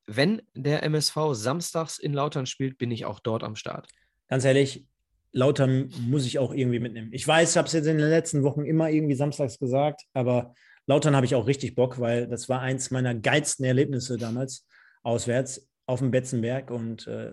[0.07, 3.89] Wenn der MSV samstags in Lautern spielt, bin ich auch dort am Start.
[4.29, 4.87] Ganz ehrlich,
[5.33, 7.11] Lautern muss ich auch irgendwie mitnehmen.
[7.13, 10.55] Ich weiß, ich habe es jetzt in den letzten Wochen immer irgendwie samstags gesagt, aber
[10.87, 14.67] Lautern habe ich auch richtig Bock, weil das war eins meiner geilsten Erlebnisse damals
[15.03, 17.33] auswärts auf dem Betzenberg und äh,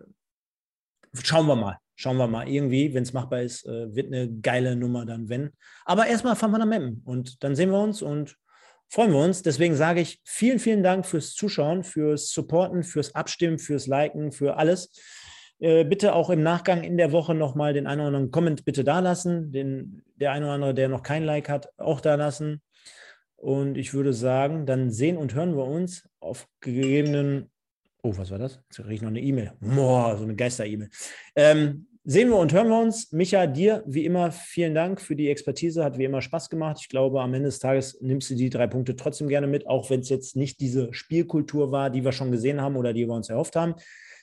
[1.14, 1.78] schauen wir mal.
[1.96, 2.48] Schauen wir mal.
[2.48, 5.52] Irgendwie, wenn es machbar ist, äh, wird eine geile Nummer dann, wenn.
[5.86, 8.36] Aber erstmal fahren wir nach Meppen und dann sehen wir uns und
[8.90, 9.44] freuen wir uns.
[9.44, 14.58] Deswegen sage ich vielen, vielen Dank fürs Zuschauen, fürs Supporten, fürs Abstimmen, fürs Liken, für
[14.58, 14.92] alles.
[15.60, 18.84] Äh, bitte auch im Nachgang in der Woche nochmal den einen oder anderen Comment bitte
[18.84, 19.52] da lassen.
[19.52, 22.62] Den, der eine oder andere, der noch kein Like hat, auch da lassen.
[23.36, 27.53] Und ich würde sagen, dann sehen und hören wir uns auf gegebenen
[28.06, 28.60] Oh, was war das?
[28.66, 29.54] Jetzt kriege ich noch eine E-Mail.
[29.62, 30.90] Boah, so eine Geister-E-Mail.
[31.38, 33.14] Ähm, sehen wir und hören wir uns.
[33.14, 35.86] Micha, dir wie immer vielen Dank für die Expertise.
[35.86, 36.80] Hat wie immer Spaß gemacht.
[36.82, 39.90] Ich glaube, am Ende des Tages nimmst du die drei Punkte trotzdem gerne mit, auch
[39.90, 43.14] wenn es jetzt nicht diese Spielkultur war, die wir schon gesehen haben oder die wir
[43.14, 43.76] uns erhofft haben.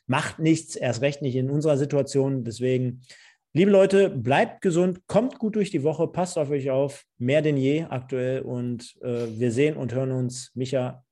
[0.07, 2.45] Macht nichts, erst recht nicht in unserer Situation.
[2.45, 3.01] Deswegen,
[3.55, 7.57] liebe Leute, bleibt gesund, kommt gut durch die Woche, passt auf euch auf, mehr denn
[7.57, 8.43] je aktuell.
[8.43, 10.51] Und äh, wir sehen und hören uns.
[10.55, 11.03] Micha,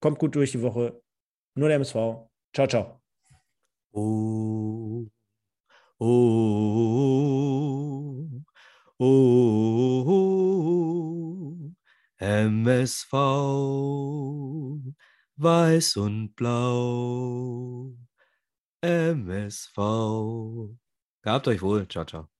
[0.00, 1.00] kommt gut durch die Woche.
[1.56, 2.28] Nur der MSV.
[2.52, 3.00] Ciao, ciao.
[3.92, 5.06] Oh,
[6.00, 6.10] oh,
[8.98, 10.34] oh,
[12.20, 13.12] MSV,
[15.36, 17.94] weiß und blau,
[18.82, 19.76] MSV.
[21.22, 21.88] Gehabt euch wohl.
[21.88, 22.33] Ciao, ciao.